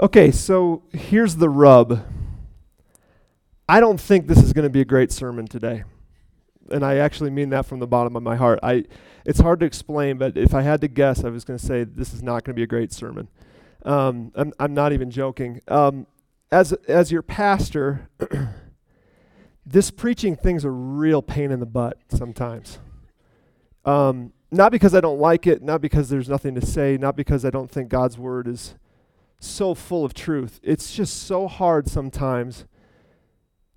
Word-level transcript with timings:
Okay, 0.00 0.30
so 0.30 0.82
here's 0.94 1.36
the 1.36 1.50
rub. 1.50 2.02
I 3.68 3.80
don't 3.80 4.00
think 4.00 4.28
this 4.28 4.42
is 4.42 4.54
going 4.54 4.62
to 4.62 4.70
be 4.70 4.80
a 4.80 4.84
great 4.86 5.12
sermon 5.12 5.46
today. 5.46 5.84
And 6.70 6.82
I 6.82 6.96
actually 6.96 7.28
mean 7.28 7.50
that 7.50 7.66
from 7.66 7.80
the 7.80 7.86
bottom 7.86 8.16
of 8.16 8.22
my 8.22 8.34
heart. 8.34 8.60
I 8.62 8.84
it's 9.26 9.40
hard 9.40 9.60
to 9.60 9.66
explain, 9.66 10.16
but 10.16 10.38
if 10.38 10.54
I 10.54 10.62
had 10.62 10.80
to 10.80 10.88
guess, 10.88 11.22
I 11.22 11.28
was 11.28 11.44
going 11.44 11.58
to 11.58 11.64
say 11.64 11.84
this 11.84 12.14
is 12.14 12.22
not 12.22 12.44
going 12.44 12.54
to 12.54 12.58
be 12.58 12.62
a 12.62 12.66
great 12.66 12.94
sermon. 12.94 13.28
Um, 13.84 14.32
I'm, 14.34 14.54
I'm 14.58 14.72
not 14.72 14.94
even 14.94 15.10
joking. 15.10 15.60
Um, 15.68 16.06
as 16.50 16.72
as 16.88 17.12
your 17.12 17.22
pastor, 17.22 18.08
this 19.66 19.90
preaching 19.90 20.34
thing's 20.34 20.64
a 20.64 20.70
real 20.70 21.20
pain 21.20 21.50
in 21.50 21.60
the 21.60 21.66
butt 21.66 21.98
sometimes. 22.08 22.78
Um, 23.84 24.32
not 24.50 24.72
because 24.72 24.94
I 24.94 25.02
don't 25.02 25.20
like 25.20 25.46
it, 25.46 25.62
not 25.62 25.82
because 25.82 26.08
there's 26.08 26.28
nothing 26.28 26.54
to 26.54 26.64
say, 26.64 26.96
not 26.96 27.16
because 27.16 27.44
I 27.44 27.50
don't 27.50 27.70
think 27.70 27.90
God's 27.90 28.16
word 28.16 28.48
is 28.48 28.76
so 29.40 29.74
full 29.74 30.04
of 30.04 30.14
truth. 30.14 30.60
It's 30.62 30.94
just 30.94 31.24
so 31.24 31.48
hard 31.48 31.88
sometimes 31.88 32.66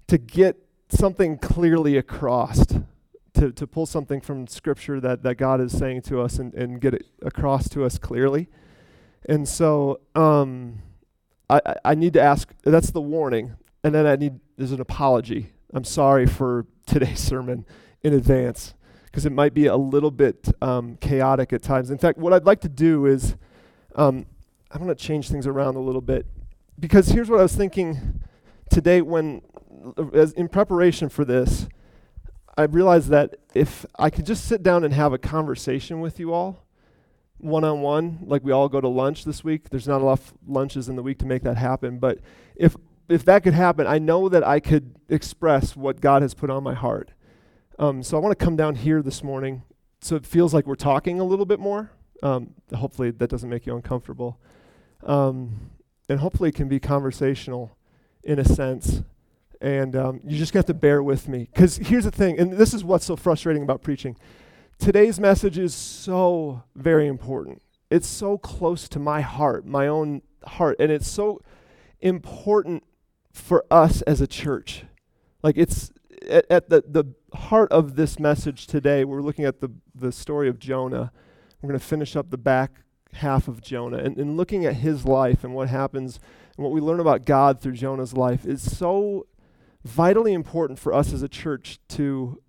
to 0.07 0.17
get 0.17 0.57
something 0.89 1.37
clearly 1.37 1.97
across, 1.97 2.65
to, 3.33 3.51
to 3.51 3.65
pull 3.65 3.85
something 3.85 4.21
from 4.21 4.45
Scripture 4.45 4.99
that, 4.99 5.23
that 5.23 5.35
God 5.35 5.61
is 5.61 5.75
saying 5.75 6.03
to 6.03 6.21
us 6.21 6.37
and, 6.37 6.53
and 6.53 6.79
get 6.79 6.93
it 6.93 7.07
across 7.21 7.67
to 7.69 7.83
us 7.83 7.97
clearly. 7.97 8.49
And 9.27 9.47
so 9.47 10.01
um, 10.13 10.79
I, 11.49 11.61
I 11.83 11.95
need 11.95 12.13
to 12.13 12.21
ask 12.21 12.53
that's 12.63 12.91
the 12.91 13.01
warning. 13.01 13.55
And 13.83 13.95
then 13.95 14.05
I 14.05 14.17
need, 14.17 14.39
there's 14.57 14.71
an 14.71 14.81
apology. 14.81 15.51
I'm 15.73 15.83
sorry 15.83 16.27
for 16.27 16.65
today's 16.85 17.19
sermon 17.19 17.65
in 18.01 18.13
advance 18.13 18.73
because 19.05 19.25
it 19.25 19.31
might 19.31 19.53
be 19.53 19.67
a 19.67 19.77
little 19.77 20.11
bit 20.11 20.49
um, 20.61 20.97
chaotic 20.97 21.53
at 21.53 21.61
times. 21.61 21.89
In 21.89 21.97
fact, 21.97 22.17
what 22.17 22.33
I'd 22.33 22.45
like 22.45 22.61
to 22.61 22.69
do 22.69 23.05
is 23.05 23.35
um, 23.95 24.25
I'm 24.73 24.83
going 24.83 24.95
to 24.95 24.95
change 24.95 25.29
things 25.29 25.45
around 25.45 25.75
a 25.75 25.79
little 25.79 26.01
bit 26.01 26.25
because 26.79 27.09
here's 27.09 27.29
what 27.29 27.39
I 27.39 27.43
was 27.43 27.55
thinking 27.55 28.21
today 28.71 29.03
when, 29.03 29.43
as 30.13 30.33
in 30.33 30.47
preparation 30.47 31.09
for 31.09 31.23
this, 31.23 31.67
I 32.57 32.63
realized 32.63 33.09
that 33.09 33.35
if 33.53 33.85
I 33.99 34.09
could 34.09 34.25
just 34.25 34.45
sit 34.45 34.63
down 34.63 34.83
and 34.83 34.91
have 34.91 35.13
a 35.13 35.19
conversation 35.19 35.99
with 36.01 36.19
you 36.19 36.33
all, 36.33 36.65
one 37.37 37.63
on 37.63 37.81
one, 37.81 38.17
like 38.23 38.43
we 38.43 38.51
all 38.51 38.67
go 38.67 38.81
to 38.81 38.87
lunch 38.87 39.25
this 39.25 39.43
week. 39.43 39.69
There's 39.69 39.87
not 39.87 40.01
enough 40.01 40.33
lunches 40.47 40.89
in 40.89 40.95
the 40.95 41.03
week 41.03 41.19
to 41.19 41.27
make 41.27 41.43
that 41.43 41.57
happen, 41.57 41.99
but 41.99 42.19
if 42.55 42.75
if 43.09 43.25
that 43.25 43.43
could 43.43 43.53
happen, 43.53 43.85
I 43.85 43.99
know 43.99 44.27
that 44.27 44.47
I 44.47 44.59
could 44.59 44.95
express 45.07 45.75
what 45.75 46.01
God 46.01 46.23
has 46.23 46.33
put 46.33 46.49
on 46.49 46.63
my 46.63 46.73
heart. 46.73 47.11
Um, 47.77 48.01
so 48.01 48.17
I 48.17 48.21
want 48.21 48.37
to 48.37 48.43
come 48.43 48.55
down 48.55 48.75
here 48.75 49.03
this 49.03 49.21
morning, 49.21 49.61
so 50.01 50.15
it 50.15 50.25
feels 50.25 50.51
like 50.51 50.65
we're 50.65 50.75
talking 50.75 51.19
a 51.19 51.23
little 51.23 51.45
bit 51.45 51.59
more. 51.59 51.91
Um, 52.23 52.55
hopefully 52.73 53.11
that 53.11 53.29
doesn't 53.29 53.49
make 53.49 53.67
you 53.67 53.75
uncomfortable. 53.75 54.39
Um, 55.05 55.71
and 56.09 56.19
hopefully 56.19 56.49
it 56.49 56.55
can 56.55 56.67
be 56.67 56.79
conversational 56.79 57.77
in 58.23 58.39
a 58.39 58.45
sense. 58.45 59.03
And 59.61 59.95
um, 59.95 60.19
you 60.23 60.37
just 60.37 60.53
have 60.53 60.65
to 60.65 60.73
bear 60.73 61.01
with 61.01 61.27
me. 61.27 61.49
Because 61.51 61.77
here's 61.77 62.03
the 62.03 62.11
thing, 62.11 62.39
and 62.39 62.53
this 62.53 62.73
is 62.73 62.83
what's 62.83 63.05
so 63.05 63.15
frustrating 63.15 63.63
about 63.63 63.81
preaching. 63.81 64.17
Today's 64.77 65.19
message 65.19 65.57
is 65.57 65.73
so 65.73 66.63
very 66.75 67.07
important. 67.07 67.61
It's 67.89 68.07
so 68.07 68.37
close 68.37 68.89
to 68.89 68.99
my 68.99 69.21
heart, 69.21 69.65
my 69.65 69.87
own 69.87 70.21
heart. 70.45 70.77
And 70.79 70.91
it's 70.91 71.07
so 71.07 71.41
important 72.01 72.83
for 73.31 73.65
us 73.71 74.01
as 74.03 74.19
a 74.19 74.27
church. 74.27 74.83
Like 75.41 75.57
it's 75.57 75.91
at, 76.29 76.45
at 76.49 76.69
the, 76.69 76.83
the 76.87 77.05
heart 77.37 77.71
of 77.71 77.95
this 77.95 78.19
message 78.19 78.67
today, 78.67 79.05
we're 79.05 79.21
looking 79.21 79.45
at 79.45 79.61
the, 79.61 79.69
the 79.95 80.11
story 80.11 80.49
of 80.49 80.59
Jonah. 80.59 81.11
We're 81.61 81.69
going 81.69 81.79
to 81.79 81.85
finish 81.85 82.15
up 82.15 82.29
the 82.29 82.37
back 82.37 82.82
half 83.15 83.47
of 83.47 83.61
Jonah. 83.61 83.97
And, 83.97 84.17
and 84.17 84.37
looking 84.37 84.65
at 84.65 84.75
his 84.75 85.05
life 85.05 85.43
and 85.43 85.53
what 85.53 85.69
happens 85.69 86.19
and 86.57 86.63
what 86.63 86.73
we 86.73 86.81
learn 86.81 86.99
about 86.99 87.25
God 87.25 87.59
through 87.59 87.73
Jonah's 87.73 88.13
life 88.13 88.45
is 88.45 88.77
so 88.77 89.27
vitally 89.83 90.33
important 90.33 90.79
for 90.79 90.93
us 90.93 91.13
as 91.13 91.21
a 91.21 91.27
church 91.27 91.79
to 91.89 92.41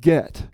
get. 0.00 0.44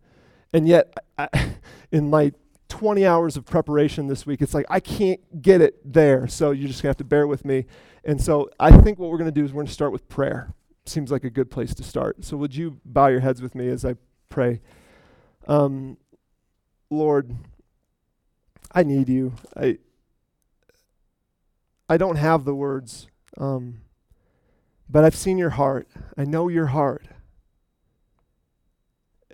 And 0.53 0.67
yet, 0.67 0.95
I, 1.17 1.29
in 1.93 2.11
my 2.11 2.33
20 2.69 3.07
hours 3.07 3.37
of 3.37 3.45
preparation 3.45 4.07
this 4.07 4.27
week, 4.27 4.43
it's 4.43 4.55
like 4.55 4.67
I 4.69 4.81
can't 4.81 5.43
get 5.43 5.61
it 5.61 5.81
there. 5.85 6.27
So 6.29 6.51
you're 6.51 6.69
just 6.69 6.83
going 6.83 6.89
to 6.89 6.91
have 6.91 6.97
to 6.99 7.05
bear 7.05 7.27
with 7.27 7.45
me. 7.45 7.67
And 8.05 8.21
so 8.21 8.51
I 8.61 8.71
think 8.77 8.99
what 8.99 9.11
we're 9.11 9.19
going 9.19 9.33
to 9.33 9.41
do 9.41 9.45
is 9.45 9.53
we're 9.53 9.63
going 9.63 9.67
to 9.67 9.73
start 9.73 9.93
with 9.93 10.09
prayer. 10.09 10.55
Seems 10.87 11.11
like 11.11 11.25
a 11.25 11.31
good 11.31 11.51
place 11.51 11.75
to 11.75 11.83
start. 11.83 12.25
So 12.25 12.37
would 12.37 12.55
you 12.55 12.81
bow 12.85 13.09
your 13.09 13.21
heads 13.21 13.43
with 13.43 13.55
me 13.55 13.69
as 13.69 13.85
I 13.85 13.97
pray? 14.29 14.61
Um, 15.47 15.99
Lord, 16.91 17.35
I 18.71 18.83
need 18.83 19.09
you. 19.09 19.35
I 19.57 19.79
I 21.89 21.97
don't 21.97 22.17
have 22.17 22.45
the 22.45 22.55
words, 22.55 23.07
um, 23.39 23.81
but 24.91 25.05
I've 25.05 25.17
seen 25.17 25.39
your 25.39 25.51
heart. 25.51 25.89
I 26.19 26.25
know 26.25 26.49
your 26.49 26.67
heart. 26.67 27.07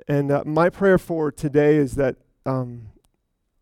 And 0.06 0.30
uh, 0.30 0.44
my 0.46 0.70
prayer 0.70 0.98
for 0.98 1.32
today 1.32 1.76
is 1.76 1.96
that 1.96 2.16
um, 2.46 2.90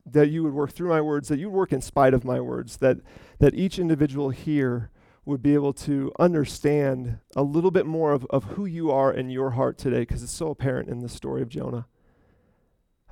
that 0.05 0.29
you 0.29 0.43
would 0.43 0.53
work 0.53 0.73
through 0.73 0.89
my 0.89 1.01
words, 1.01 1.29
that 1.29 1.39
you 1.39 1.49
work 1.49 1.73
in 1.73 1.81
spite 1.81 2.13
of 2.13 2.25
my 2.25 2.41
words, 2.41 2.79
that 2.79 2.99
that 3.39 3.55
each 3.55 3.79
individual 3.79 4.31
here 4.31 4.91
would 5.25 5.43
be 5.43 5.55
able 5.55 5.73
to 5.73 6.13
understand 6.19 7.19
a 7.37 7.43
little 7.43 7.71
bit 7.71 7.87
more 7.87 8.13
of, 8.13 8.27
of 8.27 8.45
who 8.45 8.67
you 8.67 8.91
are 8.91 9.13
in 9.13 9.31
your 9.31 9.53
heart 9.53 9.79
today, 9.79 10.01
because 10.01 10.23
it's 10.23 10.33
so 10.33 10.51
apparent 10.51 10.89
in 10.89 10.99
the 10.99 11.09
story 11.09 11.41
of 11.41 11.49
Jonah. 11.49 11.87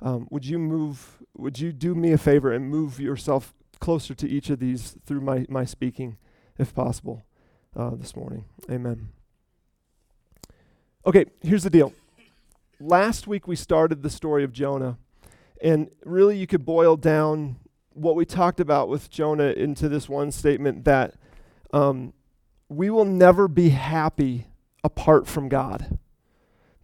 Um, 0.01 0.27
would 0.31 0.45
you 0.45 0.57
move, 0.57 1.21
would 1.37 1.59
you 1.59 1.71
do 1.71 1.93
me 1.93 2.11
a 2.11 2.17
favor 2.17 2.51
and 2.51 2.69
move 2.69 2.99
yourself 2.99 3.53
closer 3.79 4.13
to 4.15 4.27
each 4.27 4.49
of 4.49 4.59
these 4.59 4.95
through 5.05 5.21
my, 5.21 5.45
my 5.47 5.65
speaking, 5.65 6.17
if 6.57 6.73
possible, 6.73 7.23
uh, 7.75 7.91
this 7.91 8.15
morning? 8.15 8.45
Amen. 8.69 9.09
Okay, 11.05 11.25
here's 11.41 11.63
the 11.63 11.69
deal. 11.69 11.93
Last 12.79 13.27
week 13.27 13.47
we 13.47 13.55
started 13.55 14.01
the 14.01 14.09
story 14.09 14.43
of 14.43 14.51
Jonah, 14.51 14.97
and 15.61 15.89
really 16.03 16.37
you 16.37 16.47
could 16.47 16.65
boil 16.65 16.95
down 16.95 17.57
what 17.93 18.15
we 18.15 18.25
talked 18.25 18.59
about 18.59 18.89
with 18.89 19.09
Jonah 19.09 19.51
into 19.51 19.87
this 19.87 20.09
one 20.09 20.31
statement 20.31 20.85
that 20.85 21.13
um, 21.73 22.13
we 22.69 22.89
will 22.89 23.05
never 23.05 23.47
be 23.47 23.69
happy 23.69 24.47
apart 24.83 25.27
from 25.27 25.47
God 25.47 25.99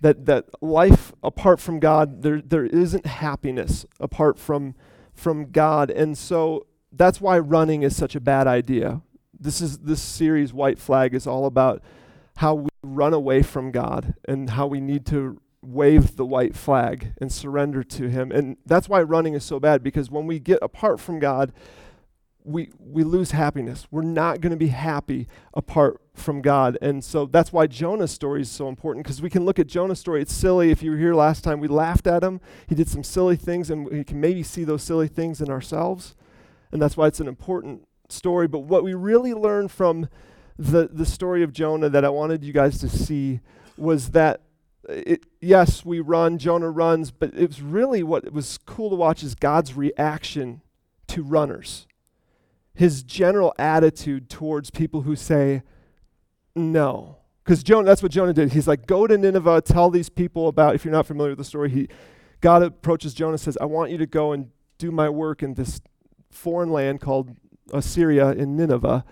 that 0.02 0.26
that 0.26 0.46
life 0.62 1.14
apart 1.24 1.60
from 1.60 1.80
God 1.80 2.22
there 2.22 2.42
there 2.42 2.66
isn't 2.66 3.06
happiness 3.06 3.86
apart 4.00 4.38
from 4.38 4.76
from 5.14 5.52
God. 5.52 5.90
And 5.90 6.18
so 6.18 6.68
that's 6.92 7.20
why 7.20 7.40
running 7.40 7.84
is 7.84 7.96
such 7.96 8.16
a 8.16 8.20
bad 8.20 8.48
idea. 8.48 9.02
This 9.38 9.62
is 9.62 9.80
this 9.80 10.02
series 10.02 10.54
white 10.54 10.80
flag 10.80 11.14
is 11.14 11.28
all 11.28 11.46
about 11.46 11.82
how 12.38 12.54
we 12.54 12.70
run 12.84 13.14
away 13.14 13.42
from 13.42 13.72
God 13.72 14.14
and 14.28 14.52
how 14.52 14.68
we 14.68 14.80
need 14.80 15.06
to 15.08 15.42
wave 15.64 16.16
the 16.16 16.26
white 16.26 16.56
flag 16.56 17.14
and 17.20 17.32
surrender 17.32 17.84
to 17.84 18.08
him. 18.08 18.32
And 18.32 18.58
that's 18.66 18.88
why 18.88 19.02
running 19.02 19.34
is 19.34 19.44
so 19.44 19.60
bad 19.60 19.84
because 19.84 20.10
when 20.10 20.28
we 20.28 20.40
get 20.40 20.60
apart 20.62 21.00
from 21.00 21.20
God 21.20 21.52
we, 22.48 22.70
we 22.80 23.04
lose 23.04 23.32
happiness. 23.32 23.88
We're 23.92 24.04
not 24.04 24.40
going 24.40 24.52
to 24.52 24.58
be 24.58 24.70
happy 24.70 25.28
apart 25.54 26.02
from 26.14 26.42
God. 26.42 26.78
And 26.82 27.04
so 27.04 27.26
that's 27.26 27.52
why 27.52 27.68
Jonah's 27.68 28.12
story 28.12 28.42
is 28.42 28.50
so 28.50 28.70
important 28.70 29.06
because 29.06 29.22
we 29.22 29.30
can 29.30 29.44
look 29.44 29.60
at 29.60 29.68
Jonah's 29.68 30.00
story. 30.00 30.22
It's 30.22 30.34
silly. 30.34 30.72
If 30.72 30.82
you 30.82 30.92
were 30.92 30.98
here 30.98 31.14
last 31.14 31.44
time, 31.44 31.60
we 31.60 31.68
laughed 31.68 32.08
at 32.08 32.24
him. 32.24 32.40
He 32.68 32.74
did 32.74 32.88
some 32.88 33.04
silly 33.04 33.36
things, 33.36 33.70
and 33.70 33.86
we 33.86 34.04
can 34.06 34.22
maybe 34.22 34.44
see 34.44 34.64
those 34.64 34.82
silly 34.82 35.10
things 35.10 35.42
in 35.42 35.50
ourselves. 35.50 36.16
And 36.72 36.82
that's 36.82 36.96
why 36.96 37.08
it's 37.08 37.20
an 37.20 37.28
important 37.28 37.86
story. 38.08 38.48
But 38.48 38.60
what 38.60 38.84
we 38.84 38.94
really 38.94 39.34
learned 39.34 39.70
from 39.70 40.08
the, 40.58 40.90
the 40.92 41.06
story 41.06 41.44
of 41.44 41.52
Jonah 41.52 41.90
that 41.90 42.06
I 42.06 42.10
wanted 42.10 42.46
you 42.46 42.54
guys 42.54 42.80
to 42.80 42.88
see 42.88 43.42
was 43.76 44.12
that 44.12 44.42
uh, 44.90 44.94
it, 44.94 45.26
yes, 45.42 45.84
we 45.84 46.00
run, 46.00 46.38
Jonah 46.38 46.72
runs, 46.72 47.12
but 47.12 47.34
it 47.36 47.48
was 47.48 47.62
really 47.62 48.04
what 48.04 48.32
was 48.32 48.58
cool 48.58 48.90
to 48.90 48.96
watch 48.96 49.22
is 49.22 49.36
God's 49.36 49.74
reaction 49.74 50.62
to 51.08 51.24
runners 51.24 51.88
his 52.78 53.02
general 53.02 53.56
attitude 53.58 54.30
towards 54.30 54.70
people 54.70 55.02
who 55.02 55.16
say 55.16 55.64
no. 56.56 57.18
Because 57.44 57.64
Jonah, 57.64 57.86
that's 57.86 58.04
what 58.04 58.12
Jonah 58.12 58.34
did. 58.34 58.54
He's 58.54 58.68
like, 58.68 58.86
go 58.86 59.08
to 59.08 59.18
Nineveh, 59.18 59.62
tell 59.62 59.90
these 59.90 60.10
people 60.10 60.48
about, 60.48 60.76
if 60.76 60.86
you're 60.86 60.92
not 60.92 61.08
familiar 61.08 61.32
with 61.32 61.40
the 61.40 61.44
story, 61.44 61.72
he, 61.72 61.88
God 62.40 62.62
approaches 62.62 63.16
Jonah 63.16 63.40
says, 63.40 63.58
I 63.60 63.66
want 63.66 63.90
you 63.90 63.98
to 63.98 64.06
go 64.06 64.32
and 64.32 64.52
do 64.78 64.92
my 64.92 65.10
work 65.10 65.42
in 65.42 65.56
this 65.56 65.82
foreign 66.30 66.70
land 66.70 67.02
called 67.02 67.36
Assyria 67.74 68.32
in 68.34 68.56
Nineveh. 68.56 69.04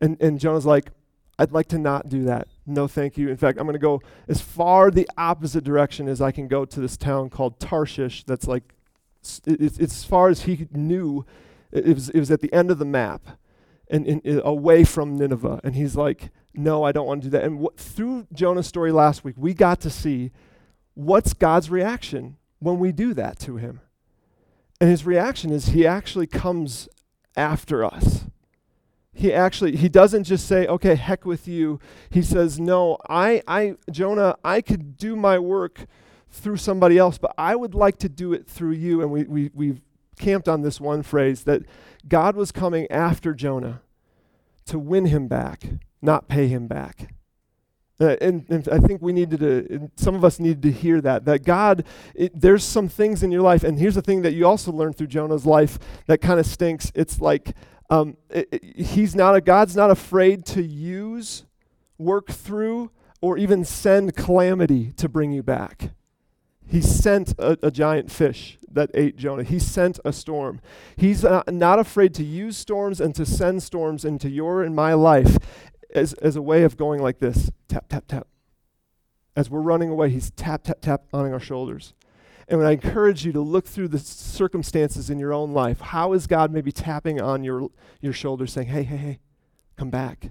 And, 0.00 0.16
and 0.22 0.40
Jonah's 0.40 0.64
like, 0.64 0.90
I'd 1.38 1.52
like 1.52 1.68
to 1.68 1.78
not 1.78 2.08
do 2.08 2.24
that. 2.24 2.48
No, 2.64 2.88
thank 2.88 3.18
you. 3.18 3.28
In 3.28 3.36
fact, 3.36 3.58
I'm 3.58 3.66
going 3.66 3.74
to 3.74 3.78
go 3.78 4.00
as 4.28 4.40
far 4.40 4.90
the 4.90 5.06
opposite 5.18 5.62
direction 5.64 6.08
as 6.08 6.22
I 6.22 6.30
can 6.30 6.48
go 6.48 6.64
to 6.64 6.80
this 6.80 6.96
town 6.96 7.28
called 7.28 7.60
Tarshish. 7.60 8.24
That's 8.24 8.46
like, 8.46 8.74
it's, 9.20 9.42
it's 9.44 9.78
as 9.78 10.04
far 10.04 10.30
as 10.30 10.42
he 10.42 10.68
knew 10.72 11.26
it 11.72 11.94
was, 11.94 12.10
it 12.10 12.18
was 12.18 12.30
at 12.30 12.40
the 12.40 12.52
end 12.52 12.70
of 12.70 12.78
the 12.78 12.84
map 12.84 13.38
and, 13.88 14.06
and, 14.06 14.24
and 14.24 14.42
away 14.44 14.84
from 14.84 15.16
Nineveh. 15.16 15.60
And 15.64 15.74
he's 15.74 15.96
like, 15.96 16.30
no, 16.54 16.82
I 16.82 16.92
don't 16.92 17.06
want 17.06 17.22
to 17.22 17.26
do 17.28 17.30
that. 17.30 17.44
And 17.44 17.58
what, 17.58 17.78
through 17.78 18.26
Jonah's 18.32 18.66
story 18.66 18.92
last 18.92 19.24
week, 19.24 19.34
we 19.38 19.54
got 19.54 19.80
to 19.80 19.90
see 19.90 20.32
what's 20.94 21.32
God's 21.32 21.70
reaction 21.70 22.36
when 22.58 22.78
we 22.78 22.92
do 22.92 23.14
that 23.14 23.38
to 23.40 23.56
him. 23.56 23.80
And 24.80 24.90
his 24.90 25.04
reaction 25.04 25.52
is 25.52 25.66
he 25.66 25.86
actually 25.86 26.26
comes 26.26 26.88
after 27.36 27.84
us. 27.84 28.24
he 29.12 29.32
actually 29.32 29.76
he 29.76 29.88
doesn't 29.88 30.24
just 30.24 30.46
say 30.46 30.66
okay 30.66 30.94
heck 30.94 31.26
with 31.26 31.46
you 31.46 31.78
he 32.10 32.22
says 32.22 32.58
no 32.60 32.96
i 33.08 33.42
i 33.46 33.74
jonah 33.90 34.36
i 34.44 34.60
could 34.60 34.96
do 34.96 35.16
my 35.16 35.38
work 35.38 35.86
through 36.30 36.56
somebody 36.56 36.96
else 36.96 37.18
but 37.18 37.34
i 37.36 37.54
would 37.54 37.74
like 37.74 37.98
to 37.98 38.08
do 38.08 38.32
it 38.32 38.46
through 38.46 38.70
you 38.70 39.02
and 39.02 39.10
we, 39.10 39.24
we 39.24 39.50
we've 39.52 39.80
camped 40.20 40.48
on 40.48 40.62
this 40.62 40.80
one 40.80 41.02
phrase 41.02 41.44
that 41.44 41.62
god 42.08 42.36
was 42.36 42.52
coming 42.52 42.90
after 42.90 43.34
jonah 43.34 43.80
to 44.66 44.78
win 44.78 45.06
him 45.06 45.26
back 45.26 45.64
not 46.00 46.28
pay 46.28 46.46
him 46.48 46.66
back 46.66 47.12
uh, 48.00 48.16
and, 48.22 48.46
and, 48.48 48.66
I 48.70 48.78
think 48.78 49.02
we 49.02 49.12
needed 49.12 49.40
to, 49.40 49.90
some 49.96 50.14
of 50.14 50.24
us 50.24 50.40
needed 50.40 50.62
to 50.62 50.72
hear 50.72 51.02
that, 51.02 51.26
that 51.26 51.44
God, 51.44 51.84
it, 52.14 52.32
there's 52.40 52.64
some 52.64 52.88
things 52.88 53.22
in 53.22 53.30
your 53.30 53.42
life, 53.42 53.62
and 53.62 53.78
here's 53.78 53.94
the 53.94 54.00
thing 54.00 54.22
that 54.22 54.32
you 54.32 54.46
also 54.46 54.72
learned 54.72 54.96
through 54.96 55.08
Jonah's 55.08 55.44
life 55.44 55.78
that 56.06 56.22
kind 56.22 56.40
of 56.40 56.46
stinks. 56.46 56.90
It's 56.94 57.20
like 57.20 57.54
um, 57.90 58.16
it, 58.30 58.48
it, 58.52 58.64
he's 58.64 59.14
not 59.14 59.34
a, 59.34 59.42
God's 59.42 59.76
not 59.76 59.90
afraid 59.90 60.46
to 60.46 60.62
use, 60.62 61.44
work 61.98 62.28
through, 62.28 62.90
or 63.20 63.36
even 63.36 63.64
send 63.64 64.16
calamity 64.16 64.92
to 64.92 65.08
bring 65.08 65.32
you 65.32 65.42
back. 65.42 65.90
He 66.70 66.80
sent 66.80 67.34
a, 67.38 67.58
a 67.62 67.70
giant 67.70 68.12
fish 68.12 68.58
that 68.70 68.90
ate 68.94 69.16
Jonah. 69.16 69.42
He 69.42 69.58
sent 69.58 69.98
a 70.04 70.12
storm. 70.12 70.60
He's 70.96 71.24
not, 71.24 71.78
afraid 71.80 72.14
to 72.14 72.24
use 72.24 72.56
storms 72.56 73.00
and 73.00 73.14
to 73.16 73.26
send 73.26 73.62
storms 73.64 74.04
into 74.04 74.30
your 74.30 74.62
and 74.62 74.74
my 74.74 74.94
life 74.94 75.36
as, 75.94 76.12
as 76.14 76.36
a 76.36 76.42
way 76.42 76.62
of 76.62 76.76
going 76.76 77.02
like 77.02 77.18
this 77.18 77.50
tap, 77.68 77.88
tap, 77.88 78.04
tap. 78.06 78.28
As 79.34 79.50
we're 79.50 79.60
running 79.60 79.90
away, 79.90 80.10
he's 80.10 80.30
tap, 80.30 80.62
tap, 80.62 80.80
tap 80.80 81.02
on 81.12 81.32
our 81.32 81.40
shoulders. 81.40 81.94
And 82.46 82.64
I 82.64 82.72
encourage 82.72 83.24
you 83.24 83.32
to 83.32 83.40
look 83.40 83.66
through 83.66 83.88
the 83.88 83.98
circumstances 83.98 85.10
in 85.10 85.18
your 85.18 85.32
own 85.32 85.52
life, 85.52 85.80
how 85.80 86.12
is 86.12 86.26
God 86.26 86.52
maybe 86.52 86.72
tapping 86.72 87.20
on 87.20 87.42
your, 87.42 87.68
your 88.00 88.12
shoulder 88.12 88.46
saying, 88.46 88.68
hey, 88.68 88.82
hey, 88.84 88.96
hey, 88.96 89.18
come 89.76 89.90
back? 89.90 90.30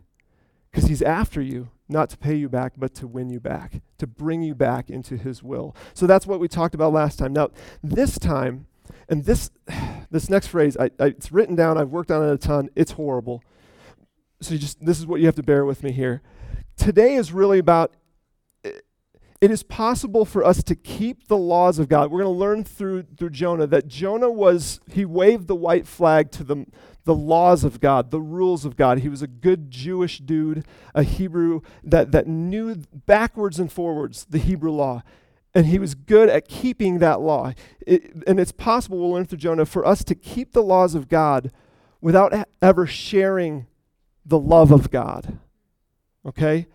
Because 0.72 0.88
he's 0.88 1.02
after 1.02 1.42
you, 1.42 1.70
not 1.90 2.10
to 2.12 2.18
pay 2.18 2.36
you 2.36 2.48
back, 2.48 2.74
but 2.78 2.94
to 2.96 3.08
win 3.08 3.30
you 3.30 3.40
back, 3.40 3.82
to 3.98 4.08
bring 4.08 4.42
you 4.42 4.56
back 4.56 4.90
into 4.90 5.18
his 5.18 5.44
will. 5.44 5.76
So 5.94 6.08
that's 6.08 6.26
what 6.26 6.40
we 6.40 6.48
talked 6.48 6.76
about 6.76 6.94
last 6.94 7.20
time. 7.20 7.34
Now, 7.34 7.50
this 7.84 8.18
time, 8.18 8.68
and 9.10 9.26
this, 9.26 9.52
this 10.12 10.30
next 10.30 10.48
phrase, 10.48 10.78
I, 10.78 10.92
I, 11.00 11.08
it's 11.08 11.32
written 11.32 11.56
down, 11.56 11.78
I've 11.78 11.90
worked 11.90 12.12
on 12.12 12.24
it 12.24 12.32
a 12.32 12.38
ton, 12.38 12.70
it's 12.76 12.92
horrible 12.92 13.44
so 14.42 14.54
you 14.54 14.60
just 14.60 14.84
this 14.84 15.00
is 15.00 15.06
what 15.06 15.20
you 15.20 15.26
have 15.26 15.36
to 15.36 15.44
bear 15.44 15.66
with 15.66 15.84
me 15.84 15.92
here. 15.92 16.22
Today 16.78 17.16
is 17.16 17.32
really 17.32 17.60
about 17.60 17.94
it 19.42 19.52
is 19.52 19.64
possible 19.64 20.26
for 20.26 20.44
us 20.44 20.64
to 20.64 20.76
keep 20.76 21.28
the 21.28 21.38
laws 21.38 21.80
of 21.80 21.88
God. 21.88 22.12
We're 22.12 22.24
going 22.24 22.34
to 22.34 22.40
learn 22.40 22.64
through 22.64 23.04
through 23.18 23.30
Jonah 23.32 23.68
that 23.68 23.88
Jonah 23.88 24.32
was 24.32 24.80
he 24.92 25.06
waved 25.06 25.48
the 25.48 25.56
white 25.56 25.88
flag 25.88 26.32
to 26.32 26.44
the 26.44 26.66
the 27.06 27.16
laws 27.16 27.64
of 27.64 27.80
God, 27.80 28.12
the 28.12 28.22
rules 28.22 28.66
of 28.66 28.76
God. 28.76 29.00
He 29.00 29.10
was 29.10 29.22
a 29.22 29.28
good 29.28 29.72
Jewish 29.72 30.20
dude, 30.20 30.66
a 30.94 31.04
Hebrew 31.04 31.62
that 31.84 32.12
that 32.12 32.28
knew 32.28 32.76
backwards 33.06 33.60
and 33.60 33.72
forwards 33.72 34.26
the 34.30 34.38
Hebrew 34.38 34.72
law. 34.72 35.04
And 35.56 35.66
he 35.66 35.80
was 35.80 35.96
good 35.96 36.30
at 36.30 36.48
keeping 36.48 37.00
that 37.00 37.22
law. 37.22 37.54
It, 37.86 38.14
and 38.28 38.40
it's 38.40 38.52
possible, 38.52 39.00
we'll 39.00 39.12
learn 39.12 39.26
through 39.26 39.40
Jonah, 39.40 39.66
for 39.66 39.86
us 39.86 40.04
to 40.04 40.14
keep 40.14 40.52
the 40.52 40.62
laws 40.62 40.94
of 40.94 41.10
God 41.10 41.52
without 42.02 42.48
ever 42.62 42.86
sharing 42.86 43.66
the 44.24 44.40
love 44.40 44.72
of 44.72 44.92
God. 44.92 45.40
Okay? 46.26 46.68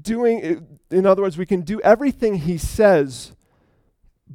Doing, 0.00 0.66
in 0.90 1.06
other 1.06 1.22
words, 1.22 1.38
we 1.38 1.46
can 1.46 1.62
do 1.62 1.80
everything 1.80 2.34
He 2.34 2.58
says, 2.58 3.32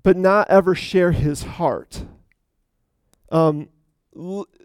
but 0.03 0.17
not 0.17 0.49
ever 0.49 0.73
share 0.73 1.11
His 1.11 1.43
heart. 1.43 2.05
Um, 3.29 3.69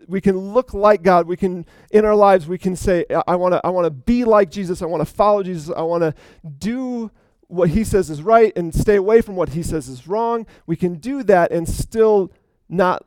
we 0.09 0.21
can 0.21 0.37
look 0.37 0.75
like 0.75 1.03
God. 1.03 1.27
We 1.27 1.37
can, 1.37 1.67
in 1.91 2.05
our 2.05 2.15
lives, 2.15 2.47
we 2.47 2.59
can 2.59 2.77
say, 2.77 3.05
I 3.27 3.37
want 3.37 3.55
to 3.55 3.61
I 3.65 3.71
wanna 3.71 3.91
be 3.91 4.25
like 4.25 4.51
Jesus. 4.51 4.83
I 4.83 4.87
want 4.87 5.07
to 5.07 5.13
follow 5.13 5.43
Jesus. 5.43 5.75
I 5.75 5.83
want 5.83 6.03
to 6.03 6.15
do 6.59 7.11
what 7.49 7.71
He 7.71 7.85
says 7.85 8.11
is 8.11 8.23
right 8.23 8.53
and 8.57 8.75
stay 8.75 8.97
away 8.97 9.21
from 9.21 9.37
what 9.37 9.51
He 9.51 9.63
says 9.63 9.89
is 9.89 10.09
wrong. 10.09 10.47
We 10.67 10.77
can 10.77 10.95
do 10.95 11.23
that 11.25 11.53
and 11.53 11.69
still 11.69 12.33
not 12.69 13.05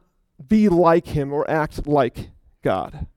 be 0.47 0.69
like 0.69 1.07
Him 1.07 1.33
or 1.33 1.49
act 1.49 1.87
like 1.87 2.29
God. 2.63 3.07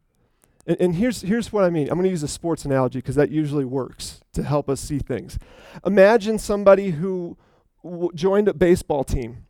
And, 0.66 0.76
and 0.80 0.94
here's, 0.94 1.22
here's 1.22 1.52
what 1.52 1.64
I 1.64 1.70
mean. 1.70 1.88
I'm 1.88 1.94
going 1.94 2.04
to 2.04 2.10
use 2.10 2.22
a 2.22 2.28
sports 2.28 2.64
analogy 2.64 2.98
because 2.98 3.14
that 3.16 3.30
usually 3.30 3.64
works 3.64 4.20
to 4.34 4.42
help 4.42 4.68
us 4.68 4.80
see 4.80 4.98
things. 4.98 5.38
Imagine 5.84 6.38
somebody 6.38 6.90
who 6.90 7.36
w- 7.82 8.10
joined 8.14 8.48
a 8.48 8.54
baseball 8.54 9.02
team 9.02 9.44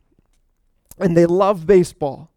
and 0.97 1.15
they 1.15 1.25
love 1.25 1.65
baseball 1.67 2.31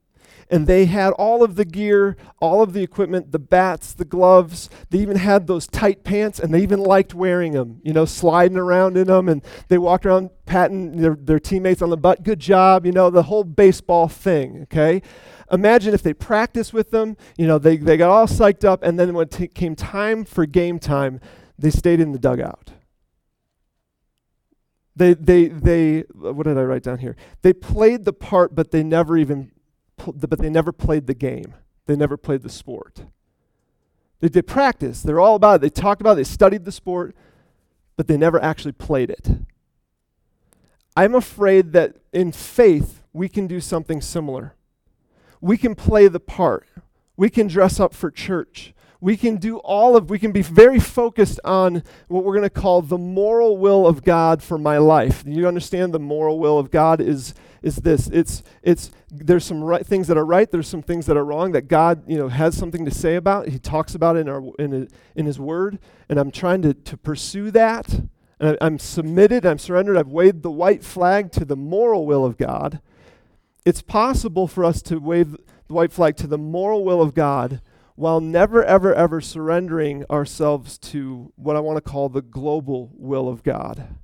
and 0.53 0.67
they 0.67 0.85
had 0.85 1.13
all 1.15 1.43
of 1.43 1.57
the 1.57 1.65
gear, 1.65 2.17
all 2.41 2.63
of 2.63 2.73
the 2.73 2.83
equipment, 2.83 3.33
the 3.33 3.39
bats, 3.39 3.93
the 3.93 4.05
gloves. 4.05 4.71
They 4.91 4.99
even 4.99 5.17
had 5.17 5.47
those 5.47 5.67
tight 5.67 6.05
pants, 6.05 6.39
and 6.39 6.53
they 6.55 6.63
even 6.63 6.81
liked 6.81 7.15
wearing 7.15 7.53
them, 7.53 7.81
you 7.83 7.93
know, 7.93 8.05
sliding 8.05 8.59
around 8.59 8.97
in 8.97 9.09
them. 9.09 9.29
And 9.29 9.43
they 9.69 9.79
walked 9.79 10.07
around 10.07 10.31
patting 10.47 10.99
their, 10.99 11.17
their 11.17 11.41
teammates 11.41 11.83
on 11.83 11.91
the 11.91 11.97
butt. 11.97 12.23
Good 12.23 12.39
job, 12.39 12.87
you 12.87 12.93
know, 12.93 13.11
the 13.11 13.25
whole 13.25 13.45
baseball 13.45 14.09
thing, 14.09 14.63
okay? 14.65 15.03
imagine 15.53 15.93
if 15.95 16.03
they 16.03 16.15
practiced 16.15 16.73
with 16.73 16.91
them, 16.91 17.17
you 17.37 17.47
know, 17.47 17.59
they, 17.59 17.77
they 17.77 17.97
got 17.97 18.11
all 18.11 18.27
psyched 18.27 18.65
up, 18.65 18.83
and 18.83 18.99
then 18.99 19.13
when 19.15 19.25
it 19.25 19.31
t- 19.31 19.49
came 19.49 19.77
time 19.77 20.25
for 20.25 20.47
game 20.47 20.79
time, 20.79 21.21
they 21.59 21.71
stayed 21.71 22.01
in 22.01 22.13
the 22.13 22.19
dugout. 22.19 22.73
They, 24.97 25.15
they, 25.15 25.49
they, 25.49 26.01
what 26.15 26.45
did 26.45 26.59
I 26.59 26.63
write 26.63 26.83
down 26.83 26.99
here? 26.99 27.17
They 27.43 27.53
played 27.53 28.05
the 28.05 28.13
part, 28.13 28.55
but 28.55 28.71
they 28.71 28.83
never 28.83 29.17
even, 29.17 29.53
but 29.97 30.39
they 30.39 30.51
never 30.51 30.73
played 30.73 31.07
the 31.07 31.15
game. 31.15 31.55
They 31.87 31.97
never 31.97 32.17
played 32.17 32.43
the 32.43 32.49
sport. 32.49 33.05
They 34.21 34.29
did 34.29 34.47
practice. 34.47 35.03
They're 35.03 35.21
all 35.21 35.37
about 35.37 35.57
it. 35.57 35.61
They 35.63 35.71
talked 35.71 36.01
about 36.01 36.13
it. 36.13 36.17
They 36.17 36.25
studied 36.25 36.65
the 36.65 36.73
sport, 36.73 37.15
but 37.97 38.07
they 38.07 38.17
never 38.17 38.43
actually 38.43 38.73
played 38.73 39.11
it. 39.11 39.29
I'm 40.97 41.15
afraid 41.15 41.73
that 41.73 41.97
in 42.13 42.33
faith, 42.33 43.03
we 43.13 43.29
can 43.29 43.47
do 43.47 43.61
something 43.61 44.01
similar 44.01 44.55
we 45.43 45.59
can 45.59 45.75
play 45.75 46.09
the 46.09 46.21
part. 46.21 46.67
We 47.17 47.29
can 47.29 47.49
dress 47.49 47.79
up 47.79 47.93
for 47.93 48.11
church. 48.11 48.73
We 49.01 49.17
can 49.17 49.37
do 49.37 49.59
all 49.59 49.97
of, 49.97 50.09
we 50.09 50.21
can 50.21 50.31
be 50.31 50.43
very 50.43 50.79
focused 50.79 51.41
on 51.45 51.83
what 52.07 52.25
we're 52.25 52.37
going 52.37 52.49
to 52.49 52.51
call 52.51 52.81
the 52.81 52.97
moral 52.97 53.59
will 53.59 53.87
of 53.87 54.05
God 54.05 54.43
for 54.43 54.57
my 54.57 54.79
life. 54.79 55.25
You 55.27 55.49
understand 55.49 55.93
the 55.93 55.99
moral 55.99 56.39
will 56.39 56.59
of 56.59 56.71
God 56.71 57.01
is, 57.01 57.35
is 57.63 57.77
this. 57.77 58.09
It's, 58.09 58.43
it's, 58.63 58.91
there's 59.11 59.45
some 59.45 59.63
right 59.63 59.87
things 59.87 60.09
that 60.09 60.17
are 60.17 60.27
right. 60.27 60.51
There's 60.51 60.69
some 60.69 60.83
things 60.83 61.07
that 61.07 61.17
are 61.17 61.25
wrong 61.25 61.53
that 61.53 61.69
God, 61.69 62.03
you 62.07 62.19
know, 62.19 62.29
has 62.29 62.57
something 62.57 62.85
to 62.85 62.91
say 62.91 63.17
about. 63.17 63.49
He 63.49 63.59
talks 63.59 63.95
about 63.95 64.17
it 64.17 64.21
in, 64.21 64.29
our, 64.29 64.43
in, 64.59 64.89
in 65.15 65.27
his 65.27 65.39
word. 65.39 65.79
And 66.09 66.19
I'm 66.19 66.31
trying 66.31 66.63
to, 66.63 66.75
to 66.75 66.97
pursue 66.97 67.51
that. 67.53 67.89
And 68.41 68.57
I, 68.61 68.67
I'm 68.67 68.79
submitted. 68.79 69.47
I'm 69.47 69.59
surrendered. 69.59 69.97
I've 69.97 70.09
waved 70.09 70.43
the 70.43 70.51
white 70.51 70.83
flag 70.83 71.33
to 71.33 71.45
the 71.45 71.57
moral 71.57 72.07
will 72.07 72.25
of 72.25 72.37
God 72.37 72.81
it's 73.65 73.83
possible 73.83 74.49
for 74.49 74.65
us 74.65 74.83
to 74.83 74.99
wave 74.99 75.37
the 75.69 75.75
white 75.75 75.93
flag 75.93 76.17
to 76.17 76.27
the 76.27 76.39
moral 76.39 76.85
will 76.85 77.01
of 77.01 77.15
God 77.15 77.61
while 77.95 78.21
never, 78.21 78.65
ever, 78.65 78.95
ever 78.95 79.21
surrendering 79.21 80.05
ourselves 80.11 80.79
to 80.79 81.33
what 81.37 81.57
I 81.57 81.61
want 81.61 81.77
to 81.77 81.91
call 81.91 82.09
the 82.09 82.23
global 82.23 82.91
will 82.95 83.29
of 83.29 83.43
God. 83.43 83.97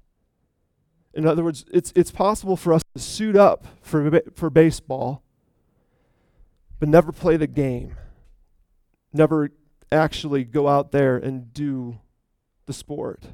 In 1.15 1.27
other 1.27 1.43
words, 1.43 1.65
it's, 1.73 1.93
it's 1.97 2.11
possible 2.11 2.57
for 2.57 2.73
us 2.73 2.83
to 2.95 3.01
suit 3.01 3.37
up 3.37 3.67
for, 3.83 4.21
for 4.35 4.51
baseball, 4.51 5.23
but 6.79 6.89
never 6.89 7.13
play 7.13 7.37
the 7.37 7.47
game, 7.47 7.97
never 9.13 9.51
actually 9.91 10.45
go 10.45 10.69
out 10.69 10.93
there 10.93 11.17
and 11.17 11.53
do 11.53 11.99
the 12.67 12.73
sport. 12.73 13.25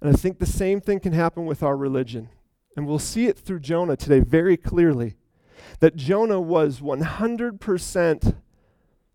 And 0.00 0.10
I 0.10 0.12
think 0.12 0.38
the 0.38 0.46
same 0.46 0.80
thing 0.80 1.00
can 1.00 1.12
happen 1.12 1.46
with 1.46 1.62
our 1.62 1.76
religion. 1.76 2.28
And 2.76 2.86
we'll 2.86 2.98
see 2.98 3.26
it 3.26 3.38
through 3.38 3.60
Jonah 3.60 3.96
today 3.96 4.20
very 4.20 4.56
clearly 4.56 5.16
that 5.80 5.96
Jonah 5.96 6.40
was 6.40 6.80
100% 6.80 8.34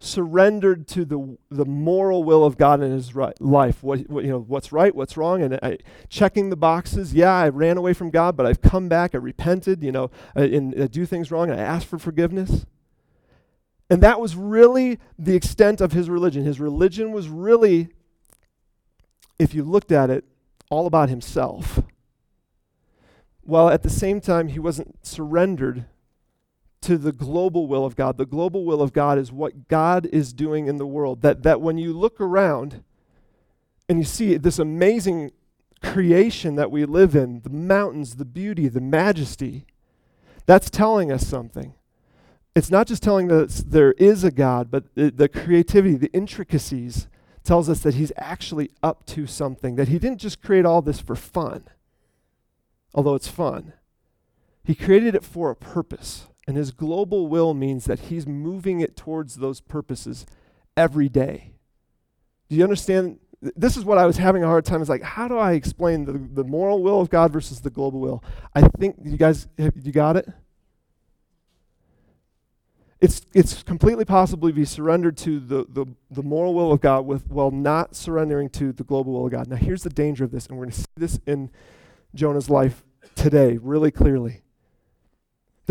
surrendered 0.04 0.88
to 0.88 1.06
the, 1.06 1.38
the 1.50 1.66
moral 1.66 2.24
will 2.24 2.44
of 2.44 2.58
God 2.58 2.82
in 2.82 2.92
his 2.92 3.14
right, 3.14 3.40
life. 3.40 3.84
What, 3.84 4.10
what, 4.10 4.24
you 4.24 4.32
know, 4.32 4.40
what's 4.40 4.72
right, 4.72 4.94
what's 4.94 5.16
wrong, 5.16 5.42
and 5.44 5.60
I, 5.62 5.78
checking 6.10 6.50
the 6.50 6.56
boxes. 6.56 7.14
Yeah, 7.14 7.34
I 7.34 7.50
ran 7.50 7.78
away 7.78 7.94
from 7.94 8.10
God, 8.10 8.36
but 8.36 8.46
I've 8.46 8.62
come 8.62 8.90
back. 8.90 9.14
I 9.14 9.20
repented, 9.20 9.84
you 9.84 9.92
know, 9.92 10.10
and 10.36 10.74
I 10.82 10.88
do 10.88 11.06
things 11.06 11.32
wrong, 11.32 11.50
and 11.50 11.60
I 11.60 11.64
asked 11.64 11.88
for 11.88 12.00
forgiveness. 12.00 12.66
And 13.90 14.02
that 14.02 14.20
was 14.20 14.36
really 14.36 15.00
the 15.20 15.36
extent 15.36 15.82
of 15.82 15.92
his 15.92 16.10
religion. 16.10 16.46
His 16.46 16.60
religion 16.60 17.12
was 17.12 17.28
really, 17.28 17.90
if 19.38 19.54
you 19.54 19.64
looked 19.64 19.92
at 19.92 20.10
it, 20.10 20.24
all 20.70 20.88
about 20.88 21.10
himself. 21.10 21.82
While 23.42 23.70
at 23.70 23.84
the 23.84 23.90
same 23.90 24.22
time, 24.22 24.48
he 24.48 24.60
wasn't 24.60 25.06
surrendered 25.06 25.86
to 26.82 26.98
the 26.98 27.12
global 27.12 27.68
will 27.68 27.86
of 27.86 27.96
God. 27.96 28.18
The 28.18 28.26
global 28.26 28.66
will 28.66 28.82
of 28.82 28.94
God 28.94 29.18
is 29.18 29.32
what 29.32 29.68
God 29.68 30.08
is 30.08 30.34
doing 30.34 30.68
in 30.68 30.78
the 30.78 30.88
world. 30.88 31.22
That, 31.22 31.44
that 31.44 31.62
when 31.62 31.78
you 31.78 31.94
look 31.94 32.20
around 32.20 32.84
and 33.88 34.00
you 34.00 34.06
see 34.06 34.38
this 34.38 34.58
amazing 34.58 35.32
creation 35.84 36.56
that 36.56 36.72
we 36.72 36.86
live 36.86 37.16
in 37.16 37.42
the 37.42 37.50
mountains, 37.50 38.16
the 38.16 38.26
beauty, 38.26 38.68
the 38.68 38.82
majesty 38.82 39.66
that's 40.46 40.70
telling 40.70 41.12
us 41.12 41.28
something. 41.28 41.74
it's 42.56 42.72
not 42.72 42.88
just 42.88 43.02
telling 43.04 43.32
us 43.32 43.64
there 43.66 43.94
is 43.94 44.24
a 44.24 44.32
God, 44.32 44.70
but 44.70 44.94
the, 44.96 45.10
the 45.12 45.30
creativity, 45.30 45.96
the 45.96 46.12
intricacies 46.12 47.08
tells 47.44 47.70
us 47.70 47.80
that 47.82 47.96
he's 47.96 48.12
actually 48.18 48.70
up 48.84 49.06
to 49.06 49.26
something, 49.26 49.76
that 49.76 49.88
he 49.88 49.98
didn't 49.98 50.20
just 50.20 50.42
create 50.42 50.66
all 50.66 50.82
this 50.82 51.00
for 51.00 51.16
fun, 51.16 51.64
although 52.94 53.16
it's 53.16 53.28
fun. 53.28 53.74
He 54.64 54.76
created 54.76 55.16
it 55.16 55.24
for 55.24 55.50
a 55.50 55.56
purpose. 55.56 56.28
And 56.48 56.58
his 56.58 56.72
global 56.72 57.28
will 57.28 57.54
means 57.54 57.86
that 57.86 58.00
he's 58.00 58.26
moving 58.26 58.80
it 58.80 58.96
towards 58.96 59.36
those 59.36 59.62
purposes 59.62 60.26
every 60.76 61.08
day. 61.08 61.54
Do 62.50 62.56
you 62.56 62.64
understand? 62.64 63.20
This 63.56 63.78
is 63.78 63.86
what 63.86 63.98
I 63.98 64.06
was 64.06 64.18
having 64.18 64.44
a 64.44 64.48
hard 64.48 64.66
time. 64.66 64.82
Is 64.82 64.90
like, 64.90 65.04
how 65.04 65.28
do 65.28 65.38
I 65.38 65.54
explain 65.54 66.06
the, 66.06 66.14
the 66.14 66.44
moral 66.44 66.82
will 66.82 67.00
of 67.00 67.10
God 67.10 67.32
versus 67.32 67.62
the 67.62 67.70
global 67.70 68.00
will? 68.00 68.24
I 68.56 68.62
think 68.62 68.98
you 69.04 69.18
guys, 69.18 69.48
you 69.58 69.92
got 69.92 70.18
it? 70.18 70.28
It's, 73.00 73.22
it's 73.34 73.64
completely 73.64 74.06
possible 74.06 74.48
to 74.48 74.54
be 74.54 74.64
surrendered 74.64 75.18
to 75.18 75.40
the, 75.40 75.66
the, 75.68 75.88
the 76.12 76.22
moral 76.22 76.54
will 76.54 76.72
of 76.72 76.82
God 76.82 77.08
with, 77.08 77.32
while 77.32 77.50
not 77.50 77.96
surrendering 77.96 78.48
to 78.50 78.72
the 78.72 78.84
global 78.84 79.14
will 79.14 79.26
of 79.26 79.32
God. 79.32 79.48
Now, 79.48 79.56
here's 79.56 79.82
the 79.82 79.90
danger 79.90 80.24
of 80.24 80.32
this, 80.32 80.46
and 80.46 80.56
we're 80.56 80.66
going 80.66 80.74
to 80.74 80.82
see 80.82 80.86
this 80.98 81.20
in 81.26 81.50
Jonah's 82.14 82.48
life 82.48 82.84
today 83.16 83.58
really 83.58 83.90
clearly. 83.90 84.42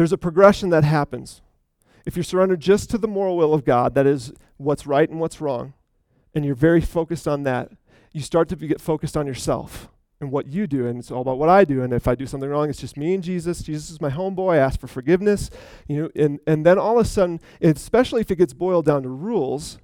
There's 0.00 0.12
a 0.12 0.16
progression 0.16 0.70
that 0.70 0.82
happens. 0.82 1.42
If 2.06 2.16
you're 2.16 2.24
surrendered 2.24 2.60
just 2.60 2.88
to 2.88 2.96
the 2.96 3.06
moral 3.06 3.36
will 3.36 3.52
of 3.52 3.66
God, 3.66 3.94
that 3.96 4.06
is 4.06 4.32
what's 4.56 4.86
right 4.86 5.06
and 5.06 5.20
what's 5.20 5.42
wrong, 5.42 5.74
and 6.34 6.42
you're 6.42 6.54
very 6.54 6.80
focused 6.80 7.28
on 7.28 7.42
that, 7.42 7.70
you 8.10 8.22
start 8.22 8.48
to 8.48 8.56
get 8.56 8.80
focused 8.80 9.14
on 9.14 9.26
yourself 9.26 9.90
and 10.18 10.32
what 10.32 10.46
you 10.46 10.66
do, 10.66 10.86
and 10.86 10.98
it's 10.98 11.10
all 11.10 11.20
about 11.20 11.36
what 11.36 11.50
I 11.50 11.66
do. 11.66 11.82
And 11.82 11.92
if 11.92 12.08
I 12.08 12.14
do 12.14 12.24
something 12.24 12.48
wrong, 12.48 12.70
it's 12.70 12.80
just 12.80 12.96
me 12.96 13.12
and 13.12 13.22
Jesus. 13.22 13.60
Jesus 13.60 13.90
is 13.90 14.00
my 14.00 14.08
homeboy. 14.08 14.54
I 14.54 14.56
ask 14.56 14.80
for 14.80 14.86
forgiveness, 14.86 15.50
you 15.86 16.04
know. 16.04 16.10
And 16.16 16.40
and 16.46 16.64
then 16.64 16.78
all 16.78 16.98
of 16.98 17.04
a 17.04 17.06
sudden, 17.06 17.38
especially 17.60 18.22
if 18.22 18.30
it 18.30 18.36
gets 18.36 18.54
boiled 18.54 18.86
down 18.86 19.02
to 19.02 19.10
rules, 19.10 19.78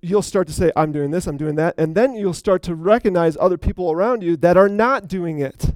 you'll 0.00 0.22
start 0.22 0.46
to 0.46 0.54
say, 0.54 0.72
"I'm 0.74 0.92
doing 0.92 1.10
this. 1.10 1.26
I'm 1.26 1.36
doing 1.36 1.56
that," 1.56 1.74
and 1.76 1.94
then 1.94 2.14
you'll 2.14 2.32
start 2.32 2.62
to 2.62 2.74
recognize 2.74 3.36
other 3.36 3.58
people 3.58 3.92
around 3.92 4.22
you 4.22 4.34
that 4.38 4.56
are 4.56 4.70
not 4.70 5.08
doing 5.08 5.40
it. 5.40 5.74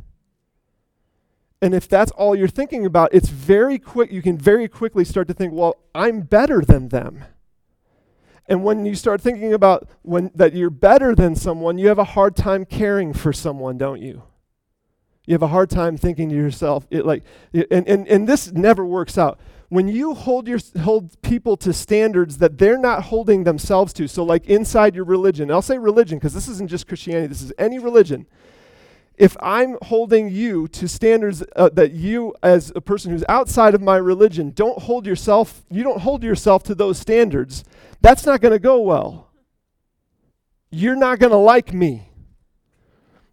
And 1.63 1.75
if 1.75 1.89
that's 1.89 2.11
all 2.13 2.35
you're 2.35 2.49
thinking 2.49 2.87
about, 2.87 3.13
it's 3.13 3.29
very 3.29 3.79
quick. 3.79 4.11
You 4.11 4.23
can 4.23 4.39
very 4.39 4.67
quickly 4.69 5.05
start 5.05 5.29
to 5.29 5.35
think, 5.35 5.53
"Well, 5.53 5.77
I'm 5.95 6.23
better 6.23 6.63
than 6.63 6.89
them." 6.89 7.25
And 8.49 8.65
when 8.65 8.85
you 8.85 8.95
start 8.95 9.21
thinking 9.21 9.53
about 9.53 9.89
when 10.03 10.31
that 10.35 10.55
you're 10.55 10.71
better 10.71 11.15
than 11.15 11.37
someone, 11.37 11.79
you 11.79 11.89
have 11.89 11.99
a 11.99 12.05
hard 12.05 12.35
time 12.35 12.65
caring 12.65 13.13
for 13.13 13.33
someone, 13.33 13.79
don't 13.79 14.01
you? 14.01 14.23
You 15.27 15.35
have 15.35 15.43
a 15.43 15.49
hard 15.49 15.71
time 15.71 15.97
thinking 15.97 16.31
to 16.31 16.35
yourself, 16.35 16.89
it 16.91 17.07
like, 17.07 17.23
and, 17.53 17.87
and, 17.87 18.09
and 18.09 18.29
this 18.29 18.51
never 18.51 18.85
works 18.85 19.17
out. 19.17 19.39
When 19.69 19.87
you 19.87 20.15
hold 20.15 20.49
your 20.49 20.59
hold 20.81 21.23
people 21.23 21.57
to 21.59 21.73
standards 21.73 22.39
that 22.39 22.59
they're 22.59 22.79
not 22.79 23.05
holding 23.05 23.45
themselves 23.45 23.93
to, 23.93 24.09
so 24.09 24.25
like 24.25 24.47
inside 24.47 24.97
your 24.97 25.05
religion, 25.05 25.49
I'll 25.49 25.63
say 25.63 25.79
religion 25.79 26.19
because 26.19 26.35
this 26.35 26.49
isn't 26.49 26.69
just 26.69 26.89
Christianity, 26.89 27.29
this 27.29 27.43
is 27.43 27.53
any 27.57 27.79
religion. 27.79 28.27
If 29.21 29.37
I'm 29.43 29.77
holding 29.83 30.31
you 30.31 30.67
to 30.69 30.89
standards 30.89 31.45
uh, 31.55 31.69
that 31.75 31.93
you, 31.93 32.35
as 32.43 32.73
a 32.75 32.81
person 32.81 33.13
who's 33.13 33.23
outside 33.29 33.75
of 33.75 33.83
my 33.83 33.99
religion, 33.99 34.51
don't 34.53 34.79
hold 34.79 35.05
yourself, 35.05 35.63
you 35.71 35.83
don't 35.83 36.01
hold 36.01 36.25
yourself 36.25 36.63
to 36.65 36.75
those 36.75 36.99
standards, 36.99 37.63
that's 38.01 38.25
not 38.25 38.41
going 38.41 38.53
to 38.53 38.59
go 38.59 38.81
well. 38.81 39.29
You're 40.71 40.97
not 40.97 41.19
going 41.19 41.33
to 41.33 41.37
like 41.37 41.75
me. 41.75 42.09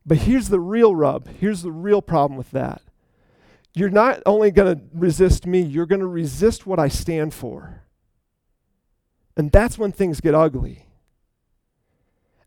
But 0.06 0.18
here's 0.18 0.50
the 0.50 0.60
real 0.60 0.94
rub. 0.94 1.30
Here's 1.30 1.62
the 1.62 1.72
real 1.72 2.02
problem 2.02 2.38
with 2.38 2.52
that. 2.52 2.82
You're 3.74 3.90
not 3.90 4.22
only 4.26 4.52
going 4.52 4.76
to 4.76 4.84
resist 4.94 5.48
me, 5.48 5.62
you're 5.62 5.86
going 5.86 6.02
to 6.02 6.06
resist 6.06 6.68
what 6.68 6.80
I 6.80 6.90
stand 6.90 7.34
for. 7.34 7.84
And 9.38 9.54
that's 9.54 9.78
when 9.78 9.94
things 9.94 10.20
get 10.20 10.36
ugly. 10.36 10.86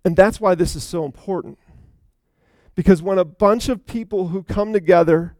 And 0.04 0.14
that's 0.14 0.42
why 0.42 0.54
this 0.54 0.76
is 0.76 0.84
so 0.84 1.06
important. 1.06 1.58
Because 2.74 3.02
when 3.02 3.18
a 3.18 3.24
bunch 3.24 3.68
of 3.68 3.86
people 3.86 4.28
who 4.28 4.42
come 4.42 4.72
together 4.72 5.36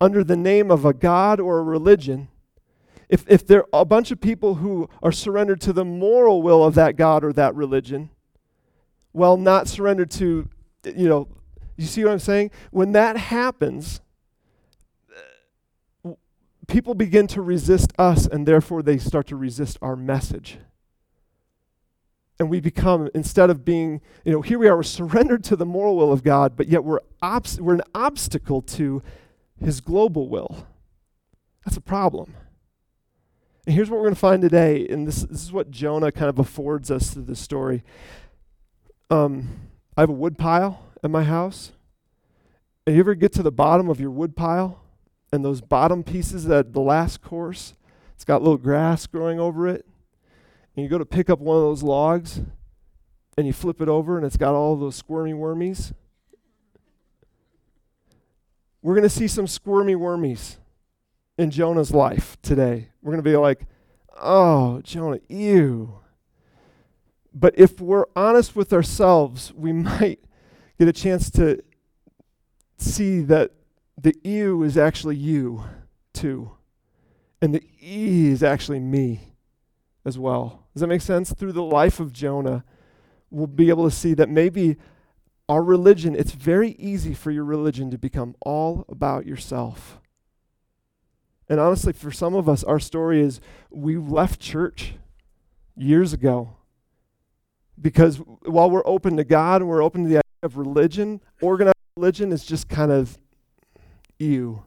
under 0.00 0.22
the 0.22 0.36
name 0.36 0.70
of 0.70 0.84
a 0.84 0.92
God 0.92 1.40
or 1.40 1.58
a 1.58 1.62
religion 1.62 2.28
if, 3.08 3.24
if 3.28 3.46
there 3.46 3.64
are 3.72 3.82
a 3.82 3.84
bunch 3.84 4.10
of 4.10 4.20
people 4.20 4.56
who 4.56 4.88
are 5.02 5.12
surrendered 5.12 5.60
to 5.62 5.72
the 5.72 5.84
moral 5.84 6.42
will 6.42 6.64
of 6.64 6.74
that 6.74 6.96
God 6.96 7.22
or 7.24 7.32
that 7.34 7.54
religion, 7.54 8.10
well, 9.12 9.36
not 9.36 9.68
surrendered 9.68 10.10
to, 10.12 10.48
you 10.84 11.08
know, 11.08 11.28
you 11.76 11.86
see 11.86 12.04
what 12.04 12.12
I'm 12.12 12.18
saying? 12.18 12.50
When 12.70 12.92
that 12.92 13.16
happens, 13.16 14.00
people 16.66 16.94
begin 16.94 17.26
to 17.28 17.42
resist 17.42 17.92
us, 17.98 18.26
and 18.26 18.46
therefore 18.46 18.82
they 18.82 18.98
start 18.98 19.26
to 19.28 19.36
resist 19.36 19.78
our 19.80 19.94
message. 19.94 20.58
And 22.38 22.50
we 22.50 22.60
become, 22.60 23.08
instead 23.14 23.48
of 23.48 23.64
being, 23.64 24.02
you 24.24 24.32
know, 24.32 24.42
here 24.42 24.58
we 24.58 24.68
are, 24.68 24.76
we're 24.76 24.82
surrendered 24.82 25.42
to 25.44 25.56
the 25.56 25.64
moral 25.64 25.96
will 25.96 26.12
of 26.12 26.22
God, 26.22 26.54
but 26.54 26.68
yet 26.68 26.84
we're, 26.84 27.00
we're 27.58 27.74
an 27.74 27.82
obstacle 27.94 28.60
to 28.62 29.02
his 29.58 29.80
global 29.80 30.28
will. 30.28 30.66
That's 31.64 31.78
a 31.78 31.80
problem. 31.80 32.34
And 33.64 33.74
here's 33.74 33.90
what 33.90 33.96
we're 33.96 34.04
going 34.04 34.14
to 34.14 34.20
find 34.20 34.42
today, 34.42 34.86
and 34.86 35.08
this, 35.08 35.22
this 35.22 35.42
is 35.42 35.50
what 35.50 35.70
Jonah 35.70 36.12
kind 36.12 36.28
of 36.28 36.38
affords 36.38 36.90
us 36.90 37.10
through 37.10 37.24
this 37.24 37.40
story. 37.40 37.82
Um, 39.10 39.70
I 39.96 40.02
have 40.02 40.10
a 40.10 40.12
wood 40.12 40.36
pile 40.36 40.84
at 41.02 41.10
my 41.10 41.24
house. 41.24 41.72
And 42.86 42.94
you 42.94 43.00
ever 43.00 43.14
get 43.14 43.32
to 43.32 43.42
the 43.42 43.50
bottom 43.50 43.88
of 43.88 43.98
your 43.98 44.10
wood 44.10 44.36
pile, 44.36 44.82
and 45.32 45.44
those 45.44 45.60
bottom 45.60 46.04
pieces, 46.04 46.44
that 46.44 46.74
the 46.74 46.80
last 46.80 47.22
course, 47.22 47.74
it's 48.14 48.24
got 48.24 48.42
little 48.42 48.58
grass 48.58 49.06
growing 49.06 49.40
over 49.40 49.66
it, 49.66 49.86
and 50.76 50.84
you 50.84 50.88
go 50.90 50.98
to 50.98 51.06
pick 51.06 51.30
up 51.30 51.40
one 51.40 51.56
of 51.56 51.62
those 51.62 51.82
logs, 51.82 52.42
and 53.38 53.46
you 53.46 53.52
flip 53.52 53.80
it 53.80 53.88
over, 53.88 54.16
and 54.16 54.26
it's 54.26 54.36
got 54.36 54.54
all 54.54 54.76
those 54.76 54.96
squirmy 54.96 55.32
wormies. 55.32 55.92
We're 58.82 58.94
going 58.94 59.02
to 59.02 59.08
see 59.08 59.26
some 59.26 59.46
squirmy 59.46 59.94
wormies 59.94 60.56
in 61.38 61.50
Jonah's 61.50 61.90
life 61.90 62.36
today. 62.42 62.90
We're 63.02 63.12
going 63.12 63.24
to 63.24 63.30
be 63.30 63.36
like, 63.36 63.66
oh, 64.20 64.80
Jonah, 64.82 65.20
ew. 65.28 65.98
But 67.34 67.58
if 67.58 67.80
we're 67.80 68.06
honest 68.14 68.54
with 68.54 68.72
ourselves, 68.72 69.52
we 69.54 69.72
might 69.72 70.20
get 70.78 70.88
a 70.88 70.92
chance 70.92 71.30
to 71.32 71.62
see 72.78 73.20
that 73.22 73.52
the 74.00 74.14
ew 74.22 74.62
is 74.62 74.78
actually 74.78 75.16
you, 75.16 75.64
too. 76.12 76.52
And 77.42 77.54
the 77.54 77.62
e 77.82 78.28
is 78.28 78.42
actually 78.42 78.80
me 78.80 79.34
as 80.04 80.18
well. 80.18 80.65
Does 80.76 80.82
that 80.82 80.88
make 80.88 81.00
sense? 81.00 81.32
Through 81.32 81.52
the 81.52 81.62
life 81.62 82.00
of 82.00 82.12
Jonah, 82.12 82.62
we'll 83.30 83.46
be 83.46 83.70
able 83.70 83.88
to 83.88 83.96
see 83.96 84.12
that 84.12 84.28
maybe 84.28 84.76
our 85.48 85.62
religion, 85.62 86.14
it's 86.14 86.32
very 86.32 86.72
easy 86.72 87.14
for 87.14 87.30
your 87.30 87.44
religion 87.44 87.90
to 87.92 87.96
become 87.96 88.36
all 88.42 88.84
about 88.90 89.24
yourself. 89.24 90.02
And 91.48 91.58
honestly, 91.58 91.94
for 91.94 92.10
some 92.10 92.34
of 92.34 92.46
us, 92.46 92.62
our 92.62 92.78
story 92.78 93.22
is 93.22 93.40
we 93.70 93.96
left 93.96 94.38
church 94.38 94.96
years 95.78 96.12
ago 96.12 96.58
because 97.80 98.18
while 98.44 98.68
we're 98.68 98.86
open 98.86 99.16
to 99.16 99.24
God 99.24 99.62
and 99.62 99.70
we're 99.70 99.82
open 99.82 100.02
to 100.02 100.10
the 100.10 100.16
idea 100.16 100.22
of 100.42 100.58
religion, 100.58 101.22
organized 101.40 101.74
religion 101.96 102.32
is 102.32 102.44
just 102.44 102.68
kind 102.68 102.92
of 102.92 103.16
ew. 104.18 104.62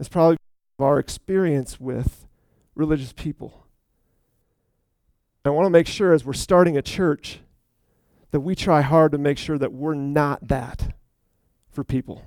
It's 0.00 0.08
probably 0.08 0.38
our 0.78 0.98
experience 0.98 1.78
with 1.78 2.26
religious 2.74 3.12
people. 3.12 3.66
I 5.48 5.50
want 5.50 5.66
to 5.66 5.70
make 5.70 5.86
sure 5.86 6.12
as 6.12 6.24
we're 6.24 6.32
starting 6.34 6.76
a 6.76 6.82
church 6.82 7.40
that 8.30 8.40
we 8.40 8.54
try 8.54 8.82
hard 8.82 9.12
to 9.12 9.18
make 9.18 9.38
sure 9.38 9.58
that 9.58 9.72
we're 9.72 9.94
not 9.94 10.46
that 10.48 10.94
for 11.70 11.82
people. 11.82 12.24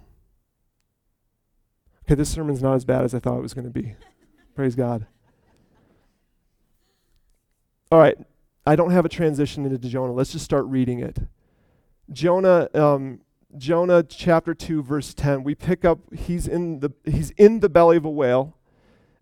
Okay, 2.06 2.16
this 2.16 2.30
sermon's 2.30 2.62
not 2.62 2.76
as 2.76 2.84
bad 2.84 3.04
as 3.04 3.14
I 3.14 3.20
thought 3.20 3.38
it 3.38 3.42
was 3.42 3.54
going 3.54 3.66
to 3.66 3.72
be. 3.72 3.96
Praise 4.56 4.76
God. 4.76 5.06
All 7.92 8.00
right, 8.00 8.18
I 8.66 8.76
don't 8.76 8.92
have 8.92 9.06
a 9.06 9.10
transition 9.10 9.66
into 9.66 9.78
Jonah. 9.78 10.14
Let's 10.14 10.32
just 10.32 10.46
start 10.46 10.66
reading 10.66 11.00
it. 11.00 11.20
Jonah, 12.12 12.70
um, 12.74 13.22
Jonah 13.58 14.04
chapter 14.04 14.54
two, 14.54 14.82
verse 14.82 15.14
ten. 15.14 15.44
We 15.44 15.56
pick 15.56 15.84
up. 15.86 16.00
He's 16.14 16.48
in 16.48 16.80
the 16.80 16.92
he's 17.06 17.32
in 17.32 17.60
the 17.60 17.70
belly 17.70 17.98
of 17.98 18.06
a 18.06 18.10
whale, 18.10 18.58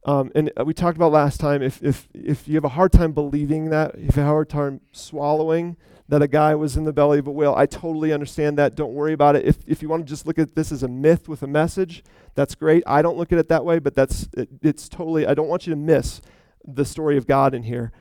um, 0.05 0.31
and 0.35 0.51
we 0.65 0.73
talked 0.73 0.97
about 0.97 1.11
last 1.11 1.39
time. 1.39 1.61
If 1.61 1.83
if 1.83 2.07
if 2.13 2.47
you 2.47 2.55
have 2.55 2.65
a 2.65 2.69
hard 2.69 2.91
time 2.91 3.11
believing 3.11 3.69
that, 3.69 3.95
if 3.95 4.15
you 4.15 4.21
have 4.21 4.25
a 4.25 4.25
hard 4.25 4.49
time 4.49 4.81
swallowing 4.91 5.77
that 6.09 6.23
a 6.23 6.27
guy 6.27 6.55
was 6.55 6.75
in 6.75 6.85
the 6.85 6.91
belly 6.91 7.19
of 7.19 7.27
a 7.27 7.31
whale. 7.31 7.53
I 7.55 7.67
totally 7.67 8.11
understand 8.11 8.57
that. 8.57 8.73
Don't 8.73 8.93
worry 8.93 9.13
about 9.13 9.35
it. 9.35 9.45
If, 9.45 9.57
if 9.67 9.83
you 9.83 9.89
want 9.89 10.05
to 10.05 10.09
just 10.09 10.25
look 10.25 10.39
at 10.39 10.55
this 10.55 10.71
as 10.71 10.81
a 10.81 10.87
myth 10.87 11.29
with 11.29 11.43
a 11.43 11.47
message, 11.47 12.03
that's 12.33 12.55
great. 12.55 12.83
I 12.87 13.03
don't 13.03 13.15
look 13.15 13.31
at 13.31 13.37
it 13.37 13.47
that 13.49 13.63
way, 13.63 13.77
but 13.77 13.93
that's 13.93 14.27
it, 14.35 14.49
it's 14.63 14.89
totally, 14.89 15.27
I 15.27 15.35
don't 15.35 15.47
want 15.47 15.67
you 15.67 15.71
to 15.71 15.77
miss 15.77 16.19
the 16.65 16.83
story 16.83 17.15
of 17.15 17.27
God 17.27 17.53
in 17.53 17.61
here. 17.61 17.91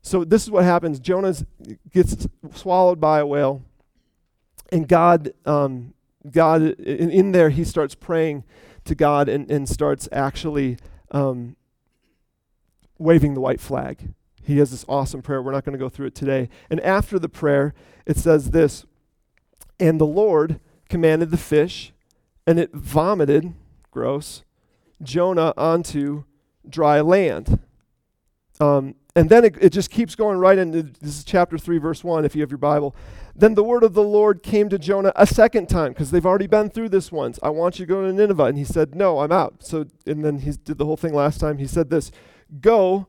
So 0.00 0.24
this 0.24 0.42
is 0.42 0.50
what 0.50 0.64
happens. 0.64 0.98
Jonah 0.98 1.34
gets 1.92 2.26
swallowed 2.54 2.98
by 2.98 3.20
a 3.20 3.26
whale, 3.26 3.62
and 4.72 4.88
God, 4.88 5.32
um, 5.44 5.92
God 6.30 6.62
in, 6.62 7.10
in, 7.10 7.32
there, 7.32 7.50
he 7.50 7.64
starts 7.64 7.94
praying 7.94 8.44
to 8.86 8.94
God 8.94 9.28
and, 9.28 9.50
and 9.50 9.68
starts 9.68 10.08
actually 10.12 10.78
um, 11.10 11.56
waving 12.98 13.34
the 13.34 13.40
white 13.40 13.60
flag. 13.60 14.14
He 14.42 14.58
has 14.58 14.70
this 14.70 14.84
awesome 14.88 15.22
prayer. 15.22 15.42
We're 15.42 15.52
not 15.52 15.64
going 15.64 15.74
to 15.74 15.78
go 15.78 15.88
through 15.88 16.06
it 16.06 16.14
today. 16.14 16.48
And 16.70 16.80
after 16.80 17.18
the 17.18 17.28
prayer, 17.28 17.74
it 18.06 18.16
says 18.16 18.50
this 18.50 18.84
And 19.78 20.00
the 20.00 20.06
Lord 20.06 20.60
commanded 20.88 21.30
the 21.30 21.36
fish, 21.36 21.92
and 22.46 22.58
it 22.58 22.72
vomited, 22.72 23.54
gross, 23.90 24.44
Jonah 25.02 25.54
onto 25.56 26.24
dry 26.68 27.00
land. 27.00 27.60
Um, 28.60 28.94
and 29.16 29.28
then 29.28 29.44
it, 29.44 29.56
it 29.60 29.70
just 29.70 29.90
keeps 29.90 30.14
going 30.14 30.38
right 30.38 30.56
into 30.56 30.82
this 30.82 31.18
is 31.18 31.24
chapter 31.24 31.58
3, 31.58 31.78
verse 31.78 32.04
1, 32.04 32.24
if 32.24 32.34
you 32.34 32.42
have 32.42 32.50
your 32.50 32.58
Bible. 32.58 32.94
Then 33.34 33.54
the 33.54 33.64
word 33.64 33.82
of 33.82 33.94
the 33.94 34.02
Lord 34.02 34.42
came 34.42 34.68
to 34.68 34.78
Jonah 34.78 35.12
a 35.16 35.26
second 35.26 35.68
time, 35.68 35.92
because 35.92 36.10
they've 36.10 36.26
already 36.26 36.46
been 36.46 36.70
through 36.70 36.90
this 36.90 37.10
once. 37.10 37.38
I 37.42 37.48
want 37.50 37.78
you 37.78 37.86
to 37.86 37.88
go 37.88 38.02
to 38.02 38.12
Nineveh. 38.12 38.44
And 38.44 38.58
he 38.58 38.64
said, 38.64 38.94
No, 38.94 39.20
I'm 39.20 39.32
out. 39.32 39.64
So, 39.64 39.86
and 40.06 40.24
then 40.24 40.40
he 40.40 40.52
did 40.52 40.78
the 40.78 40.84
whole 40.84 40.96
thing 40.96 41.14
last 41.14 41.40
time. 41.40 41.58
He 41.58 41.66
said 41.66 41.90
this 41.90 42.12
Go 42.60 43.08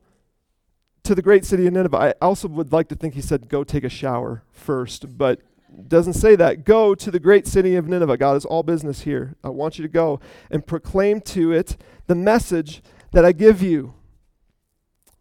to 1.04 1.14
the 1.14 1.22
great 1.22 1.44
city 1.44 1.66
of 1.66 1.72
Nineveh. 1.72 1.96
I 1.96 2.14
also 2.20 2.48
would 2.48 2.72
like 2.72 2.88
to 2.88 2.94
think 2.94 3.14
he 3.14 3.20
said, 3.20 3.48
Go 3.48 3.64
take 3.64 3.84
a 3.84 3.88
shower 3.88 4.42
first, 4.52 5.16
but 5.16 5.40
doesn't 5.88 6.14
say 6.14 6.36
that. 6.36 6.64
Go 6.64 6.94
to 6.94 7.10
the 7.10 7.20
great 7.20 7.46
city 7.46 7.76
of 7.76 7.88
Nineveh. 7.88 8.16
God 8.16 8.36
is 8.36 8.44
all 8.44 8.62
business 8.62 9.02
here. 9.02 9.36
I 9.42 9.48
want 9.48 9.78
you 9.78 9.82
to 9.82 9.88
go 9.88 10.20
and 10.50 10.66
proclaim 10.66 11.20
to 11.22 11.52
it 11.52 11.76
the 12.06 12.14
message 12.14 12.82
that 13.12 13.24
I 13.24 13.32
give 13.32 13.62
you. 13.62 13.94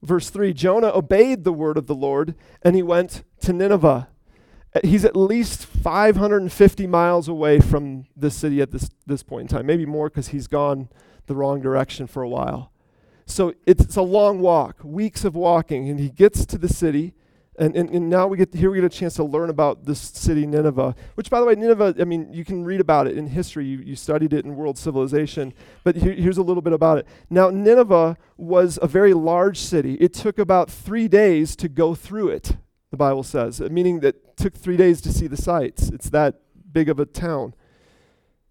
Verse 0.01 0.29
3 0.29 0.53
Jonah 0.53 0.91
obeyed 0.93 1.43
the 1.43 1.53
word 1.53 1.77
of 1.77 1.87
the 1.87 1.95
Lord 1.95 2.35
and 2.61 2.75
he 2.75 2.83
went 2.83 3.23
to 3.41 3.53
Nineveh. 3.53 4.07
He's 4.83 5.03
at 5.03 5.17
least 5.17 5.65
550 5.65 6.87
miles 6.87 7.27
away 7.27 7.59
from 7.59 8.05
the 8.15 8.31
city 8.31 8.61
at 8.61 8.71
this, 8.71 8.89
this 9.05 9.21
point 9.21 9.51
in 9.51 9.57
time, 9.57 9.65
maybe 9.65 9.85
more 9.85 10.09
because 10.09 10.29
he's 10.29 10.47
gone 10.47 10.87
the 11.25 11.35
wrong 11.35 11.61
direction 11.61 12.07
for 12.07 12.23
a 12.23 12.29
while. 12.29 12.71
So 13.25 13.53
it's, 13.65 13.83
it's 13.83 13.95
a 13.97 14.01
long 14.01 14.39
walk, 14.39 14.77
weeks 14.83 15.25
of 15.25 15.35
walking, 15.35 15.89
and 15.89 15.99
he 15.99 16.09
gets 16.09 16.45
to 16.45 16.57
the 16.57 16.69
city 16.69 17.13
and, 17.59 17.75
and, 17.75 17.89
and 17.89 18.09
now 18.09 18.27
we 18.27 18.37
get 18.37 18.53
here 18.53 18.71
we 18.71 18.77
get 18.77 18.85
a 18.85 18.89
chance 18.89 19.15
to 19.15 19.23
learn 19.23 19.49
about 19.49 19.85
this 19.85 19.99
city 19.99 20.45
Nineveh, 20.45 20.95
which 21.15 21.29
by 21.29 21.39
the 21.39 21.45
way, 21.45 21.53
Nineveh, 21.55 21.95
I 21.99 22.05
mean, 22.05 22.31
you 22.31 22.45
can 22.45 22.63
read 22.63 22.79
about 22.79 23.07
it 23.07 23.17
in 23.17 23.27
history. 23.27 23.65
You, 23.65 23.79
you 23.79 23.95
studied 23.95 24.31
it 24.31 24.45
in 24.45 24.55
world 24.55 24.77
civilization. 24.77 25.53
But 25.83 25.97
here, 25.97 26.13
here's 26.13 26.37
a 26.37 26.43
little 26.43 26.61
bit 26.61 26.71
about 26.71 26.99
it. 26.99 27.07
Now, 27.29 27.49
Nineveh 27.49 28.17
was 28.37 28.79
a 28.81 28.87
very 28.87 29.13
large 29.13 29.59
city. 29.59 29.95
It 29.95 30.13
took 30.13 30.39
about 30.39 30.71
three 30.71 31.09
days 31.09 31.55
to 31.57 31.67
go 31.67 31.93
through 31.93 32.29
it, 32.29 32.55
the 32.89 32.97
Bible 32.97 33.23
says, 33.23 33.59
meaning 33.59 33.99
that 33.99 34.15
it 34.15 34.37
took 34.37 34.55
three 34.55 34.77
days 34.77 35.01
to 35.01 35.11
see 35.11 35.27
the 35.27 35.37
sights. 35.37 35.89
It's 35.89 36.09
that 36.09 36.39
big 36.71 36.87
of 36.87 36.99
a 36.99 37.05
town. 37.05 37.53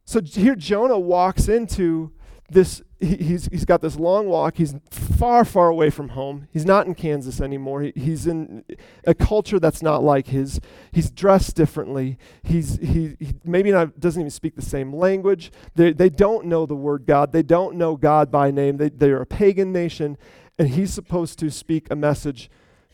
So 0.05 0.21
here 0.21 0.57
Jonah 0.57 0.99
walks 0.99 1.49
into 1.49 2.13
this 2.53 2.83
he, 2.99 3.17
he's 3.17 3.47
he's 3.47 3.65
got 3.65 3.81
this 3.81 3.97
long 3.97 4.27
walk. 4.27 4.57
He's 4.57 4.75
far, 4.91 5.45
far 5.45 5.69
away 5.69 5.91
from 5.91 6.11
home. 6.11 6.49
He's 6.53 6.67
not 6.67 6.87
in 6.87 6.95
Kansas 6.95 7.41
anymore. 7.41 7.83
He, 7.83 7.93
he's 7.97 8.27
in 8.27 8.65
a 9.07 9.15
culture 9.15 9.59
that's 9.59 9.83
not 9.83 10.03
like 10.03 10.29
his. 10.29 10.61
He's 10.93 11.11
dressed 11.11 11.57
differently. 11.57 12.19
He's 12.43 12.79
he, 12.79 13.17
he 13.19 13.35
maybe 13.45 13.71
not 13.71 13.99
doesn't 13.99 14.21
even 14.21 14.31
speak 14.31 14.57
the 14.57 14.63
same 14.63 14.93
language. 14.93 15.51
They 15.75 15.93
they 15.93 16.11
don't 16.11 16.47
know 16.47 16.67
the 16.67 16.77
word 16.77 17.07
God. 17.07 17.33
They 17.33 17.43
don't 17.43 17.77
know 17.77 17.97
God 17.97 18.31
by 18.31 18.51
name. 18.51 18.77
They 18.77 18.91
they're 18.91 19.23
a 19.23 19.27
pagan 19.27 19.73
nation, 19.73 20.19
and 20.59 20.69
he's 20.71 20.93
supposed 20.93 21.39
to 21.39 21.51
speak 21.51 21.87
a 21.91 21.97
message 21.97 22.51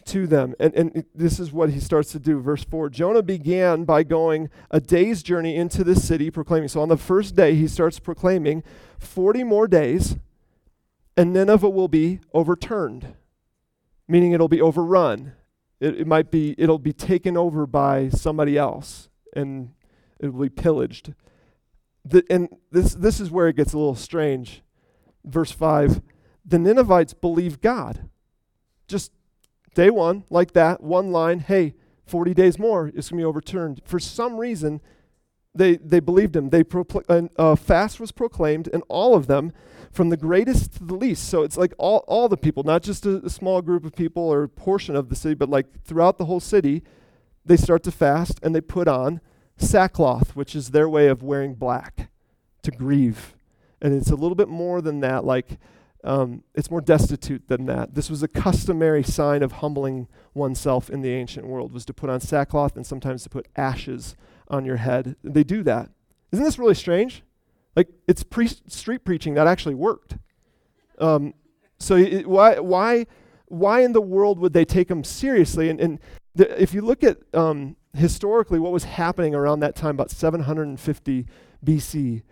to 0.06 0.26
them. 0.26 0.54
And, 0.58 0.74
and 0.74 1.04
this 1.14 1.38
is 1.38 1.52
what 1.52 1.70
he 1.70 1.80
starts 1.80 2.12
to 2.12 2.18
do. 2.18 2.40
Verse 2.40 2.64
4 2.64 2.88
Jonah 2.90 3.22
began 3.22 3.84
by 3.84 4.02
going 4.02 4.48
a 4.70 4.80
day's 4.80 5.22
journey 5.22 5.56
into 5.56 5.84
the 5.84 5.96
city, 5.96 6.30
proclaiming. 6.30 6.68
So 6.68 6.80
on 6.80 6.88
the 6.88 6.96
first 6.96 7.36
day, 7.36 7.54
he 7.54 7.68
starts 7.68 7.98
proclaiming 7.98 8.62
40 8.98 9.44
more 9.44 9.68
days, 9.68 10.16
and 11.16 11.32
Nineveh 11.32 11.68
will 11.68 11.88
be 11.88 12.20
overturned, 12.32 13.14
meaning 14.08 14.32
it'll 14.32 14.48
be 14.48 14.60
overrun. 14.60 15.32
It, 15.80 16.00
it 16.00 16.06
might 16.06 16.30
be, 16.30 16.54
it'll 16.56 16.78
be 16.78 16.92
taken 16.92 17.36
over 17.36 17.66
by 17.66 18.08
somebody 18.08 18.56
else, 18.56 19.08
and 19.34 19.74
it 20.18 20.32
will 20.32 20.44
be 20.44 20.48
pillaged. 20.48 21.14
The, 22.04 22.24
and 22.30 22.48
this, 22.70 22.94
this 22.94 23.20
is 23.20 23.30
where 23.30 23.48
it 23.48 23.56
gets 23.56 23.72
a 23.72 23.78
little 23.78 23.94
strange. 23.94 24.62
Verse 25.24 25.50
5 25.50 26.00
The 26.44 26.58
Ninevites 26.58 27.14
believe 27.14 27.60
God. 27.60 28.08
Just 28.86 29.10
Day 29.76 29.90
one, 29.90 30.24
like 30.30 30.54
that, 30.54 30.82
one 30.82 31.12
line, 31.12 31.40
hey, 31.40 31.74
40 32.06 32.32
days 32.32 32.58
more, 32.58 32.86
it's 32.88 33.10
going 33.10 33.18
to 33.18 33.22
be 33.22 33.24
overturned. 33.24 33.82
For 33.84 34.00
some 34.00 34.38
reason, 34.38 34.80
they, 35.54 35.76
they 35.76 36.00
believed 36.00 36.34
him. 36.34 36.48
They 36.48 36.64
uh, 37.36 37.56
fast 37.56 38.00
was 38.00 38.10
proclaimed, 38.10 38.70
and 38.72 38.82
all 38.88 39.14
of 39.14 39.26
them, 39.26 39.52
from 39.92 40.08
the 40.08 40.16
greatest 40.16 40.78
to 40.78 40.84
the 40.84 40.94
least. 40.94 41.28
So 41.28 41.42
it's 41.42 41.58
like 41.58 41.74
all, 41.76 42.04
all 42.08 42.26
the 42.26 42.38
people, 42.38 42.62
not 42.62 42.82
just 42.82 43.04
a, 43.04 43.22
a 43.22 43.28
small 43.28 43.60
group 43.60 43.84
of 43.84 43.94
people 43.94 44.22
or 44.22 44.44
a 44.44 44.48
portion 44.48 44.96
of 44.96 45.10
the 45.10 45.14
city, 45.14 45.34
but 45.34 45.50
like 45.50 45.84
throughout 45.84 46.16
the 46.16 46.24
whole 46.24 46.40
city, 46.40 46.82
they 47.44 47.58
start 47.58 47.82
to 47.82 47.90
fast 47.90 48.40
and 48.42 48.54
they 48.54 48.62
put 48.62 48.88
on 48.88 49.20
sackcloth, 49.58 50.34
which 50.34 50.56
is 50.56 50.70
their 50.70 50.88
way 50.88 51.08
of 51.08 51.22
wearing 51.22 51.52
black 51.52 52.08
to 52.62 52.70
grieve. 52.70 53.36
And 53.82 53.92
it's 53.92 54.10
a 54.10 54.16
little 54.16 54.36
bit 54.36 54.48
more 54.48 54.80
than 54.80 55.00
that, 55.00 55.26
like 55.26 55.58
um, 56.06 56.44
it's 56.54 56.70
more 56.70 56.80
destitute 56.80 57.48
than 57.48 57.66
that. 57.66 57.94
This 57.94 58.08
was 58.08 58.22
a 58.22 58.28
customary 58.28 59.02
sign 59.02 59.42
of 59.42 59.52
humbling 59.52 60.06
oneself 60.34 60.88
in 60.88 61.02
the 61.02 61.10
ancient 61.10 61.46
world, 61.46 61.72
was 61.72 61.84
to 61.86 61.92
put 61.92 62.08
on 62.08 62.20
sackcloth 62.20 62.76
and 62.76 62.86
sometimes 62.86 63.24
to 63.24 63.28
put 63.28 63.48
ashes 63.56 64.14
on 64.48 64.64
your 64.64 64.76
head. 64.76 65.16
They 65.24 65.42
do 65.42 65.64
that. 65.64 65.90
Isn't 66.30 66.44
this 66.44 66.60
really 66.60 66.74
strange? 66.74 67.24
Like, 67.74 67.88
it's 68.06 68.22
pre- 68.22 68.46
street 68.46 69.04
preaching 69.04 69.34
that 69.34 69.48
actually 69.48 69.74
worked. 69.74 70.16
Um, 70.98 71.34
so 71.78 71.96
it, 71.96 72.28
why, 72.28 72.60
why, 72.60 73.06
why 73.46 73.80
in 73.80 73.92
the 73.92 74.00
world 74.00 74.38
would 74.38 74.52
they 74.52 74.64
take 74.64 74.86
them 74.86 75.02
seriously? 75.02 75.68
And, 75.68 75.80
and 75.80 75.98
if 76.36 76.72
you 76.72 76.82
look 76.82 77.02
at 77.02 77.18
um, 77.34 77.76
historically 77.94 78.60
what 78.60 78.72
was 78.72 78.84
happening 78.84 79.34
around 79.34 79.58
that 79.60 79.74
time, 79.74 79.96
about 79.96 80.12
750 80.12 81.26
BC, 81.64 82.22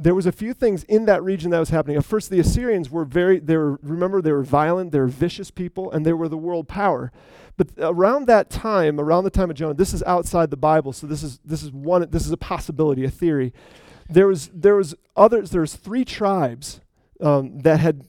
there 0.00 0.14
was 0.14 0.24
a 0.24 0.32
few 0.32 0.54
things 0.54 0.82
in 0.84 1.04
that 1.04 1.22
region 1.22 1.50
that 1.50 1.58
was 1.58 1.68
happening. 1.68 1.96
At 1.98 2.06
first, 2.06 2.30
the 2.30 2.40
Assyrians 2.40 2.90
were 2.90 3.04
very, 3.04 3.38
they 3.38 3.56
were, 3.56 3.78
remember, 3.82 4.22
they 4.22 4.32
were 4.32 4.42
violent, 4.42 4.92
they 4.92 4.98
were 4.98 5.06
vicious 5.06 5.50
people, 5.50 5.92
and 5.92 6.06
they 6.06 6.14
were 6.14 6.28
the 6.28 6.38
world 6.38 6.68
power. 6.68 7.12
But 7.58 7.68
around 7.78 8.26
that 8.26 8.48
time, 8.48 8.98
around 8.98 9.24
the 9.24 9.30
time 9.30 9.50
of 9.50 9.56
Jonah, 9.56 9.74
this 9.74 9.92
is 9.92 10.02
outside 10.04 10.50
the 10.50 10.56
Bible, 10.56 10.94
so 10.94 11.06
this 11.06 11.22
is, 11.22 11.38
this 11.44 11.62
is 11.62 11.70
one, 11.70 12.08
this 12.10 12.24
is 12.24 12.32
a 12.32 12.38
possibility, 12.38 13.04
a 13.04 13.10
theory. 13.10 13.52
There 14.08 14.26
was, 14.26 14.50
there 14.54 14.74
was 14.74 14.94
others, 15.16 15.50
there 15.50 15.60
was 15.60 15.76
three 15.76 16.06
tribes 16.06 16.80
um, 17.20 17.58
that 17.60 17.80
had 17.80 18.06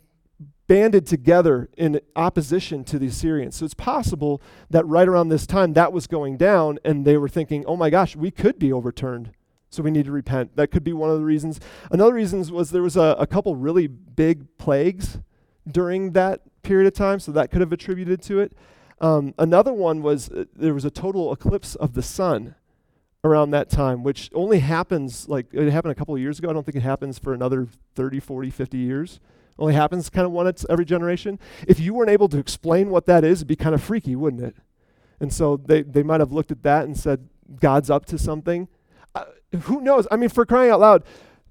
banded 0.67 1.05
together 1.05 1.69
in 1.75 1.99
opposition 2.15 2.85
to 2.85 2.97
the 2.97 3.07
Assyrians. 3.07 3.57
So 3.57 3.65
it's 3.65 3.73
possible 3.73 4.41
that 4.69 4.87
right 4.87 5.07
around 5.07 5.27
this 5.27 5.45
time 5.45 5.73
that 5.73 5.91
was 5.91 6.07
going 6.07 6.37
down, 6.37 6.79
and 6.85 7.03
they 7.03 7.17
were 7.17 7.27
thinking, 7.27 7.65
oh 7.65 7.75
my 7.75 7.89
gosh, 7.89 8.15
we 8.15 8.31
could 8.31 8.57
be 8.57 8.71
overturned 8.71 9.31
so 9.71 9.81
we 9.81 9.89
need 9.89 10.05
to 10.05 10.11
repent. 10.11 10.55
That 10.57 10.69
could 10.69 10.83
be 10.83 10.93
one 10.93 11.09
of 11.09 11.17
the 11.17 11.25
reasons. 11.25 11.59
Another 11.89 12.13
reason 12.13 12.45
was 12.53 12.71
there 12.71 12.83
was 12.83 12.97
a, 12.97 13.15
a 13.17 13.25
couple 13.25 13.55
really 13.55 13.87
big 13.87 14.57
plagues 14.57 15.19
during 15.69 16.11
that 16.11 16.41
period 16.61 16.87
of 16.87 16.93
time, 16.93 17.19
so 17.19 17.31
that 17.31 17.49
could 17.49 17.61
have 17.61 17.71
attributed 17.71 18.21
to 18.23 18.39
it. 18.41 18.53
Um, 18.99 19.33
another 19.39 19.73
one 19.73 20.01
was 20.01 20.29
uh, 20.29 20.45
there 20.55 20.73
was 20.73 20.85
a 20.85 20.91
total 20.91 21.31
eclipse 21.31 21.75
of 21.75 21.93
the 21.93 22.03
sun 22.03 22.55
around 23.23 23.51
that 23.51 23.69
time, 23.69 24.03
which 24.03 24.29
only 24.33 24.59
happens 24.59 25.29
like 25.29 25.47
it 25.53 25.71
happened 25.71 25.93
a 25.93 25.95
couple 25.95 26.13
of 26.13 26.21
years 26.21 26.37
ago. 26.37 26.49
I 26.49 26.53
don't 26.53 26.65
think 26.65 26.75
it 26.75 26.83
happens 26.83 27.17
for 27.17 27.33
another 27.33 27.67
30, 27.95 28.19
40, 28.19 28.49
50 28.49 28.77
years. 28.77 29.19
Only 29.57 29.73
happens 29.73 30.09
kind 30.09 30.25
of 30.25 30.31
once 30.31 30.65
every 30.69 30.85
generation. 30.85 31.39
If 31.67 31.79
you 31.79 31.93
weren't 31.93 32.09
able 32.09 32.27
to 32.29 32.37
explain 32.37 32.89
what 32.89 33.05
that 33.05 33.23
is, 33.23 33.39
it'd 33.39 33.47
be 33.47 33.55
kind 33.55 33.75
of 33.75 33.81
freaky, 33.81 34.15
wouldn't 34.15 34.43
it? 34.43 34.55
And 35.19 35.31
so 35.31 35.55
they, 35.55 35.83
they 35.83 36.03
might 36.03 36.19
have 36.19 36.31
looked 36.31 36.51
at 36.51 36.63
that 36.63 36.85
and 36.85 36.97
said, 36.97 37.29
God's 37.59 37.89
up 37.89 38.05
to 38.07 38.17
something 38.17 38.67
who 39.61 39.81
knows? 39.81 40.07
I 40.09 40.15
mean, 40.15 40.29
for 40.29 40.45
crying 40.45 40.71
out 40.71 40.79
loud, 40.79 41.03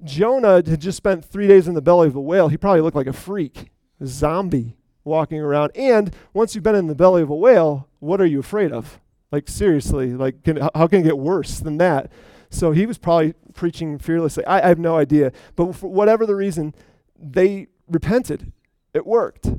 Jonah 0.02 0.62
had 0.66 0.80
just 0.80 0.96
spent 0.96 1.24
three 1.24 1.46
days 1.46 1.68
in 1.68 1.74
the 1.74 1.82
belly 1.82 2.08
of 2.08 2.16
a 2.16 2.20
whale. 2.20 2.48
He 2.48 2.56
probably 2.56 2.80
looked 2.80 2.96
like 2.96 3.06
a 3.06 3.12
freak, 3.12 3.70
a 4.00 4.06
zombie 4.06 4.76
walking 5.04 5.40
around. 5.40 5.72
And 5.74 6.14
once 6.32 6.54
you've 6.54 6.64
been 6.64 6.74
in 6.74 6.86
the 6.86 6.94
belly 6.94 7.22
of 7.22 7.30
a 7.30 7.34
whale, 7.34 7.88
what 7.98 8.20
are 8.20 8.26
you 8.26 8.40
afraid 8.40 8.72
of? 8.72 9.00
Like, 9.30 9.48
seriously, 9.48 10.14
like, 10.14 10.42
can, 10.42 10.56
how 10.74 10.86
can 10.86 11.00
it 11.00 11.04
get 11.04 11.18
worse 11.18 11.58
than 11.58 11.78
that? 11.78 12.10
So 12.48 12.72
he 12.72 12.86
was 12.86 12.98
probably 12.98 13.34
preaching 13.54 13.98
fearlessly. 13.98 14.44
I, 14.44 14.64
I 14.64 14.68
have 14.68 14.78
no 14.78 14.96
idea. 14.96 15.32
But 15.54 15.76
for 15.76 15.88
whatever 15.88 16.26
the 16.26 16.34
reason, 16.34 16.74
they 17.16 17.68
repented. 17.86 18.52
It 18.92 19.06
worked. 19.06 19.50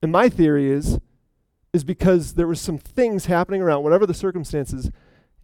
And 0.00 0.12
my 0.12 0.28
theory 0.28 0.70
is, 0.70 0.98
is 1.72 1.84
because 1.84 2.34
there 2.34 2.46
was 2.46 2.60
some 2.60 2.78
things 2.78 3.26
happening 3.26 3.62
around, 3.62 3.82
whatever 3.82 4.06
the 4.06 4.14
circumstances, 4.14 4.90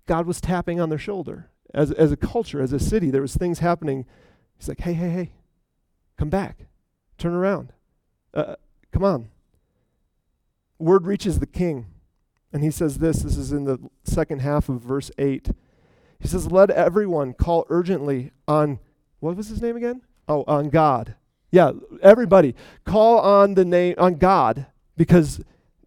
God 0.06 0.26
was 0.26 0.40
tapping 0.40 0.78
on 0.80 0.90
their 0.90 0.98
shoulder 0.98 1.50
as, 1.74 1.92
as 1.92 2.12
a 2.12 2.16
culture, 2.16 2.60
as 2.60 2.72
a 2.72 2.78
city, 2.78 3.10
there 3.10 3.22
was 3.22 3.36
things 3.36 3.58
happening. 3.58 4.06
He's 4.56 4.68
like, 4.68 4.80
hey, 4.80 4.94
hey, 4.94 5.10
hey, 5.10 5.32
come 6.16 6.30
back. 6.30 6.66
Turn 7.18 7.32
around. 7.32 7.72
Uh, 8.32 8.56
come 8.92 9.04
on. 9.04 9.28
Word 10.78 11.06
reaches 11.06 11.40
the 11.40 11.46
king. 11.46 11.86
And 12.52 12.62
he 12.62 12.70
says 12.70 12.98
this 12.98 13.22
this 13.22 13.36
is 13.36 13.52
in 13.52 13.64
the 13.64 13.78
second 14.04 14.40
half 14.40 14.68
of 14.68 14.80
verse 14.80 15.10
8. 15.18 15.50
He 16.20 16.28
says, 16.28 16.50
Let 16.50 16.70
everyone 16.70 17.34
call 17.34 17.66
urgently 17.68 18.32
on, 18.46 18.78
what 19.20 19.36
was 19.36 19.48
his 19.48 19.62
name 19.62 19.76
again? 19.76 20.02
Oh, 20.26 20.44
on 20.46 20.68
God. 20.68 21.14
Yeah, 21.50 21.72
everybody. 22.02 22.54
Call 22.84 23.18
on 23.20 23.54
the 23.54 23.64
name 23.64 23.94
on 23.98 24.14
God 24.14 24.66
because 24.96 25.40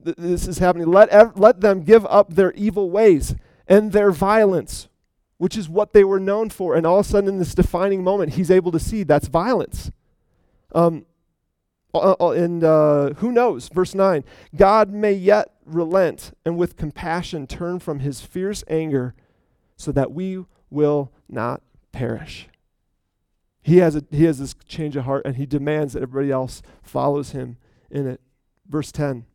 th- 0.04 0.16
this 0.18 0.48
is 0.48 0.58
happening. 0.58 0.88
Let 0.88 1.10
ev- 1.10 1.38
let 1.38 1.62
them 1.62 1.84
give 1.84 2.06
up 2.08 2.34
their 2.34 2.52
evil 2.54 2.90
ways 2.90 3.36
and 3.68 3.92
their 3.92 4.12
violence, 4.12 4.88
which 5.42 5.58
is 5.58 5.68
what 5.68 5.92
they 5.92 6.04
were 6.04 6.20
known 6.20 6.52
for. 6.52 6.76
And 6.76 6.86
all 6.86 7.00
of 7.00 7.06
a 7.08 7.10
sudden, 7.10 7.28
in 7.28 7.40
this 7.40 7.56
defining 7.56 8.04
moment, 8.04 8.34
he's 8.34 8.52
able 8.52 8.72
to 8.74 8.78
see 8.78 9.02
that's 9.02 9.28
violence. 9.28 9.90
Um, 10.72 11.08
uh, 11.96 12.14
uh, 12.20 12.30
and 12.30 12.64
uh, 12.64 13.14
who 13.16 13.32
knows? 13.32 13.68
Verse 13.70 13.96
9 13.96 14.24
God 14.56 14.92
may 14.92 15.14
yet 15.14 15.56
relent 15.66 16.38
and 16.46 16.60
with 16.60 16.78
compassion 16.78 17.48
turn 17.48 17.80
from 17.80 18.02
his 18.02 18.22
fierce 18.22 18.64
anger 18.68 19.16
so 19.78 19.92
that 19.92 20.12
we 20.12 20.46
will 20.70 21.12
not 21.28 21.64
perish. 21.92 22.48
He 23.64 23.78
has, 23.78 23.96
a, 23.96 24.04
he 24.12 24.26
has 24.26 24.38
this 24.38 24.54
change 24.68 24.96
of 24.96 25.06
heart 25.06 25.26
and 25.26 25.38
he 25.38 25.48
demands 25.48 25.94
that 25.94 26.04
everybody 26.04 26.30
else 26.30 26.62
follows 26.84 27.32
him 27.32 27.58
in 27.90 28.06
it. 28.06 28.22
Verse 28.70 28.92
10 28.92 29.26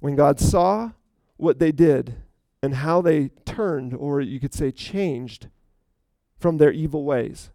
When 0.00 0.16
God 0.16 0.38
saw 0.38 0.90
what 1.38 1.60
they 1.60 1.72
did 1.72 2.14
and 2.64 2.76
how 2.76 3.02
they 3.02 3.28
turned, 3.44 3.92
or 3.92 4.22
you 4.22 4.40
could 4.40 4.54
say 4.54 4.70
changed, 4.70 5.48
from 6.38 6.56
their 6.56 6.72
evil 6.72 7.04
ways, 7.04 7.50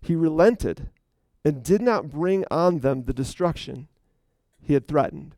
he 0.00 0.16
relented 0.16 0.90
and 1.44 1.62
did 1.62 1.80
not 1.80 2.10
bring 2.10 2.44
on 2.50 2.80
them 2.80 3.04
the 3.04 3.12
destruction 3.12 3.86
he 4.60 4.74
had 4.74 4.88
threatened. 4.88 5.36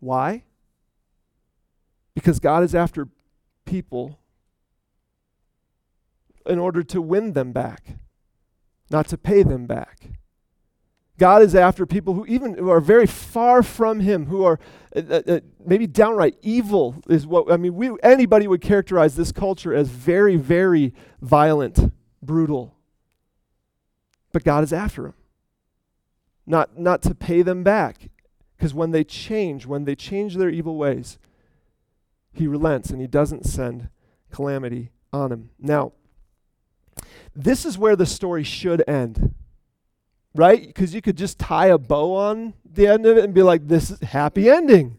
Why? 0.00 0.44
Because 2.14 2.40
God 2.40 2.62
is 2.62 2.74
after 2.74 3.08
people 3.64 4.18
in 6.44 6.58
order 6.58 6.82
to 6.82 7.00
win 7.00 7.32
them 7.32 7.52
back, 7.52 7.96
not 8.90 9.08
to 9.08 9.16
pay 9.16 9.42
them 9.42 9.64
back. 9.66 10.10
God 11.20 11.42
is 11.42 11.54
after 11.54 11.84
people 11.84 12.14
who 12.14 12.24
even 12.24 12.54
who 12.54 12.70
are 12.70 12.80
very 12.80 13.06
far 13.06 13.62
from 13.62 14.00
Him, 14.00 14.24
who 14.24 14.42
are 14.42 14.58
uh, 14.96 15.02
uh, 15.10 15.22
uh, 15.28 15.40
maybe 15.66 15.86
downright 15.86 16.38
evil. 16.40 16.96
Is 17.10 17.26
what 17.26 17.52
I 17.52 17.58
mean. 17.58 17.74
We 17.74 17.90
anybody 18.02 18.48
would 18.48 18.62
characterize 18.62 19.16
this 19.16 19.30
culture 19.30 19.74
as 19.74 19.88
very, 19.90 20.36
very 20.36 20.94
violent, 21.20 21.92
brutal. 22.22 22.74
But 24.32 24.44
God 24.44 24.64
is 24.64 24.72
after 24.72 25.02
them, 25.02 25.14
not 26.46 26.78
not 26.78 27.02
to 27.02 27.14
pay 27.14 27.42
them 27.42 27.62
back, 27.62 28.08
because 28.56 28.72
when 28.72 28.92
they 28.92 29.04
change, 29.04 29.66
when 29.66 29.84
they 29.84 29.94
change 29.94 30.36
their 30.36 30.48
evil 30.48 30.78
ways, 30.78 31.18
He 32.32 32.46
relents 32.46 32.88
and 32.88 32.98
He 32.98 33.06
doesn't 33.06 33.44
send 33.44 33.90
calamity 34.30 34.90
on 35.12 35.28
them. 35.28 35.50
Now, 35.58 35.92
this 37.36 37.66
is 37.66 37.76
where 37.76 37.94
the 37.94 38.06
story 38.06 38.42
should 38.42 38.82
end. 38.88 39.34
Right? 40.34 40.66
Because 40.66 40.94
you 40.94 41.02
could 41.02 41.16
just 41.16 41.38
tie 41.38 41.66
a 41.66 41.78
bow 41.78 42.14
on 42.14 42.54
the 42.64 42.86
end 42.86 43.04
of 43.04 43.16
it 43.16 43.24
and 43.24 43.34
be 43.34 43.42
like, 43.42 43.66
this 43.66 43.90
is 43.90 44.00
happy 44.00 44.48
ending. 44.48 44.96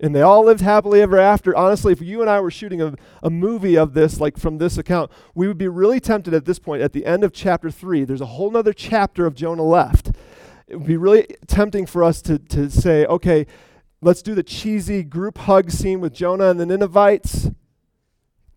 And 0.00 0.14
they 0.14 0.20
all 0.20 0.44
lived 0.44 0.60
happily 0.60 1.00
ever 1.00 1.18
after. 1.18 1.56
Honestly, 1.56 1.92
if 1.92 2.02
you 2.02 2.20
and 2.20 2.28
I 2.28 2.40
were 2.40 2.50
shooting 2.50 2.82
a, 2.82 2.94
a 3.22 3.30
movie 3.30 3.76
of 3.76 3.94
this, 3.94 4.20
like 4.20 4.36
from 4.36 4.58
this 4.58 4.76
account, 4.76 5.12
we 5.34 5.46
would 5.46 5.56
be 5.56 5.68
really 5.68 6.00
tempted 6.00 6.34
at 6.34 6.44
this 6.44 6.58
point, 6.58 6.82
at 6.82 6.92
the 6.92 7.06
end 7.06 7.22
of 7.22 7.32
chapter 7.32 7.70
three, 7.70 8.04
there's 8.04 8.20
a 8.20 8.26
whole 8.26 8.50
nother 8.50 8.72
chapter 8.72 9.26
of 9.26 9.34
Jonah 9.34 9.62
left. 9.62 10.10
It 10.66 10.76
would 10.76 10.86
be 10.86 10.96
really 10.96 11.28
tempting 11.46 11.86
for 11.86 12.02
us 12.02 12.20
to, 12.22 12.38
to 12.38 12.68
say, 12.68 13.06
okay, 13.06 13.46
let's 14.02 14.22
do 14.22 14.34
the 14.34 14.42
cheesy 14.42 15.04
group 15.04 15.38
hug 15.38 15.70
scene 15.70 16.00
with 16.00 16.12
Jonah 16.12 16.50
and 16.50 16.58
the 16.58 16.66
Ninevites. 16.66 17.50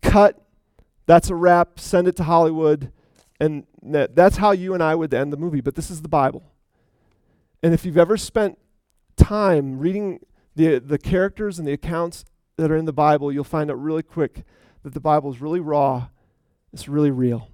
Cut. 0.02 0.44
That's 1.06 1.30
a 1.30 1.34
wrap. 1.34 1.78
Send 1.78 2.08
it 2.08 2.16
to 2.16 2.24
Hollywood. 2.24 2.90
And 3.40 3.66
that, 3.82 4.16
that's 4.16 4.38
how 4.38 4.50
you 4.50 4.74
and 4.74 4.82
I 4.82 4.94
would 4.94 5.14
end 5.14 5.32
the 5.32 5.36
movie, 5.36 5.60
but 5.60 5.74
this 5.74 5.90
is 5.90 6.02
the 6.02 6.08
Bible. 6.08 6.44
And 7.62 7.72
if 7.72 7.84
you've 7.84 7.98
ever 7.98 8.16
spent 8.16 8.58
time 9.16 9.78
reading 9.78 10.20
the, 10.56 10.78
the 10.78 10.98
characters 10.98 11.58
and 11.58 11.66
the 11.66 11.72
accounts 11.72 12.24
that 12.56 12.70
are 12.70 12.76
in 12.76 12.84
the 12.84 12.92
Bible, 12.92 13.32
you'll 13.32 13.44
find 13.44 13.70
out 13.70 13.80
really 13.80 14.02
quick 14.02 14.44
that 14.82 14.94
the 14.94 15.00
Bible 15.00 15.30
is 15.30 15.40
really 15.40 15.60
raw, 15.60 16.08
it's 16.72 16.88
really 16.88 17.10
real. 17.10 17.50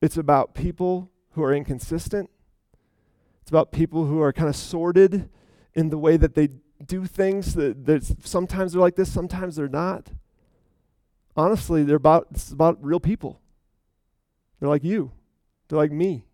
It's 0.00 0.16
about 0.16 0.54
people 0.54 1.10
who 1.32 1.42
are 1.42 1.54
inconsistent, 1.54 2.30
it's 3.42 3.50
about 3.50 3.70
people 3.70 4.06
who 4.06 4.20
are 4.20 4.32
kind 4.32 4.48
of 4.48 4.56
sordid 4.56 5.28
in 5.74 5.90
the 5.90 5.98
way 5.98 6.16
that 6.16 6.34
they 6.34 6.48
do 6.84 7.04
things 7.04 7.54
that, 7.54 7.86
that 7.86 8.02
sometimes 8.24 8.72
they're 8.72 8.80
like 8.80 8.96
this, 8.96 9.12
sometimes 9.12 9.56
they're 9.56 9.68
not. 9.68 10.10
Honestly, 11.36 11.82
they're 11.82 11.96
about 11.96 12.28
it's 12.30 12.50
about 12.50 12.82
real 12.82 13.00
people. 13.00 13.41
They're 14.62 14.68
like 14.68 14.84
you. 14.84 15.10
They're 15.66 15.78
like 15.78 15.90
me. 15.90 16.24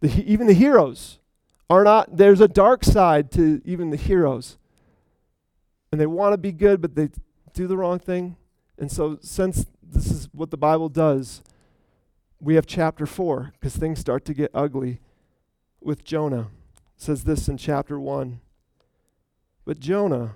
The, 0.00 0.24
even 0.28 0.48
the 0.48 0.54
heroes 0.54 1.20
are 1.70 1.84
not, 1.84 2.16
there's 2.16 2.40
a 2.40 2.48
dark 2.48 2.82
side 2.82 3.30
to 3.32 3.62
even 3.64 3.90
the 3.90 3.96
heroes. 3.96 4.58
And 5.92 6.00
they 6.00 6.06
want 6.06 6.32
to 6.32 6.36
be 6.36 6.50
good, 6.50 6.80
but 6.80 6.96
they 6.96 7.10
do 7.54 7.68
the 7.68 7.76
wrong 7.76 8.00
thing. 8.00 8.34
And 8.76 8.90
so, 8.90 9.18
since 9.22 9.66
this 9.80 10.10
is 10.10 10.28
what 10.32 10.50
the 10.50 10.56
Bible 10.56 10.88
does, 10.88 11.44
we 12.40 12.56
have 12.56 12.66
chapter 12.66 13.06
4, 13.06 13.52
because 13.52 13.76
things 13.76 14.00
start 14.00 14.24
to 14.24 14.34
get 14.34 14.50
ugly 14.52 15.00
with 15.80 16.02
Jonah. 16.02 16.48
It 16.96 17.02
says 17.02 17.22
this 17.22 17.46
in 17.46 17.56
chapter 17.56 18.00
1. 18.00 18.40
But 19.64 19.78
Jonah, 19.78 20.34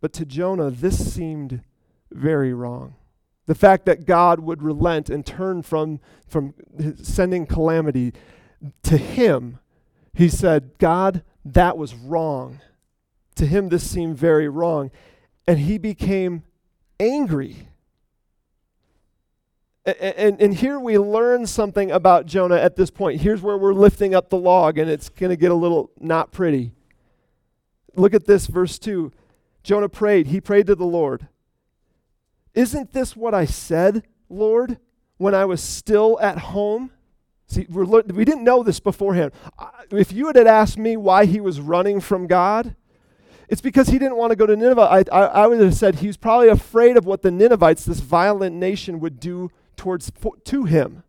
but 0.00 0.12
to 0.12 0.24
Jonah, 0.24 0.70
this 0.70 1.12
seemed 1.12 1.64
very 2.12 2.52
wrong. 2.52 2.94
The 3.48 3.54
fact 3.54 3.86
that 3.86 4.04
God 4.04 4.40
would 4.40 4.62
relent 4.62 5.08
and 5.08 5.24
turn 5.24 5.62
from, 5.62 6.00
from 6.26 6.52
sending 7.02 7.46
calamity 7.46 8.12
to 8.82 8.98
him, 8.98 9.58
he 10.12 10.28
said, 10.28 10.72
God, 10.76 11.22
that 11.46 11.78
was 11.78 11.94
wrong. 11.94 12.60
To 13.36 13.46
him, 13.46 13.70
this 13.70 13.90
seemed 13.90 14.18
very 14.18 14.50
wrong. 14.50 14.90
And 15.46 15.60
he 15.60 15.78
became 15.78 16.42
angry. 17.00 17.68
And, 19.86 19.96
and, 19.96 20.42
and, 20.42 20.54
here 20.54 20.78
we 20.78 20.98
learn 20.98 21.46
something 21.46 21.90
about 21.90 22.26
Jonah 22.26 22.58
at 22.58 22.76
this 22.76 22.90
point. 22.90 23.22
Here's 23.22 23.40
where 23.40 23.56
we're 23.56 23.72
lifting 23.72 24.14
up 24.14 24.28
the 24.28 24.36
log, 24.36 24.76
and 24.76 24.90
it's 24.90 25.08
going 25.08 25.30
to 25.30 25.36
get 25.36 25.50
a 25.50 25.54
little 25.54 25.90
not 25.98 26.32
pretty. 26.32 26.72
Look 27.96 28.12
at 28.12 28.26
this, 28.26 28.46
verse 28.46 28.78
2. 28.78 29.10
Jonah 29.62 29.88
prayed. 29.88 30.26
He 30.26 30.38
prayed 30.38 30.66
to 30.66 30.74
the 30.74 30.84
Lord. 30.84 31.28
Isn't 32.58 32.92
this 32.92 33.14
what 33.14 33.34
I 33.34 33.44
said, 33.44 34.02
Lord, 34.28 34.78
when 35.16 35.32
I 35.32 35.44
was 35.44 35.62
still 35.62 36.18
at 36.20 36.38
home? 36.38 36.90
See, 37.46 37.68
we're, 37.70 37.84
we 37.84 38.24
didn't 38.24 38.42
know 38.42 38.64
this 38.64 38.80
beforehand. 38.80 39.30
If 39.92 40.10
you 40.10 40.26
had 40.26 40.36
asked 40.38 40.76
me 40.76 40.96
why 40.96 41.26
he 41.26 41.38
was 41.38 41.60
running 41.60 42.00
from 42.00 42.26
God, 42.26 42.74
it's 43.48 43.60
because 43.60 43.86
he 43.86 43.98
didn't 44.00 44.16
want 44.16 44.32
to 44.32 44.36
go 44.36 44.44
to 44.44 44.56
Nineveh. 44.56 44.80
I, 44.80 45.04
I, 45.12 45.26
I 45.26 45.46
would 45.46 45.60
have 45.60 45.76
said 45.76 45.94
he 45.94 46.08
was 46.08 46.16
probably 46.16 46.48
afraid 46.48 46.96
of 46.96 47.06
what 47.06 47.22
the 47.22 47.30
Ninevites, 47.30 47.84
this 47.84 48.00
violent 48.00 48.56
nation, 48.56 48.98
would 48.98 49.20
do 49.20 49.52
towards 49.76 50.10
to 50.46 50.64
him. 50.64 51.04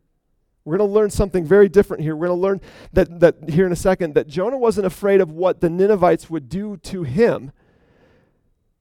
We're 0.65 0.77
going 0.77 0.87
to 0.87 0.93
learn 0.93 1.09
something 1.09 1.45
very 1.45 1.67
different 1.67 2.03
here. 2.03 2.15
We're 2.15 2.27
going 2.27 2.37
to 2.37 2.43
learn 2.43 2.61
that, 2.93 3.19
that 3.21 3.49
here 3.49 3.65
in 3.65 3.71
a 3.71 3.75
second 3.75 4.13
that 4.13 4.27
Jonah 4.27 4.59
wasn't 4.59 4.85
afraid 4.85 5.19
of 5.19 5.31
what 5.31 5.61
the 5.61 5.69
Ninevites 5.71 6.29
would 6.29 6.47
do 6.47 6.77
to 6.77 7.01
him. 7.01 7.51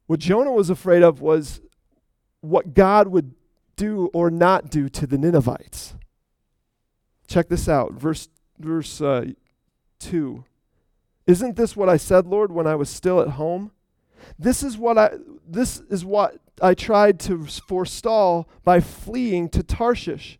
What 0.06 0.20
Jonah 0.20 0.52
was 0.52 0.68
afraid 0.68 1.02
of 1.02 1.22
was 1.22 1.62
what 2.40 2.74
God 2.74 3.08
would 3.08 3.34
do 3.76 4.10
or 4.12 4.30
not 4.30 4.70
do 4.70 4.88
to 4.88 5.06
the 5.06 5.18
Ninevites. 5.18 5.94
Check 7.26 7.48
this 7.48 7.68
out, 7.68 7.92
verse, 7.92 8.28
verse 8.58 9.00
uh, 9.00 9.26
2. 10.00 10.44
Isn't 11.26 11.56
this 11.56 11.76
what 11.76 11.88
I 11.88 11.96
said, 11.96 12.26
Lord, 12.26 12.52
when 12.52 12.66
I 12.66 12.74
was 12.74 12.88
still 12.88 13.20
at 13.20 13.30
home? 13.30 13.72
This 14.38 14.62
is 14.62 14.76
what 14.76 14.98
I 14.98 15.10
this 15.46 15.80
is 15.88 16.04
what 16.04 16.38
I 16.60 16.74
tried 16.74 17.20
to 17.20 17.46
forestall 17.46 18.48
by 18.64 18.80
fleeing 18.80 19.48
to 19.50 19.62
Tarshish. 19.62 20.38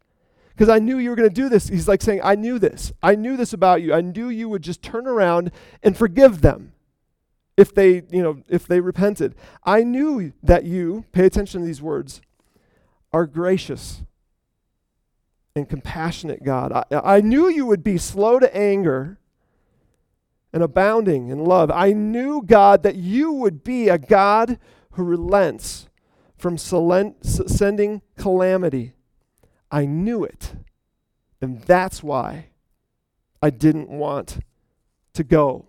Because 0.48 0.68
I 0.68 0.80
knew 0.80 0.98
you 0.98 1.10
were 1.10 1.16
going 1.16 1.28
to 1.28 1.34
do 1.34 1.48
this. 1.48 1.68
He's 1.68 1.86
like 1.86 2.02
saying, 2.02 2.20
I 2.24 2.34
knew 2.34 2.58
this. 2.58 2.92
I 3.00 3.14
knew 3.14 3.36
this 3.36 3.52
about 3.52 3.80
you. 3.80 3.94
I 3.94 4.00
knew 4.00 4.28
you 4.28 4.48
would 4.48 4.62
just 4.62 4.82
turn 4.82 5.06
around 5.06 5.52
and 5.84 5.96
forgive 5.96 6.40
them 6.40 6.72
if 7.58 7.74
they, 7.74 8.02
you 8.08 8.22
know, 8.22 8.40
if 8.48 8.68
they 8.68 8.78
repented. 8.78 9.34
I 9.64 9.82
knew 9.82 10.32
that 10.44 10.64
you, 10.64 11.04
pay 11.10 11.26
attention 11.26 11.60
to 11.60 11.66
these 11.66 11.82
words, 11.82 12.20
are 13.12 13.26
gracious 13.26 14.02
and 15.56 15.68
compassionate 15.68 16.44
God. 16.44 16.70
I, 16.72 17.16
I 17.16 17.20
knew 17.20 17.48
you 17.48 17.66
would 17.66 17.82
be 17.82 17.98
slow 17.98 18.38
to 18.38 18.56
anger 18.56 19.18
and 20.52 20.62
abounding 20.62 21.30
in 21.30 21.44
love. 21.44 21.68
I 21.72 21.92
knew, 21.92 22.42
God, 22.42 22.84
that 22.84 22.94
you 22.94 23.32
would 23.32 23.64
be 23.64 23.88
a 23.88 23.98
God 23.98 24.60
who 24.92 25.02
relents 25.02 25.88
from 26.36 26.56
sending 26.56 28.02
calamity. 28.16 28.92
I 29.68 29.84
knew 29.84 30.22
it. 30.22 30.54
And 31.40 31.60
that's 31.62 32.04
why 32.04 32.50
I 33.42 33.50
didn't 33.50 33.88
want 33.88 34.38
to 35.14 35.24
go. 35.24 35.67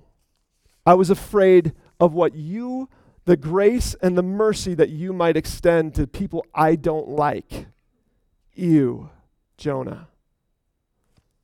I 0.85 0.93
was 0.93 1.09
afraid 1.09 1.73
of 1.99 2.13
what 2.13 2.35
you, 2.35 2.89
the 3.25 3.37
grace 3.37 3.95
and 4.01 4.17
the 4.17 4.23
mercy 4.23 4.73
that 4.73 4.89
you 4.89 5.13
might 5.13 5.37
extend 5.37 5.95
to 5.95 6.07
people 6.07 6.45
I 6.53 6.75
don't 6.75 7.09
like. 7.09 7.67
You, 8.53 9.09
Jonah. 9.57 10.07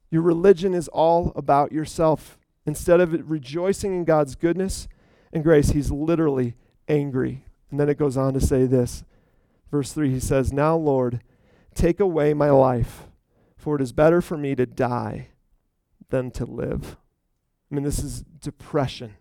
Your 0.09 0.21
religion 0.21 0.73
is 0.73 0.87
all 0.87 1.31
about 1.35 1.71
yourself. 1.71 2.37
Instead 2.65 2.99
of 2.99 3.29
rejoicing 3.29 3.93
in 3.93 4.05
God's 4.05 4.35
goodness 4.35 4.87
and 5.31 5.43
grace, 5.43 5.69
he's 5.69 5.91
literally 5.91 6.55
angry. 6.87 7.45
And 7.69 7.79
then 7.79 7.89
it 7.89 7.97
goes 7.97 8.17
on 8.17 8.33
to 8.33 8.41
say 8.41 8.65
this. 8.65 9.03
Verse 9.69 9.91
3 9.91 10.09
he 10.09 10.19
says, 10.19 10.53
Now, 10.53 10.75
Lord, 10.75 11.21
take 11.73 11.99
away 11.99 12.33
my 12.33 12.49
life, 12.49 13.03
for 13.57 13.75
it 13.75 13.81
is 13.81 13.91
better 13.91 14.21
for 14.21 14.37
me 14.37 14.55
to 14.55 14.65
die 14.65 15.27
than 16.09 16.31
to 16.31 16.45
live. 16.45 16.97
I 17.69 17.75
mean, 17.75 17.83
this 17.83 17.99
is 17.99 18.21
depression. 18.21 19.15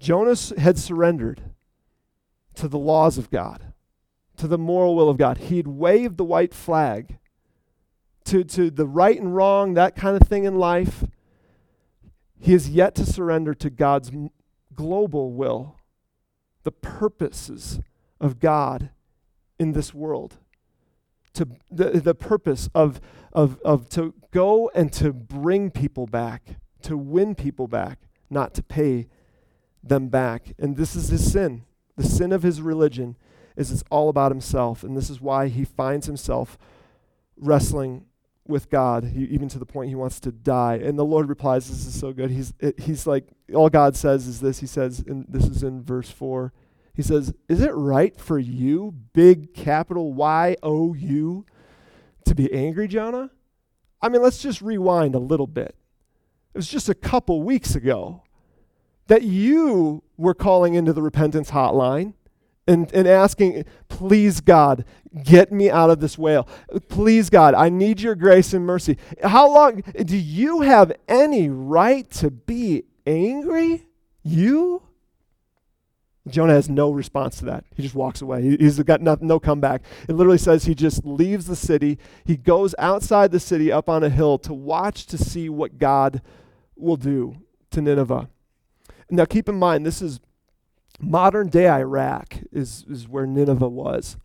Jonah's 0.00 0.52
had 0.56 0.78
surrendered 0.78 1.42
to 2.54 2.66
the 2.66 2.78
laws 2.78 3.18
of 3.18 3.30
God, 3.30 3.74
to 4.38 4.48
the 4.48 4.58
moral 4.58 4.96
will 4.96 5.10
of 5.10 5.18
God. 5.18 5.36
He'd 5.38 5.68
waved 5.68 6.16
the 6.16 6.24
white 6.24 6.54
flag 6.54 7.18
to, 8.24 8.42
to 8.44 8.70
the 8.70 8.86
right 8.86 9.20
and 9.20 9.36
wrong, 9.36 9.74
that 9.74 9.94
kind 9.94 10.20
of 10.20 10.26
thing 10.26 10.44
in 10.44 10.56
life. 10.56 11.04
He 12.38 12.54
is 12.54 12.70
yet 12.70 12.94
to 12.94 13.04
surrender 13.04 13.52
to 13.54 13.68
God's 13.68 14.10
global 14.74 15.32
will, 15.32 15.76
the 16.62 16.72
purposes 16.72 17.80
of 18.18 18.40
God 18.40 18.88
in 19.58 19.72
this 19.72 19.92
world. 19.92 20.38
To 21.34 21.46
the, 21.70 22.00
the 22.00 22.14
purpose 22.14 22.70
of, 22.74 23.00
of, 23.34 23.60
of 23.62 23.90
to 23.90 24.14
go 24.30 24.70
and 24.74 24.90
to 24.94 25.12
bring 25.12 25.70
people 25.70 26.06
back, 26.06 26.56
to 26.82 26.96
win 26.96 27.34
people 27.34 27.68
back, 27.68 27.98
not 28.30 28.54
to 28.54 28.62
pay 28.62 29.06
them 29.82 30.08
back. 30.08 30.54
And 30.58 30.76
this 30.76 30.94
is 30.94 31.08
his 31.08 31.30
sin. 31.30 31.64
The 31.96 32.04
sin 32.04 32.32
of 32.32 32.42
his 32.42 32.62
religion 32.62 33.16
is 33.56 33.70
it's 33.70 33.84
all 33.90 34.08
about 34.08 34.32
himself. 34.32 34.82
And 34.82 34.96
this 34.96 35.10
is 35.10 35.20
why 35.20 35.48
he 35.48 35.64
finds 35.64 36.06
himself 36.06 36.58
wrestling 37.36 38.06
with 38.46 38.68
God, 38.68 39.04
he, 39.04 39.24
even 39.24 39.48
to 39.48 39.58
the 39.58 39.66
point 39.66 39.88
he 39.88 39.94
wants 39.94 40.20
to 40.20 40.32
die. 40.32 40.80
And 40.82 40.98
the 40.98 41.04
Lord 41.04 41.28
replies, 41.28 41.68
This 41.68 41.86
is 41.86 41.98
so 41.98 42.12
good. 42.12 42.30
He's, 42.30 42.52
it, 42.58 42.80
he's 42.80 43.06
like, 43.06 43.28
all 43.54 43.68
God 43.68 43.96
says 43.96 44.26
is 44.26 44.40
this. 44.40 44.58
He 44.58 44.66
says, 44.66 45.04
and 45.06 45.24
this 45.28 45.44
is 45.44 45.62
in 45.62 45.82
verse 45.82 46.10
4. 46.10 46.52
He 46.94 47.02
says, 47.02 47.32
Is 47.48 47.60
it 47.60 47.72
right 47.74 48.18
for 48.18 48.38
you, 48.38 48.94
big 49.12 49.54
capital 49.54 50.12
Y 50.12 50.56
O 50.62 50.94
U, 50.94 51.46
to 52.24 52.34
be 52.34 52.52
angry, 52.52 52.88
Jonah? 52.88 53.30
I 54.02 54.08
mean, 54.08 54.22
let's 54.22 54.42
just 54.42 54.60
rewind 54.60 55.14
a 55.14 55.20
little 55.20 55.46
bit. 55.46 55.76
It 56.54 56.58
was 56.58 56.68
just 56.68 56.88
a 56.88 56.94
couple 56.94 57.42
weeks 57.42 57.74
ago 57.74 58.24
that 59.10 59.24
you 59.24 60.04
were 60.16 60.34
calling 60.34 60.74
into 60.74 60.92
the 60.92 61.02
repentance 61.02 61.50
hotline 61.50 62.14
and, 62.68 62.92
and 62.94 63.08
asking, 63.08 63.64
please, 63.88 64.40
God, 64.40 64.84
get 65.24 65.50
me 65.50 65.68
out 65.68 65.90
of 65.90 65.98
this 65.98 66.16
whale. 66.16 66.48
Please, 66.88 67.28
God, 67.28 67.52
I 67.54 67.70
need 67.70 68.00
your 68.00 68.14
grace 68.14 68.54
and 68.54 68.64
mercy. 68.64 68.98
How 69.24 69.52
long 69.52 69.82
do 70.04 70.16
you 70.16 70.60
have 70.60 70.92
any 71.08 71.48
right 71.48 72.08
to 72.12 72.30
be 72.30 72.84
angry? 73.04 73.84
You? 74.22 74.80
Jonah 76.28 76.52
has 76.52 76.68
no 76.68 76.92
response 76.92 77.40
to 77.40 77.46
that. 77.46 77.64
He 77.74 77.82
just 77.82 77.96
walks 77.96 78.22
away. 78.22 78.42
He, 78.42 78.56
he's 78.58 78.80
got 78.84 79.00
no, 79.00 79.18
no 79.20 79.40
comeback. 79.40 79.82
It 80.08 80.12
literally 80.12 80.38
says 80.38 80.66
he 80.66 80.76
just 80.76 81.04
leaves 81.04 81.46
the 81.46 81.56
city. 81.56 81.98
He 82.24 82.36
goes 82.36 82.76
outside 82.78 83.32
the 83.32 83.40
city 83.40 83.72
up 83.72 83.88
on 83.88 84.04
a 84.04 84.08
hill 84.08 84.38
to 84.38 84.54
watch 84.54 85.06
to 85.06 85.18
see 85.18 85.48
what 85.48 85.78
God 85.78 86.22
will 86.76 86.96
do 86.96 87.38
to 87.72 87.80
Nineveh. 87.80 88.28
Now, 89.10 89.24
keep 89.24 89.48
in 89.48 89.56
mind, 89.56 89.84
this 89.84 90.00
is 90.00 90.20
modern 91.00 91.48
day 91.48 91.68
Iraq, 91.68 92.38
is, 92.52 92.84
is 92.88 93.08
where 93.08 93.26
Nineveh 93.26 93.68
was. 93.68 94.16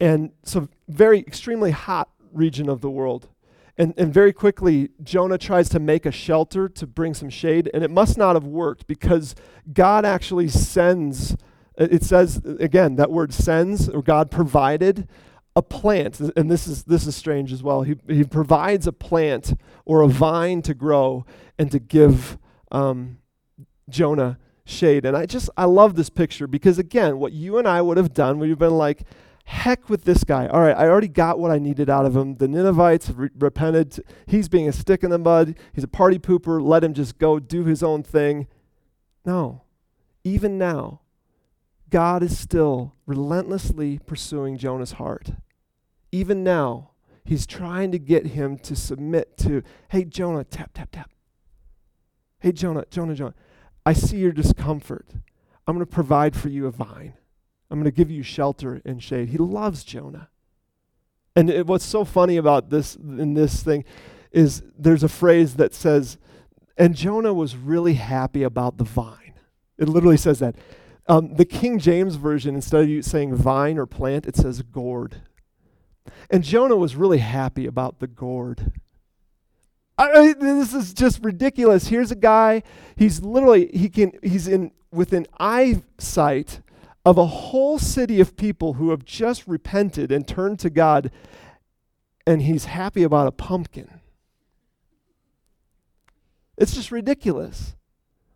And 0.00 0.32
so, 0.42 0.68
very 0.88 1.18
extremely 1.18 1.70
hot 1.70 2.08
region 2.32 2.68
of 2.68 2.80
the 2.80 2.90
world. 2.90 3.28
And, 3.76 3.94
and 3.96 4.12
very 4.12 4.32
quickly, 4.32 4.90
Jonah 5.02 5.38
tries 5.38 5.68
to 5.70 5.78
make 5.78 6.04
a 6.04 6.10
shelter 6.10 6.68
to 6.68 6.86
bring 6.86 7.14
some 7.14 7.30
shade, 7.30 7.70
and 7.72 7.82
it 7.82 7.90
must 7.90 8.18
not 8.18 8.36
have 8.36 8.44
worked 8.44 8.86
because 8.86 9.34
God 9.72 10.04
actually 10.04 10.48
sends, 10.48 11.36
it 11.76 12.02
says, 12.02 12.42
again, 12.58 12.96
that 12.96 13.10
word 13.10 13.32
sends, 13.32 13.88
or 13.88 14.02
God 14.02 14.30
provided 14.30 15.08
a 15.56 15.62
plant, 15.62 16.20
and 16.20 16.50
this 16.50 16.66
is, 16.66 16.84
this 16.84 17.06
is 17.06 17.16
strange 17.16 17.52
as 17.52 17.62
well. 17.62 17.82
He, 17.82 17.96
he 18.06 18.22
provides 18.22 18.86
a 18.86 18.92
plant 18.92 19.58
or 19.84 20.02
a 20.02 20.08
vine 20.08 20.62
to 20.62 20.74
grow 20.74 21.24
and 21.58 21.70
to 21.72 21.78
give 21.78 22.38
um, 22.70 23.18
Jonah 23.90 24.38
shade. 24.64 25.04
And 25.04 25.16
I 25.16 25.26
just, 25.26 25.50
I 25.56 25.64
love 25.64 25.94
this 25.96 26.10
picture 26.10 26.46
because, 26.46 26.78
again, 26.78 27.18
what 27.18 27.32
you 27.32 27.58
and 27.58 27.66
I 27.66 27.82
would 27.82 27.96
have 27.96 28.12
done, 28.14 28.38
we'd 28.38 28.50
have 28.50 28.58
been 28.58 28.78
like, 28.78 29.02
heck 29.44 29.90
with 29.90 30.04
this 30.04 30.22
guy. 30.22 30.46
All 30.46 30.60
right, 30.60 30.76
I 30.76 30.86
already 30.86 31.08
got 31.08 31.38
what 31.38 31.50
I 31.50 31.58
needed 31.58 31.90
out 31.90 32.06
of 32.06 32.16
him. 32.16 32.36
The 32.36 32.46
Ninevites 32.46 33.10
re- 33.10 33.30
repented. 33.36 34.00
He's 34.26 34.48
being 34.48 34.68
a 34.68 34.72
stick 34.72 35.02
in 35.02 35.10
the 35.10 35.18
mud. 35.18 35.56
He's 35.72 35.84
a 35.84 35.88
party 35.88 36.18
pooper. 36.18 36.62
Let 36.62 36.84
him 36.84 36.94
just 36.94 37.18
go 37.18 37.38
do 37.38 37.64
his 37.64 37.82
own 37.82 38.02
thing. 38.02 38.46
No. 39.24 39.62
Even 40.22 40.56
now, 40.56 41.00
God 41.90 42.22
is 42.22 42.38
still 42.38 42.94
relentlessly 43.06 43.98
pursuing 43.98 44.56
Jonah's 44.56 44.92
heart. 44.92 45.32
Even 46.12 46.44
now, 46.44 46.90
he's 47.24 47.46
trying 47.46 47.90
to 47.90 47.98
get 47.98 48.28
him 48.28 48.56
to 48.58 48.76
submit 48.76 49.36
to, 49.38 49.62
hey, 49.88 50.04
Jonah, 50.04 50.44
tap, 50.44 50.70
tap, 50.74 50.90
tap. 50.92 51.10
Hey, 52.38 52.52
Jonah, 52.52 52.84
Jonah, 52.90 53.14
Jonah. 53.14 53.34
I 53.90 53.92
see 53.92 54.18
your 54.18 54.30
discomfort. 54.30 55.08
I'm 55.66 55.74
going 55.74 55.84
to 55.84 55.92
provide 55.92 56.36
for 56.36 56.48
you 56.48 56.68
a 56.68 56.70
vine. 56.70 57.14
I'm 57.68 57.80
going 57.80 57.90
to 57.90 57.96
give 57.96 58.08
you 58.08 58.22
shelter 58.22 58.80
and 58.84 59.02
shade. 59.02 59.30
He 59.30 59.36
loves 59.36 59.82
Jonah. 59.82 60.28
And 61.34 61.50
it, 61.50 61.66
what's 61.66 61.86
so 61.86 62.04
funny 62.04 62.36
about 62.36 62.70
this 62.70 62.94
in 62.94 63.34
this 63.34 63.64
thing 63.64 63.84
is 64.30 64.62
there's 64.78 65.02
a 65.02 65.08
phrase 65.08 65.56
that 65.56 65.74
says, 65.74 66.18
and 66.76 66.94
Jonah 66.94 67.34
was 67.34 67.56
really 67.56 67.94
happy 67.94 68.44
about 68.44 68.78
the 68.78 68.84
vine. 68.84 69.34
It 69.76 69.88
literally 69.88 70.16
says 70.16 70.38
that. 70.38 70.54
Um, 71.08 71.34
the 71.34 71.44
King 71.44 71.80
James 71.80 72.14
Version, 72.14 72.54
instead 72.54 72.82
of 72.82 72.88
you 72.88 73.02
saying 73.02 73.34
vine 73.34 73.76
or 73.76 73.86
plant, 73.86 74.24
it 74.24 74.36
says 74.36 74.62
gourd. 74.62 75.16
And 76.30 76.44
Jonah 76.44 76.76
was 76.76 76.94
really 76.94 77.18
happy 77.18 77.66
about 77.66 77.98
the 77.98 78.06
gourd. 78.06 78.70
I, 80.00 80.32
this 80.32 80.72
is 80.72 80.94
just 80.94 81.22
ridiculous. 81.22 81.88
Here's 81.88 82.10
a 82.10 82.16
guy. 82.16 82.62
He's 82.96 83.22
literally 83.22 83.70
he 83.74 83.90
can 83.90 84.12
he's 84.22 84.48
in 84.48 84.72
within 84.90 85.26
eyesight 85.38 86.62
of 87.04 87.18
a 87.18 87.26
whole 87.26 87.78
city 87.78 88.20
of 88.20 88.36
people 88.36 88.74
who 88.74 88.90
have 88.90 89.04
just 89.04 89.46
repented 89.46 90.10
and 90.10 90.26
turned 90.26 90.58
to 90.60 90.70
God, 90.70 91.10
and 92.26 92.42
he's 92.42 92.64
happy 92.64 93.02
about 93.02 93.26
a 93.26 93.32
pumpkin. 93.32 94.00
It's 96.56 96.74
just 96.74 96.90
ridiculous. 96.90 97.76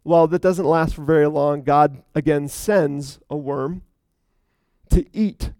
Well, 0.02 0.26
that 0.28 0.42
doesn't 0.42 0.66
last 0.66 0.94
for 0.94 1.04
very 1.04 1.26
long. 1.26 1.62
God 1.62 2.02
again 2.14 2.48
sends 2.48 3.18
a 3.30 3.36
worm 3.36 3.82
to 4.90 5.06
eat 5.16 5.52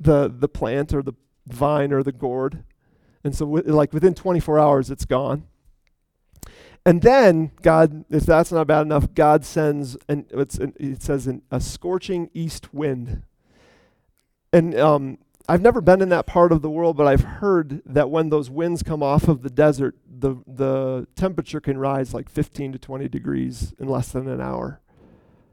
the, 0.00 0.32
the 0.34 0.48
plant 0.48 0.94
or 0.94 1.02
the 1.02 1.12
vine 1.46 1.92
or 1.92 2.02
the 2.02 2.12
gourd. 2.12 2.64
And 3.24 3.34
so, 3.34 3.46
like 3.46 3.92
within 3.92 4.14
24 4.14 4.58
hours, 4.58 4.90
it's 4.90 5.06
gone. 5.06 5.44
And 6.86 7.00
then 7.00 7.50
God, 7.62 8.04
if 8.10 8.26
that's 8.26 8.52
not 8.52 8.66
bad 8.66 8.82
enough, 8.82 9.14
God 9.14 9.44
sends 9.44 9.96
and 10.06 10.26
it 10.30 11.02
says 11.02 11.26
an, 11.26 11.42
a 11.50 11.58
scorching 11.60 12.30
east 12.34 12.74
wind. 12.74 13.22
And 14.52 14.78
um, 14.78 15.18
I've 15.48 15.62
never 15.62 15.80
been 15.80 16.02
in 16.02 16.10
that 16.10 16.26
part 16.26 16.52
of 16.52 16.60
the 16.60 16.68
world, 16.68 16.96
but 16.96 17.06
I've 17.06 17.24
heard 17.24 17.82
that 17.86 18.10
when 18.10 18.28
those 18.28 18.50
winds 18.50 18.82
come 18.82 19.02
off 19.02 19.28
of 19.28 19.42
the 19.42 19.50
desert, 19.50 19.96
the 20.06 20.36
the 20.46 21.06
temperature 21.16 21.60
can 21.60 21.78
rise 21.78 22.12
like 22.12 22.28
15 22.28 22.72
to 22.72 22.78
20 22.78 23.08
degrees 23.08 23.72
in 23.78 23.88
less 23.88 24.08
than 24.12 24.28
an 24.28 24.40
hour. 24.40 24.80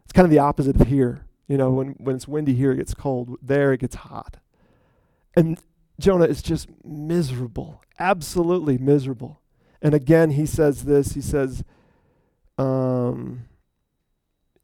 It's 0.03 0.13
kind 0.13 0.25
of 0.25 0.31
the 0.31 0.39
opposite 0.39 0.79
of 0.79 0.87
here. 0.87 1.25
You 1.47 1.57
know, 1.57 1.71
when 1.71 1.89
when 1.97 2.15
it's 2.15 2.27
windy 2.27 2.53
here, 2.53 2.73
it 2.73 2.77
gets 2.77 2.93
cold. 2.93 3.37
There, 3.41 3.71
it 3.71 3.79
gets 3.79 3.95
hot. 3.95 4.37
And 5.33 5.57
Jonah 6.01 6.25
is 6.25 6.41
just 6.41 6.67
miserable, 6.83 7.81
absolutely 7.99 8.77
miserable. 8.77 9.39
And 9.81 9.93
again, 9.93 10.31
he 10.31 10.45
says 10.45 10.85
this. 10.85 11.13
He 11.13 11.21
says, 11.21 11.63
um, 12.57 13.45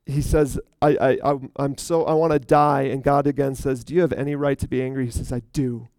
he 0.05 0.21
says, 0.21 0.59
I, 0.81 0.97
I, 0.97 1.17
I, 1.23 1.63
am 1.63 1.77
so, 1.77 2.05
I 2.05 2.13
want 2.13 2.33
to 2.33 2.39
die. 2.39 2.83
And 2.83 3.03
God 3.03 3.27
again 3.27 3.55
says, 3.55 3.83
Do 3.83 3.93
you 3.93 4.01
have 4.01 4.13
any 4.13 4.35
right 4.35 4.57
to 4.59 4.67
be 4.67 4.81
angry? 4.81 5.05
He 5.05 5.11
says, 5.11 5.31
I 5.31 5.41
do. 5.53 5.89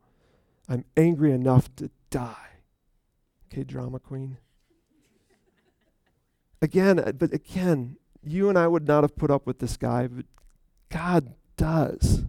I'm 0.69 0.85
angry 0.97 1.33
enough 1.33 1.75
to 1.77 1.91
die. 2.11 2.35
Okay, 3.47 3.65
drama 3.65 3.99
queen. 3.99 4.39
again, 6.61 6.99
uh, 6.99 7.13
but 7.13 7.33
again, 7.33 7.97
you 8.23 8.49
and 8.49 8.59
I 8.59 8.67
would 8.67 8.87
not 8.87 9.05
have 9.05 9.17
put 9.17 9.31
up 9.31 9.47
with 9.47 9.59
this 9.59 9.77
guy, 9.77 10.07
but 10.07 10.27
God 10.91 11.35
does. 11.57 12.25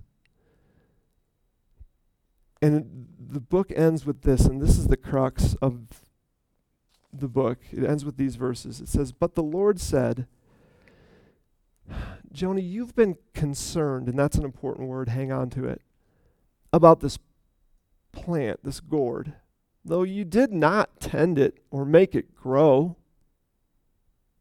And 2.62 3.08
the 3.20 3.40
book 3.40 3.72
ends 3.76 4.06
with 4.06 4.22
this, 4.24 4.46
and 4.46 4.62
this 4.62 4.78
is 4.78 4.88
the 4.88 4.98
crux 4.98 5.56
of 5.62 5.88
the 7.14 7.28
book. 7.28 7.60
It 7.72 7.84
ends 7.84 8.04
with 8.04 8.18
these 8.18 8.36
verses. 8.36 8.82
It 8.82 8.90
says, 8.90 9.12
But 9.12 9.36
the 9.36 9.44
Lord 9.44 9.80
said, 9.80 10.28
Jonah, 12.32 12.62
you've 12.62 12.96
been 12.96 13.18
concerned, 13.34 14.08
and 14.08 14.20
that's 14.20 14.38
an 14.38 14.46
important 14.46 14.88
word, 14.88 15.10
hang 15.10 15.32
on 15.32 15.50
to 15.52 15.66
it, 15.66 15.82
about 16.72 17.00
this 17.00 17.18
plant, 18.12 18.60
this 18.64 18.80
gourd. 18.80 19.34
though 19.84 20.04
you 20.04 20.26
did 20.26 20.52
not 20.52 21.00
tend 21.00 21.40
it 21.40 21.58
or 21.72 21.86
make 21.86 22.14
it 22.14 22.36
grow. 22.36 22.96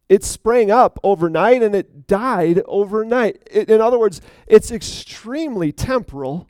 It 0.09 0.25
sprang 0.25 0.71
up 0.71 0.99
overnight 1.03 1.63
and 1.63 1.75
it 1.75 2.07
died 2.07 2.63
overnight. 2.67 3.43
It, 3.51 3.71
in 3.71 3.81
other 3.81 3.99
words, 3.99 4.21
it's 4.47 4.71
extremely 4.71 5.71
temporal. 5.73 6.49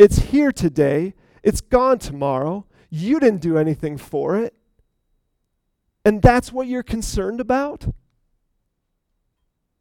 It's 0.00 0.30
here 0.30 0.50
today, 0.50 1.12
it's 1.42 1.60
gone 1.60 1.98
tomorrow. 1.98 2.64
You 2.88 3.20
didn't 3.20 3.42
do 3.42 3.58
anything 3.58 3.98
for 3.98 4.38
it. 4.38 4.54
And 6.06 6.22
that's 6.22 6.50
what 6.50 6.66
you're 6.66 6.82
concerned 6.82 7.38
about? 7.38 7.92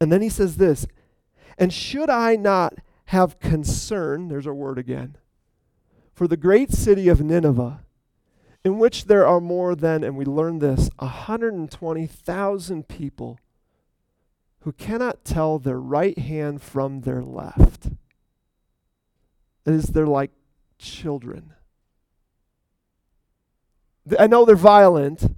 And 0.02 0.12
then 0.12 0.22
he 0.22 0.28
says 0.28 0.58
this, 0.58 0.86
and 1.58 1.72
should 1.72 2.10
I 2.10 2.36
not 2.36 2.80
have 3.06 3.40
concern, 3.40 4.28
there's 4.28 4.46
our 4.46 4.54
word 4.54 4.78
again, 4.78 5.16
for 6.14 6.28
the 6.28 6.36
great 6.36 6.74
city 6.74 7.08
of 7.08 7.22
Nineveh, 7.22 7.80
in 8.66 8.78
which 8.78 9.06
there 9.06 9.26
are 9.26 9.40
more 9.40 9.74
than, 9.74 10.04
and 10.04 10.18
we 10.18 10.26
learn 10.26 10.60
this, 10.60 10.90
120,000 11.00 12.90
people 12.90 13.40
who 14.64 14.74
cannot 14.74 15.24
tell 15.24 15.60
their 15.60 15.80
right 15.80 16.18
hand 16.18 16.62
from 16.62 17.04
their 17.04 17.24
left. 17.24 17.92
Is, 19.66 19.88
they're 19.88 20.08
like 20.08 20.32
children. 20.78 21.54
I 24.18 24.28
know 24.28 24.46
they're 24.46 24.56
violent, 24.56 25.36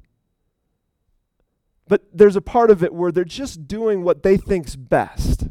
but 1.88 2.04
there's 2.14 2.38
a 2.38 2.42
part 2.42 2.72
of 2.72 2.84
it 2.84 2.94
where 2.94 3.12
they're 3.12 3.26
just 3.26 3.68
doing 3.68 4.04
what 4.04 4.24
they 4.24 4.38
think's 4.38 4.76
best. 4.76 5.48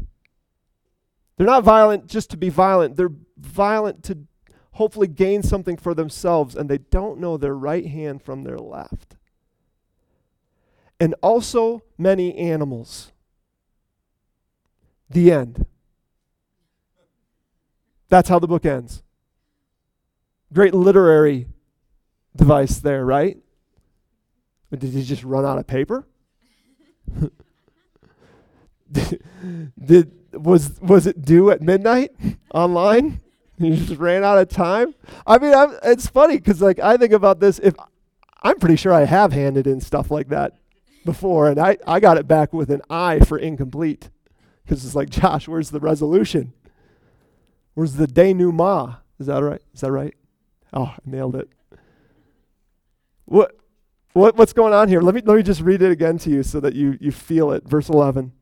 They're 1.37 1.47
not 1.47 1.65
violent 1.65 2.07
just 2.07 2.31
to 2.31 2.37
be 2.37 2.49
violent. 2.49 2.97
They're 2.97 3.13
violent 3.37 4.03
to 4.05 4.19
hopefully 4.73 5.09
gain 5.09 5.43
something 5.43 5.77
for 5.77 5.95
themselves, 5.95 6.55
and 6.55 6.69
they 6.69 6.79
don't 6.79 7.21
know 7.21 7.37
their 7.37 7.55
right 7.55 7.87
hand 7.87 8.23
from 8.23 8.45
their 8.45 8.59
left. 8.59 9.17
And 10.99 11.15
also 11.23 11.83
many 11.99 12.37
animals. 12.37 13.13
The 15.09 15.33
end. 15.33 15.67
That's 18.11 18.29
how 18.29 18.39
the 18.39 18.49
book 18.49 18.67
ends. 18.67 19.03
Great 20.53 20.75
literary 20.75 21.47
device 22.37 22.79
there, 22.79 23.05
right? 23.05 23.39
But 24.69 24.81
did 24.81 24.91
he 24.91 25.05
just 25.05 25.25
run 25.25 25.47
out 25.47 25.59
of 25.59 25.67
paper? 25.67 26.07
did, 28.91 29.23
did 29.85 30.13
was 30.33 30.81
was 30.81 31.07
it 31.07 31.23
due 31.23 31.51
at 31.51 31.63
midnight 31.63 32.11
online? 32.53 33.21
You 33.59 33.77
just 33.77 34.01
ran 34.01 34.25
out 34.25 34.39
of 34.39 34.49
time. 34.49 34.95
I 35.27 35.39
mean, 35.39 35.55
I'm, 35.55 35.77
it's 35.83 36.07
funny 36.07 36.39
because 36.39 36.63
like 36.63 36.79
I 36.79 36.97
think 36.97 37.13
about 37.13 37.41
this. 37.41 37.59
If 37.59 37.75
I'm 38.43 38.59
pretty 38.59 38.77
sure 38.77 38.93
I 38.93 39.05
have 39.05 39.33
handed 39.33 39.67
in 39.67 39.81
stuff 39.81 40.11
like 40.11 40.29
that 40.29 40.55
before, 41.05 41.49
and 41.49 41.61
I 41.61 41.77
I 41.87 42.01
got 42.01 42.17
it 42.17 42.27
back 42.27 42.53
with 42.53 42.71
an 42.71 42.83
I 42.89 43.21
for 43.21 43.39
incomplete 43.39 44.09
because 44.65 44.85
it's 44.85 44.95
like 44.95 45.11
Josh, 45.11 45.47
where's 45.47 45.71
the 45.71 45.81
resolution? 45.81 46.55
Where's 47.75 47.95
the 47.95 48.07
denouement? 48.07 48.97
Is 49.19 49.27
that 49.27 49.43
right? 49.43 49.63
Is 49.75 49.81
that 49.81 49.93
right? 49.93 50.15
Oh, 50.73 50.95
I 50.97 50.99
nailed 51.05 51.37
it. 51.37 51.49
What 53.25 53.61
what, 54.13 54.37
what's 54.37 54.53
going 54.53 54.73
on 54.73 54.89
here? 54.89 55.01
Let 55.01 55.15
me, 55.15 55.23
let 55.25 55.37
me 55.37 55.43
just 55.43 55.61
read 55.61 55.83
it 55.83 55.93
again 55.93 56.19
to 56.19 56.31
you 56.31 56.43
so 56.43 56.59
that 56.61 56.75
you, 56.75 56.99
you 57.01 57.13
feel 57.13 57.53
it. 57.53 57.69
Verse 57.69 57.89
11. 57.89 58.33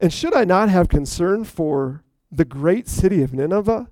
And 0.00 0.12
should 0.12 0.34
I 0.34 0.44
not 0.44 0.68
have 0.68 0.88
concern 0.88 1.44
for 1.44 2.04
the 2.30 2.44
great 2.44 2.86
city 2.86 3.22
of 3.22 3.34
Nineveh, 3.34 3.88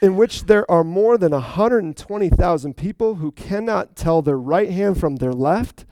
in 0.00 0.16
which 0.16 0.44
there 0.44 0.70
are 0.70 0.84
more 0.84 1.18
than 1.18 1.32
120,000 1.32 2.76
people 2.76 3.16
who 3.16 3.32
cannot 3.32 3.96
tell 3.96 4.22
their 4.22 4.38
right 4.38 4.70
hand 4.70 5.00
from 5.00 5.16
their 5.16 5.32
left, 5.32 5.84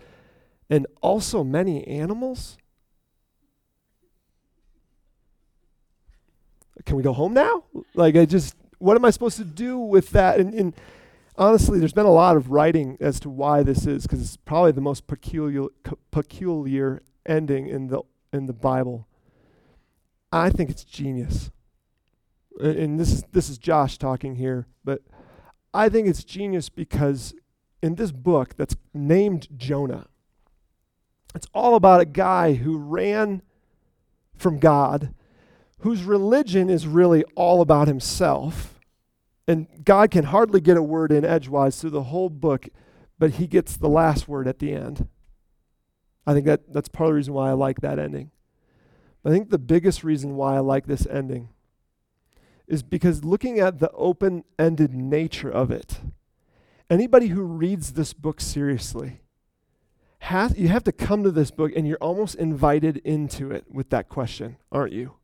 and 0.68 0.86
also 1.02 1.42
many 1.42 1.84
animals? 1.88 2.58
Can 6.84 6.96
we 6.96 7.02
go 7.02 7.12
home 7.12 7.34
now? 7.34 7.64
Like, 7.94 8.16
I 8.16 8.24
just, 8.24 8.56
what 8.78 8.96
am 8.96 9.04
I 9.04 9.10
supposed 9.10 9.36
to 9.38 9.44
do 9.44 9.78
with 9.78 10.10
that? 10.10 10.40
And, 10.40 10.54
and 10.54 10.74
honestly, 11.36 11.78
there's 11.78 11.92
been 11.92 12.06
a 12.06 12.12
lot 12.12 12.36
of 12.36 12.50
writing 12.50 12.96
as 13.00 13.20
to 13.20 13.30
why 13.30 13.62
this 13.62 13.86
is, 13.86 14.02
because 14.02 14.20
it's 14.20 14.36
probably 14.36 14.72
the 14.72 14.80
most 14.80 15.06
peculiar, 15.06 15.66
peculiar 16.10 17.02
ending 17.26 17.66
in 17.66 17.88
the 17.88 18.02
in 18.32 18.46
the 18.46 18.52
Bible. 18.52 19.08
I 20.32 20.50
think 20.50 20.70
it's 20.70 20.84
genius. 20.84 21.50
And 22.60 23.00
this 23.00 23.12
is 23.12 23.24
this 23.32 23.48
is 23.48 23.58
Josh 23.58 23.98
talking 23.98 24.36
here, 24.36 24.66
but 24.84 25.02
I 25.72 25.88
think 25.88 26.08
it's 26.08 26.24
genius 26.24 26.68
because 26.68 27.34
in 27.82 27.94
this 27.94 28.12
book 28.12 28.56
that's 28.56 28.76
named 28.92 29.48
Jonah, 29.56 30.06
it's 31.34 31.46
all 31.54 31.74
about 31.74 32.00
a 32.00 32.06
guy 32.06 32.54
who 32.54 32.76
ran 32.76 33.42
from 34.36 34.58
God, 34.58 35.14
whose 35.80 36.02
religion 36.02 36.70
is 36.70 36.86
really 36.86 37.24
all 37.34 37.60
about 37.60 37.88
himself 37.88 38.80
and 39.50 39.66
God 39.84 40.12
can 40.12 40.26
hardly 40.26 40.60
get 40.60 40.76
a 40.76 40.82
word 40.82 41.10
in 41.10 41.24
edgewise 41.24 41.80
through 41.80 41.90
the 41.90 42.04
whole 42.04 42.28
book, 42.28 42.68
but 43.18 43.32
he 43.32 43.48
gets 43.48 43.76
the 43.76 43.88
last 43.88 44.28
word 44.28 44.46
at 44.46 44.60
the 44.60 44.72
end. 44.72 45.08
I 46.24 46.34
think 46.34 46.46
that, 46.46 46.72
that's 46.72 46.88
part 46.88 47.08
of 47.08 47.14
the 47.14 47.16
reason 47.16 47.34
why 47.34 47.50
I 47.50 47.54
like 47.54 47.80
that 47.80 47.98
ending. 47.98 48.30
I 49.24 49.30
think 49.30 49.50
the 49.50 49.58
biggest 49.58 50.04
reason 50.04 50.36
why 50.36 50.54
I 50.54 50.60
like 50.60 50.86
this 50.86 51.04
ending 51.04 51.48
is 52.68 52.84
because 52.84 53.24
looking 53.24 53.58
at 53.58 53.80
the 53.80 53.90
open 53.90 54.44
ended 54.56 54.94
nature 54.94 55.50
of 55.50 55.72
it, 55.72 56.00
anybody 56.88 57.26
who 57.26 57.42
reads 57.42 57.94
this 57.94 58.12
book 58.12 58.40
seriously, 58.40 59.20
has, 60.20 60.56
you 60.56 60.68
have 60.68 60.84
to 60.84 60.92
come 60.92 61.24
to 61.24 61.32
this 61.32 61.50
book 61.50 61.72
and 61.74 61.88
you're 61.88 61.98
almost 61.98 62.36
invited 62.36 62.98
into 62.98 63.50
it 63.50 63.64
with 63.68 63.90
that 63.90 64.08
question, 64.08 64.58
aren't 64.70 64.92
you? 64.92 65.14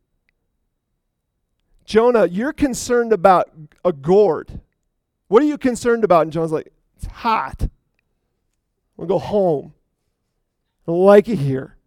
Jonah, 1.87 2.27
you're 2.27 2.53
concerned 2.53 3.11
about 3.13 3.49
a 3.85 3.93
gourd. 3.93 4.59
What 5.29 5.41
are 5.41 5.45
you 5.45 5.57
concerned 5.57 6.03
about? 6.03 6.23
And 6.23 6.33
Jonah's 6.33 6.51
like, 6.51 6.73
it's 6.97 7.07
hot. 7.07 7.69
To 8.99 9.05
go 9.05 9.17
home. 9.17 9.73
I 10.85 10.91
don't 10.91 11.05
like 11.05 11.29
it 11.29 11.37
here. 11.37 11.77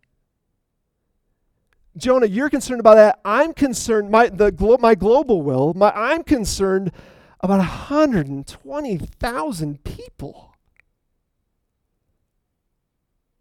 Jonah, 1.97 2.27
you're 2.27 2.49
concerned 2.49 2.79
about 2.81 2.95
that. 2.95 3.21
I'm 3.27 3.53
concerned, 3.53 4.11
my, 4.11 4.31
the 4.31 4.51
glo- 4.51 4.79
my 4.79 4.95
global 4.95 5.43
will, 5.43 5.75
my, 5.75 5.91
I'm 5.91 6.23
concerned 6.23 6.93
about 7.41 7.59
120,000 7.59 9.85
people. 9.85 10.55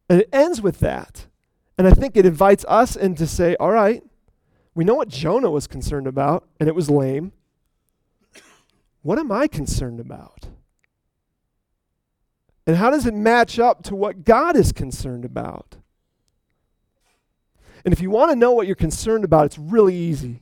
And 0.09 0.19
it 0.21 0.27
ends 0.33 0.61
with 0.61 0.79
that. 0.79 1.27
And 1.77 1.87
I 1.87 1.91
think 1.91 2.17
it 2.17 2.25
invites 2.25 2.65
us 2.67 2.97
in 2.97 3.15
to 3.15 3.25
say, 3.27 3.55
all 3.59 3.71
right, 3.71 4.03
we 4.75 4.83
know 4.83 4.95
what 4.95 5.09
Jonah 5.09 5.49
was 5.49 5.67
concerned 5.67 6.07
about, 6.07 6.47
and 6.59 6.69
it 6.69 6.75
was 6.75 6.89
lame. 6.89 7.31
What 9.01 9.19
am 9.19 9.31
I 9.31 9.47
concerned 9.47 9.99
about? 9.99 10.47
And 12.67 12.77
how 12.77 12.89
does 12.89 13.05
it 13.05 13.13
match 13.13 13.57
up 13.57 13.83
to 13.83 13.95
what 13.95 14.23
God 14.23 14.55
is 14.55 14.71
concerned 14.71 15.25
about? 15.25 15.77
And 17.83 17.93
if 17.93 18.01
you 18.01 18.09
want 18.09 18.31
to 18.31 18.35
know 18.35 18.51
what 18.51 18.67
you're 18.67 18.75
concerned 18.75 19.23
about, 19.23 19.45
it's 19.45 19.57
really 19.57 19.95
easy. 19.95 20.41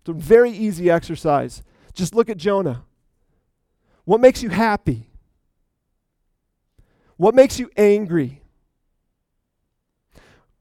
It's 0.00 0.08
a 0.08 0.12
very 0.12 0.50
easy 0.50 0.88
exercise. 0.88 1.62
Just 1.92 2.14
look 2.14 2.30
at 2.30 2.36
Jonah. 2.36 2.84
What 4.04 4.20
makes 4.20 4.42
you 4.42 4.50
happy? 4.50 5.10
What 7.16 7.34
makes 7.34 7.58
you 7.58 7.70
angry? 7.76 8.40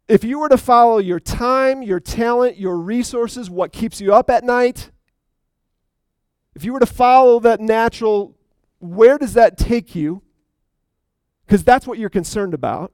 If 0.07 0.23
you 0.23 0.39
were 0.39 0.49
to 0.49 0.57
follow 0.57 0.99
your 0.99 1.19
time, 1.19 1.81
your 1.81 1.99
talent, 1.99 2.57
your 2.57 2.77
resources, 2.77 3.49
what 3.49 3.71
keeps 3.71 3.99
you 3.99 4.13
up 4.13 4.29
at 4.29 4.43
night, 4.43 4.91
if 6.55 6.63
you 6.63 6.73
were 6.73 6.79
to 6.79 6.85
follow 6.85 7.39
that 7.39 7.59
natural, 7.59 8.37
where 8.79 9.17
does 9.17 9.33
that 9.33 9.57
take 9.57 9.95
you? 9.95 10.21
Because 11.45 11.63
that's 11.63 11.87
what 11.87 11.97
you're 11.97 12.09
concerned 12.09 12.53
about. 12.53 12.93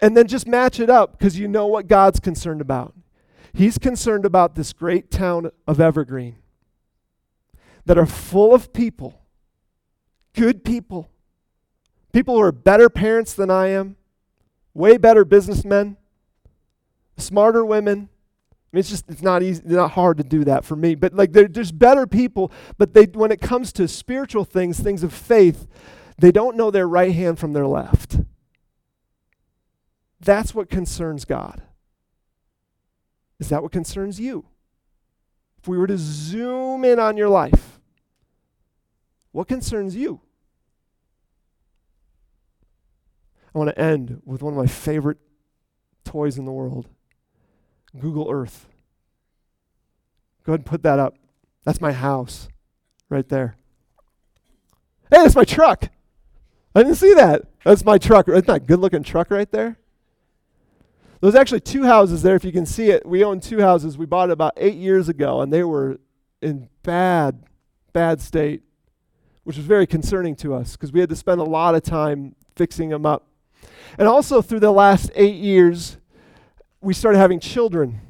And 0.00 0.16
then 0.16 0.26
just 0.26 0.46
match 0.46 0.78
it 0.80 0.90
up 0.90 1.18
because 1.18 1.38
you 1.38 1.48
know 1.48 1.66
what 1.66 1.86
God's 1.86 2.20
concerned 2.20 2.60
about. 2.60 2.94
He's 3.52 3.78
concerned 3.78 4.24
about 4.24 4.54
this 4.54 4.72
great 4.72 5.10
town 5.10 5.50
of 5.66 5.80
Evergreen 5.80 6.36
that 7.84 7.98
are 7.98 8.06
full 8.06 8.54
of 8.54 8.72
people, 8.72 9.20
good 10.34 10.64
people, 10.64 11.10
people 12.12 12.34
who 12.34 12.42
are 12.42 12.52
better 12.52 12.88
parents 12.88 13.32
than 13.32 13.50
I 13.50 13.68
am 13.68 13.96
way 14.74 14.96
better 14.96 15.24
businessmen, 15.24 15.96
smarter 17.16 17.64
women. 17.64 18.08
I 18.50 18.76
mean, 18.76 18.80
it's 18.80 18.90
just 18.90 19.10
it's 19.10 19.22
not 19.22 19.42
easy, 19.42 19.62
not 19.64 19.92
hard 19.92 20.16
to 20.16 20.24
do 20.24 20.44
that 20.44 20.64
for 20.64 20.76
me. 20.76 20.94
But 20.94 21.12
like, 21.12 21.32
there's 21.32 21.72
better 21.72 22.06
people. 22.06 22.50
But 22.78 22.94
they, 22.94 23.04
when 23.04 23.30
it 23.30 23.40
comes 23.40 23.72
to 23.74 23.86
spiritual 23.86 24.44
things, 24.44 24.80
things 24.80 25.02
of 25.02 25.12
faith, 25.12 25.66
they 26.18 26.32
don't 26.32 26.56
know 26.56 26.70
their 26.70 26.88
right 26.88 27.14
hand 27.14 27.38
from 27.38 27.52
their 27.52 27.66
left. 27.66 28.18
That's 30.20 30.54
what 30.54 30.70
concerns 30.70 31.24
God. 31.24 31.62
Is 33.40 33.48
that 33.48 33.62
what 33.62 33.72
concerns 33.72 34.20
you? 34.20 34.46
If 35.60 35.68
we 35.68 35.76
were 35.76 35.86
to 35.88 35.98
zoom 35.98 36.84
in 36.84 36.98
on 36.98 37.16
your 37.16 37.28
life, 37.28 37.80
What 39.32 39.48
concerns 39.48 39.96
you? 39.96 40.20
I 43.54 43.58
want 43.58 43.70
to 43.70 43.78
end 43.78 44.22
with 44.24 44.42
one 44.42 44.54
of 44.54 44.58
my 44.58 44.66
favorite 44.66 45.18
toys 46.04 46.38
in 46.38 46.44
the 46.44 46.52
world 46.52 46.88
Google 47.98 48.30
Earth. 48.30 48.66
Go 50.44 50.52
ahead 50.52 50.60
and 50.60 50.66
put 50.66 50.82
that 50.82 50.98
up. 50.98 51.14
That's 51.64 51.80
my 51.80 51.92
house 51.92 52.48
right 53.08 53.28
there. 53.28 53.56
Hey, 55.10 55.18
that's 55.18 55.36
my 55.36 55.44
truck. 55.44 55.88
I 56.74 56.82
didn't 56.82 56.96
see 56.96 57.14
that. 57.14 57.42
That's 57.64 57.84
my 57.84 57.98
truck. 57.98 58.28
Isn't 58.28 58.46
that 58.46 58.66
good 58.66 58.80
looking 58.80 59.02
truck 59.02 59.30
right 59.30 59.50
there? 59.50 59.76
There's 61.20 61.34
actually 61.34 61.60
two 61.60 61.84
houses 61.84 62.22
there, 62.22 62.34
if 62.34 62.44
you 62.44 62.50
can 62.50 62.66
see 62.66 62.90
it. 62.90 63.06
We 63.06 63.22
own 63.22 63.38
two 63.38 63.60
houses. 63.60 63.96
We 63.96 64.06
bought 64.06 64.30
it 64.30 64.32
about 64.32 64.54
eight 64.56 64.74
years 64.74 65.08
ago, 65.08 65.40
and 65.40 65.52
they 65.52 65.62
were 65.62 66.00
in 66.40 66.68
bad, 66.82 67.44
bad 67.92 68.20
state, 68.20 68.62
which 69.44 69.56
was 69.56 69.66
very 69.66 69.86
concerning 69.86 70.34
to 70.36 70.54
us 70.54 70.72
because 70.72 70.92
we 70.92 70.98
had 70.98 71.10
to 71.10 71.16
spend 71.16 71.40
a 71.40 71.44
lot 71.44 71.76
of 71.76 71.82
time 71.82 72.34
fixing 72.56 72.88
them 72.88 73.06
up. 73.06 73.28
And 73.98 74.08
also, 74.08 74.42
through 74.42 74.60
the 74.60 74.72
last 74.72 75.10
eight 75.14 75.36
years, 75.36 75.98
we 76.80 76.94
started 76.94 77.18
having 77.18 77.40
children. 77.40 78.00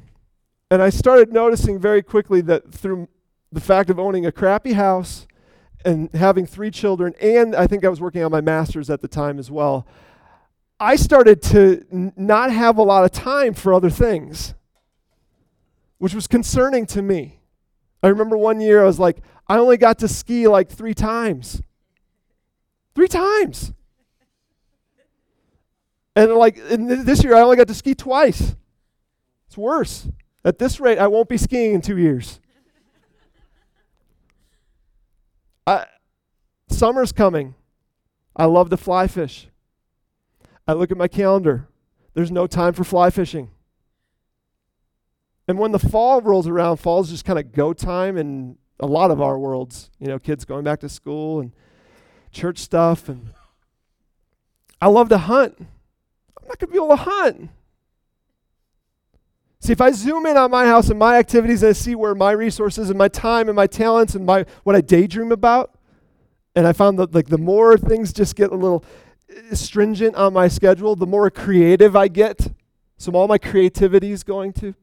And 0.71 0.81
I 0.81 0.89
started 0.89 1.31
noticing 1.31 1.79
very 1.79 2.01
quickly 2.01 2.41
that 2.41 2.71
through 2.71 3.07
the 3.51 3.61
fact 3.61 3.89
of 3.89 3.99
owning 3.99 4.25
a 4.25 4.31
crappy 4.31 4.73
house 4.73 5.27
and 5.85 6.11
having 6.13 6.45
three 6.45 6.71
children, 6.71 7.13
and 7.21 7.55
I 7.55 7.67
think 7.67 7.85
I 7.85 7.89
was 7.89 8.01
working 8.01 8.23
on 8.23 8.31
my 8.31 8.41
master's 8.41 8.89
at 8.89 9.01
the 9.01 9.07
time 9.07 9.37
as 9.37 9.51
well, 9.51 9.85
I 10.79 10.95
started 10.95 11.41
to 11.43 11.85
n- 11.91 12.13
not 12.15 12.51
have 12.51 12.77
a 12.77 12.83
lot 12.83 13.03
of 13.03 13.11
time 13.11 13.53
for 13.53 13.73
other 13.73 13.89
things, 13.89 14.53
which 15.97 16.15
was 16.15 16.27
concerning 16.27 16.85
to 16.87 17.01
me. 17.01 17.39
I 18.01 18.07
remember 18.07 18.37
one 18.37 18.59
year 18.59 18.81
I 18.81 18.85
was 18.85 18.99
like, 18.99 19.21
I 19.47 19.57
only 19.57 19.77
got 19.77 19.99
to 19.99 20.07
ski 20.07 20.47
like 20.47 20.69
three 20.69 20.93
times. 20.93 21.61
Three 22.95 23.07
times. 23.07 23.73
And 26.15 26.33
like 26.33 26.57
and 26.57 26.89
this 26.89 27.23
year 27.23 27.35
I 27.35 27.41
only 27.41 27.57
got 27.57 27.67
to 27.67 27.73
ski 27.73 27.95
twice. 27.95 28.55
It's 29.47 29.57
worse. 29.57 30.07
At 30.45 30.59
this 30.59 30.79
rate, 30.79 30.99
I 30.99 31.07
won't 31.07 31.29
be 31.29 31.37
skiing 31.37 31.73
in 31.73 31.81
two 31.81 31.97
years. 31.97 32.39
I, 35.67 35.85
summer's 36.69 37.11
coming. 37.11 37.55
I 38.35 38.45
love 38.45 38.69
to 38.71 38.77
fly 38.77 39.07
fish. 39.07 39.47
I 40.67 40.73
look 40.73 40.91
at 40.91 40.97
my 40.97 41.07
calendar. 41.07 41.67
There's 42.13 42.31
no 42.31 42.47
time 42.47 42.73
for 42.73 42.83
fly 42.83 43.09
fishing. 43.09 43.51
And 45.47 45.59
when 45.59 45.71
the 45.71 45.79
fall 45.79 46.21
rolls 46.21 46.47
around, 46.47 46.77
fall's 46.77 47.09
just 47.09 47.25
kind 47.25 47.39
of 47.39 47.51
go 47.51 47.73
time 47.73 48.17
in 48.17 48.57
a 48.79 48.85
lot 48.85 49.11
of 49.11 49.21
our 49.21 49.37
worlds. 49.37 49.89
You 49.99 50.07
know, 50.07 50.19
kids 50.19 50.45
going 50.45 50.63
back 50.63 50.79
to 50.81 50.89
school 50.89 51.41
and 51.41 51.51
church 52.31 52.59
stuff. 52.59 53.09
And 53.09 53.33
I 54.81 54.87
love 54.87 55.09
to 55.09 55.17
hunt. 55.17 55.67
Going 56.59 56.67
to 56.67 56.67
be 56.67 56.75
able 56.77 56.89
to 56.89 56.95
hunt. 56.95 57.49
See, 59.59 59.71
if 59.71 59.81
I 59.81 59.91
zoom 59.91 60.25
in 60.25 60.37
on 60.37 60.51
my 60.51 60.65
house 60.65 60.89
and 60.89 60.99
my 60.99 61.17
activities 61.17 61.63
and 61.63 61.69
I 61.69 61.73
see 61.73 61.95
where 61.95 62.13
my 62.13 62.31
resources 62.31 62.89
and 62.89 62.97
my 62.97 63.07
time 63.07 63.47
and 63.47 63.55
my 63.55 63.65
talents 63.65 64.13
and 64.13 64.25
my 64.25 64.45
what 64.63 64.75
I 64.75 64.81
daydream 64.81 65.31
about, 65.31 65.73
and 66.55 66.67
I 66.67 66.73
found 66.73 66.99
that 66.99 67.15
like 67.15 67.27
the 67.27 67.37
more 67.37 67.77
things 67.77 68.13
just 68.13 68.35
get 68.35 68.51
a 68.51 68.55
little 68.55 68.83
stringent 69.53 70.15
on 70.15 70.33
my 70.33 70.47
schedule, 70.47 70.95
the 70.95 71.07
more 71.07 71.31
creative 71.31 71.95
I 71.95 72.07
get. 72.07 72.49
So 72.97 73.11
all 73.13 73.27
my 73.27 73.37
creativity 73.37 74.11
is 74.11 74.23
going 74.23 74.53
to. 74.53 74.75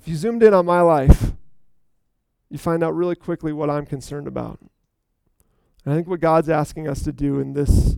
If 0.00 0.06
you 0.08 0.14
zoomed 0.14 0.42
in 0.42 0.54
on 0.54 0.64
my 0.64 0.80
life, 0.80 1.32
you 2.48 2.58
find 2.58 2.82
out 2.82 2.94
really 2.94 3.16
quickly 3.16 3.52
what 3.52 3.68
I'm 3.68 3.84
concerned 3.84 4.26
about. 4.26 4.60
And 5.84 5.92
I 5.92 5.96
think 5.96 6.08
what 6.08 6.20
God's 6.20 6.48
asking 6.48 6.88
us 6.88 7.02
to 7.02 7.12
do 7.12 7.40
in 7.40 7.52
this 7.52 7.96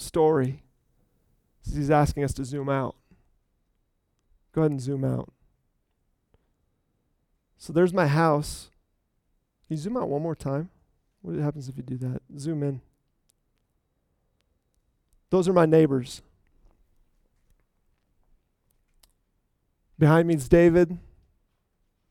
story 0.00 0.62
is 1.64 1.74
He's 1.74 1.90
asking 1.90 2.24
us 2.24 2.32
to 2.34 2.44
zoom 2.44 2.68
out. 2.68 2.96
Go 4.52 4.62
ahead 4.62 4.72
and 4.72 4.80
zoom 4.80 5.04
out. 5.04 5.32
So 7.58 7.72
there's 7.72 7.92
my 7.92 8.06
house. 8.06 8.70
Can 9.66 9.76
you 9.76 9.82
zoom 9.82 9.96
out 9.96 10.08
one 10.08 10.22
more 10.22 10.34
time? 10.34 10.70
What 11.22 11.36
happens 11.38 11.68
if 11.68 11.76
you 11.76 11.82
do 11.82 11.98
that? 11.98 12.22
Zoom 12.38 12.62
in. 12.62 12.80
Those 15.28 15.46
are 15.48 15.52
my 15.52 15.66
neighbors. 15.66 16.22
Behind 19.98 20.26
me 20.26 20.34
is 20.34 20.48
David. 20.48 20.98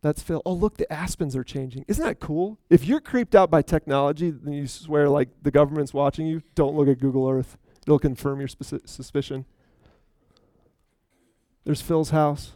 That's 0.01 0.21
Phil. 0.21 0.41
Oh, 0.45 0.53
look, 0.53 0.77
the 0.77 0.91
aspens 0.91 1.35
are 1.35 1.43
changing. 1.43 1.83
Isn't 1.87 2.05
that 2.05 2.19
cool? 2.19 2.57
If 2.69 2.85
you're 2.85 3.01
creeped 3.01 3.35
out 3.35 3.49
by 3.49 3.61
technology, 3.61 4.29
then 4.29 4.53
you 4.53 4.67
swear 4.67 5.09
like 5.09 5.29
the 5.41 5.51
government's 5.51 5.93
watching 5.93 6.25
you, 6.25 6.41
don't 6.55 6.75
look 6.75 6.87
at 6.87 6.99
Google 6.99 7.27
Earth. 7.27 7.57
It'll 7.89 7.97
confirm 7.97 8.39
your 8.39 8.47
suspicion. 8.47 9.45
There's 11.63 11.81
Phil's 11.81 12.11
house. 12.11 12.51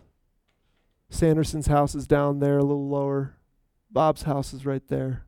Sanderson's 1.10 1.66
house 1.66 1.96
is 1.96 2.06
down 2.06 2.38
there 2.38 2.60
a 2.60 2.64
little 2.64 2.88
lower. 2.88 3.36
Bob's 3.90 4.22
house 4.22 4.54
is 4.54 4.64
right 4.64 4.88
there. 4.90 5.26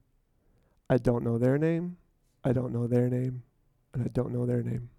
I 0.91 0.97
don't 0.97 1.23
know 1.23 1.39
their 1.39 1.57
name. 1.57 1.97
I 2.43 2.53
don't 2.53 2.71
know 2.71 2.85
their 2.85 3.09
name. 3.09 3.41
And 3.95 4.03
I 4.03 4.07
don't 4.09 4.31
know 4.31 4.45
their 4.45 4.61
name. 4.61 4.91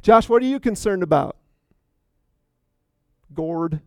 Josh, 0.00 0.28
what 0.28 0.44
are 0.44 0.46
you 0.46 0.60
concerned 0.60 1.02
about? 1.02 1.36
Gourd? 3.34 3.80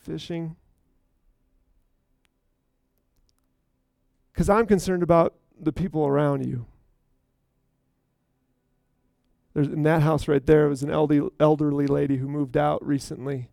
Fishing? 0.00 0.56
Because 4.34 4.50
I'm 4.50 4.66
concerned 4.66 5.04
about 5.04 5.34
the 5.58 5.72
people 5.72 6.04
around 6.04 6.44
you. 6.44 6.66
There's 9.54 9.68
in 9.68 9.84
that 9.84 10.02
house 10.02 10.26
right 10.26 10.44
there 10.44 10.68
was 10.68 10.82
an 10.82 10.90
elderly, 10.90 11.30
elderly 11.38 11.86
lady 11.86 12.16
who 12.16 12.26
moved 12.26 12.56
out 12.56 12.84
recently. 12.84 13.48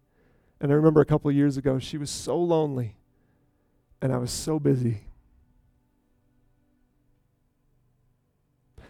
And 0.59 0.71
I 0.71 0.75
remember 0.75 0.99
a 0.99 1.05
couple 1.05 1.29
of 1.29 1.35
years 1.35 1.55
ago, 1.55 1.77
she 1.77 1.99
was 1.99 2.09
so 2.09 2.37
lonely, 2.37 2.95
and 4.01 4.11
I 4.11 4.17
was 4.17 4.31
so 4.31 4.59
busy. 4.59 5.03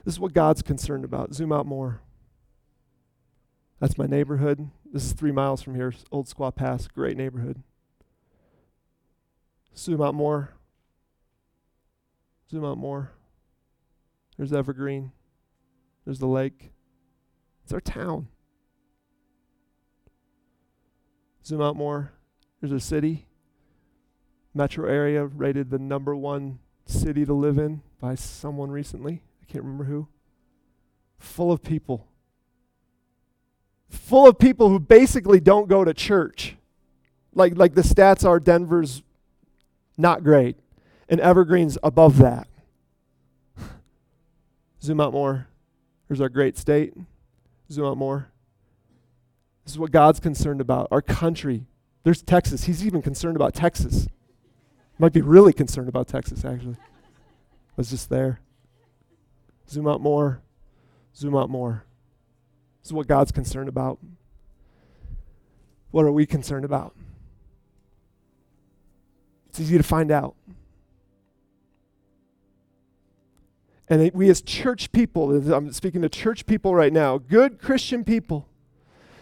This 0.06 0.16
is 0.16 0.20
what 0.20 0.34
God's 0.34 0.62
concerned 0.62 1.04
about. 1.04 1.34
Zoom 1.34 1.52
out 1.52 1.66
more. 1.66 2.00
That's 3.80 3.98
my 3.98 4.06
neighborhood. 4.06 4.70
This 4.92 5.04
is 5.04 5.12
three 5.14 5.32
miles 5.32 5.62
from 5.62 5.76
here, 5.76 5.94
Old 6.12 6.28
Squaw 6.28 6.56
Pass. 6.56 6.88
Great 6.88 7.18
neighborhood. 7.18 7.62
Zoom 9.76 10.02
out 10.02 10.16
more. 10.16 10.52
Zoom 12.52 12.66
out 12.66 12.78
more. 12.78 13.12
There's 14.36 14.52
Evergreen. 14.52 15.14
There's 16.04 16.20
the 16.20 16.28
lake. 16.28 16.74
It's 17.64 17.72
our 17.72 17.80
town. 17.80 18.28
Zoom 21.46 21.62
out 21.62 21.78
more. 21.78 22.12
There's 22.60 22.74
a 22.74 22.80
city, 22.80 23.26
metro 24.54 24.86
area, 24.88 25.26
rated 25.26 25.70
the 25.70 25.80
number 25.80 26.14
one 26.14 26.60
city 26.86 27.26
to 27.26 27.34
live 27.34 27.58
in 27.58 27.84
by 28.02 28.16
someone 28.16 28.70
recently. 28.70 29.24
I 29.42 29.50
can't 29.50 29.64
remember 29.64 29.86
who. 29.86 30.10
Full 31.20 31.54
of 31.54 31.64
people. 31.64 32.10
Full 33.90 34.28
of 34.28 34.38
people 34.38 34.68
who 34.68 34.80
basically 34.80 35.40
don't 35.40 35.70
go 35.70 35.86
to 35.86 35.94
church. 35.94 36.58
Like, 37.34 37.56
like 37.56 37.76
the 37.76 37.82
stats 37.82 38.28
are 38.28 38.42
Denver's 38.42 39.04
not 39.98 40.24
great, 40.24 40.58
and 41.12 41.20
Evergreen's 41.20 41.78
above 41.84 42.18
that. 42.20 42.48
Zoom 44.82 45.02
out 45.02 45.12
more. 45.14 45.48
There's 46.08 46.22
our 46.22 46.30
great 46.30 46.58
state. 46.58 46.94
Zoom 47.70 47.86
out 47.86 47.98
more. 47.98 48.30
This 49.66 49.74
is 49.74 49.80
what 49.80 49.92
God's 49.92 50.20
concerned 50.20 50.62
about. 50.62 50.88
Our 50.90 51.02
country. 51.02 51.66
There's 52.04 52.24
Texas. 52.24 52.64
He's 52.64 52.86
even 52.86 53.02
concerned 53.02 53.36
about 53.36 53.54
Texas. 53.54 54.08
Might 54.98 55.14
be 55.14 55.22
really 55.22 55.54
concerned 55.54 55.90
about 55.90 56.08
Texas, 56.08 56.46
actually. 56.46 56.78
I 56.80 57.74
was 57.76 57.90
just 57.90 58.10
there. 58.10 58.40
Zoom 59.70 59.88
out 59.88 60.02
more. 60.02 60.42
Zoom 61.16 61.36
out 61.36 61.50
more. 61.50 61.84
This 62.82 62.88
is 62.88 62.94
what 62.94 63.08
God's 63.08 63.32
concerned 63.32 63.70
about. 63.70 64.00
What 65.92 66.06
are 66.06 66.12
we 66.12 66.26
concerned 66.26 66.66
about? 66.66 66.96
It's 69.50 69.60
easy 69.60 69.78
to 69.78 69.84
find 69.84 70.10
out. 70.10 70.36
And 73.92 74.10
we, 74.14 74.30
as 74.30 74.42
church 74.42 74.94
people, 74.94 75.52
I'm 75.54 75.74
speaking 75.74 76.02
to 76.04 76.08
church 76.08 76.46
people 76.46 76.74
right 76.74 76.94
now, 76.94 77.18
good 77.18 77.60
Christian 77.60 78.06
people, 78.06 78.48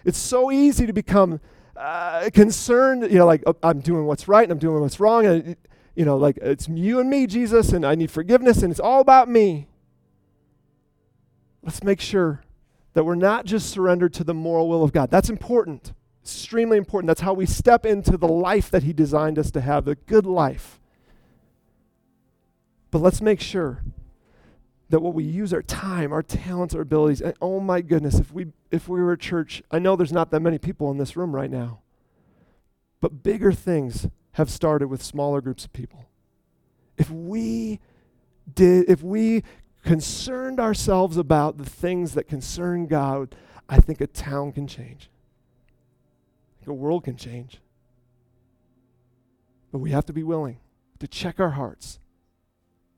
it's 0.06 0.20
so 0.20 0.52
easy 0.52 0.86
to 0.86 0.94
become 0.94 1.40
uh, 1.76 2.30
concerned, 2.32 3.02
you 3.12 3.18
know, 3.18 3.26
like, 3.26 3.42
oh, 3.48 3.56
I'm 3.64 3.80
doing 3.80 4.06
what's 4.06 4.28
right 4.28 4.44
and 4.44 4.52
I'm 4.52 4.60
doing 4.60 4.80
what's 4.80 5.00
wrong. 5.00 5.26
And, 5.26 5.56
you 5.96 6.06
know, 6.06 6.18
like, 6.18 6.38
it's 6.38 6.70
you 6.70 7.00
and 7.00 7.10
me, 7.10 7.26
Jesus, 7.26 7.74
and 7.74 7.84
I 7.84 7.96
need 7.96 8.12
forgiveness, 8.12 8.62
and 8.62 8.70
it's 8.70 8.80
all 8.80 9.02
about 9.02 9.28
me. 9.28 9.68
Let's 11.64 11.84
make 11.84 12.00
sure 12.00 12.44
that 12.94 13.06
we're 13.06 13.16
not 13.16 13.46
just 13.46 13.72
surrendered 13.72 14.14
to 14.14 14.24
the 14.24 14.36
moral 14.36 14.70
will 14.70 14.84
of 14.84 14.94
God. 14.94 15.10
That's 15.10 15.32
important. 15.32 15.94
extremely 16.22 16.78
important. 16.78 17.08
That's 17.08 17.22
how 17.22 17.34
we 17.34 17.48
step 17.48 17.88
into 17.88 18.18
the 18.18 18.28
life 18.28 18.70
that 18.70 18.84
He 18.84 18.94
designed 18.94 19.40
us 19.40 19.50
to 19.50 19.62
have, 19.62 19.86
the 19.86 19.96
good 19.96 20.28
life. 20.28 20.80
But 22.92 23.00
let's 23.00 23.20
make 23.20 23.42
sure 23.42 23.82
that 24.90 25.02
what 25.02 25.14
we 25.14 25.24
use 25.24 25.54
our 25.54 25.62
time, 25.62 26.12
our 26.12 26.24
talents, 26.24 26.74
our 26.74 26.82
abilities, 26.82 27.22
and 27.22 27.36
oh 27.42 27.60
my 27.60 27.82
goodness, 27.82 28.16
if 28.16 28.34
we 28.34 28.48
if 28.72 28.88
we 28.88 29.00
were 29.00 29.14
a 29.14 29.18
church, 29.18 29.62
I 29.72 29.80
know 29.80 29.96
there's 29.96 30.12
not 30.12 30.32
that 30.32 30.42
many 30.42 30.58
people 30.58 30.90
in 30.92 30.98
this 30.98 31.16
room 31.16 31.36
right 31.36 31.50
now. 31.50 31.82
But 33.00 33.24
bigger 33.24 33.52
things 33.52 34.08
have 34.34 34.50
started 34.50 34.88
with 34.88 35.04
smaller 35.04 35.42
groups 35.42 35.64
of 35.66 35.74
people. 35.74 36.08
If 36.98 37.10
we 37.12 37.80
did 38.54 38.90
if 38.90 39.04
we 39.04 39.44
concerned 39.84 40.60
ourselves 40.60 41.18
about 41.18 41.58
the 41.58 41.66
things 41.66 42.14
that 42.14 42.28
concern 42.28 42.88
God, 42.88 43.36
I 43.70 43.80
think 43.80 44.02
a 44.02 44.08
town 44.08 44.52
can 44.52 44.68
change. 44.68 45.10
I 46.58 46.66
think 46.66 46.70
a 46.70 46.74
world 46.74 47.04
can 47.04 47.16
change. 47.16 47.62
But 49.72 49.80
we 49.80 49.92
have 49.92 50.06
to 50.08 50.14
be 50.14 50.24
willing 50.24 50.58
to 50.98 51.08
check 51.08 51.40
our 51.40 51.52
hearts 51.52 52.00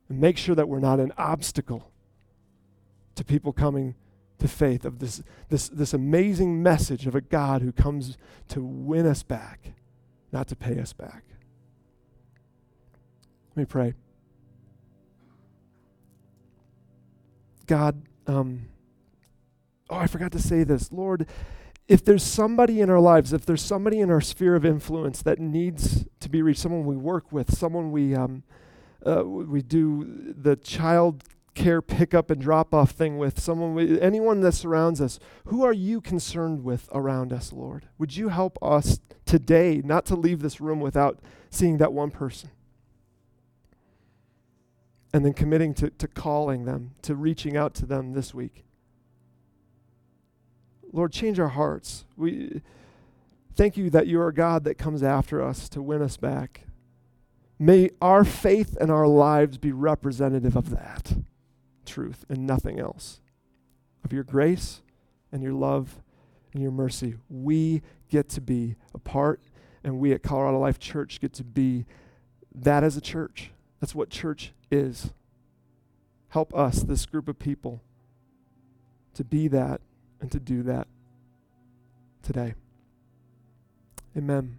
and 0.08 0.20
make 0.20 0.36
sure 0.36 0.54
that 0.54 0.68
we're 0.68 0.80
not 0.80 1.00
an 1.00 1.12
obstacle 1.16 1.90
to 3.14 3.24
people 3.24 3.52
coming 3.52 3.94
to 4.38 4.48
faith 4.48 4.84
of 4.84 4.98
this, 4.98 5.22
this, 5.48 5.68
this 5.68 5.94
amazing 5.94 6.62
message 6.62 7.06
of 7.06 7.14
a 7.14 7.20
God 7.20 7.62
who 7.62 7.72
comes 7.72 8.18
to 8.48 8.62
win 8.62 9.06
us 9.06 9.22
back, 9.22 9.74
not 10.32 10.48
to 10.48 10.56
pay 10.56 10.78
us 10.80 10.92
back. 10.92 11.24
Let 13.50 13.56
me 13.56 13.64
pray. 13.64 13.94
God, 17.66 18.02
um, 18.26 18.66
oh, 19.88 19.96
I 19.96 20.06
forgot 20.06 20.32
to 20.32 20.38
say 20.38 20.64
this. 20.64 20.90
Lord, 20.90 21.26
if 21.86 22.04
there's 22.04 22.22
somebody 22.22 22.80
in 22.80 22.90
our 22.90 23.00
lives, 23.00 23.32
if 23.32 23.44
there's 23.44 23.62
somebody 23.62 24.00
in 24.00 24.10
our 24.10 24.20
sphere 24.20 24.54
of 24.56 24.64
influence 24.64 25.22
that 25.22 25.38
needs 25.38 26.06
to 26.20 26.28
be 26.28 26.42
reached, 26.42 26.60
someone 26.60 26.84
we 26.84 26.96
work 26.96 27.30
with, 27.30 27.56
someone 27.56 27.92
we, 27.92 28.14
um, 28.14 28.42
uh, 29.06 29.24
we 29.24 29.62
do 29.62 30.34
the 30.36 30.56
child 30.56 31.24
care 31.54 31.82
pickup 31.82 32.30
and 32.30 32.40
drop 32.40 32.72
off 32.72 32.92
thing 32.92 33.18
with, 33.18 33.38
someone, 33.40 33.74
we, 33.74 34.00
anyone 34.00 34.40
that 34.40 34.52
surrounds 34.52 35.00
us, 35.00 35.18
who 35.46 35.62
are 35.62 35.72
you 35.72 36.00
concerned 36.00 36.64
with 36.64 36.88
around 36.92 37.32
us, 37.32 37.52
Lord? 37.52 37.88
Would 37.98 38.16
you 38.16 38.28
help 38.28 38.58
us 38.62 39.00
today 39.26 39.82
not 39.84 40.06
to 40.06 40.16
leave 40.16 40.40
this 40.40 40.60
room 40.60 40.80
without 40.80 41.20
seeing 41.50 41.76
that 41.78 41.92
one 41.92 42.10
person? 42.10 42.50
And 45.12 45.24
then 45.24 45.34
committing 45.34 45.74
to, 45.74 45.90
to 45.90 46.08
calling 46.08 46.64
them, 46.64 46.92
to 47.02 47.14
reaching 47.14 47.56
out 47.56 47.74
to 47.74 47.86
them 47.86 48.14
this 48.14 48.32
week. 48.32 48.64
Lord, 50.90 51.12
change 51.12 51.38
our 51.38 51.48
hearts. 51.48 52.06
We 52.16 52.62
thank 53.54 53.76
you 53.76 53.90
that 53.90 54.06
you 54.06 54.20
are 54.20 54.28
a 54.28 54.34
God 54.34 54.64
that 54.64 54.78
comes 54.78 55.02
after 55.02 55.42
us 55.42 55.68
to 55.70 55.82
win 55.82 56.00
us 56.00 56.16
back. 56.16 56.62
May 57.62 57.90
our 58.00 58.24
faith 58.24 58.76
and 58.80 58.90
our 58.90 59.06
lives 59.06 59.56
be 59.56 59.70
representative 59.70 60.56
of 60.56 60.70
that 60.70 61.14
truth 61.86 62.24
and 62.28 62.44
nothing 62.44 62.80
else. 62.80 63.20
Of 64.04 64.12
your 64.12 64.24
grace 64.24 64.82
and 65.30 65.44
your 65.44 65.52
love 65.52 66.02
and 66.52 66.60
your 66.60 66.72
mercy. 66.72 67.14
We 67.30 67.82
get 68.08 68.28
to 68.30 68.40
be 68.40 68.74
a 68.92 68.98
part, 68.98 69.40
and 69.84 70.00
we 70.00 70.12
at 70.12 70.24
Colorado 70.24 70.58
Life 70.58 70.80
Church 70.80 71.20
get 71.20 71.34
to 71.34 71.44
be 71.44 71.86
that 72.52 72.82
as 72.82 72.96
a 72.96 73.00
church. 73.00 73.52
That's 73.78 73.94
what 73.94 74.10
church 74.10 74.52
is. 74.72 75.12
Help 76.30 76.52
us, 76.56 76.82
this 76.82 77.06
group 77.06 77.28
of 77.28 77.38
people, 77.38 77.80
to 79.14 79.22
be 79.22 79.46
that 79.46 79.80
and 80.20 80.32
to 80.32 80.40
do 80.40 80.64
that 80.64 80.88
today. 82.24 82.54
Amen. 84.16 84.58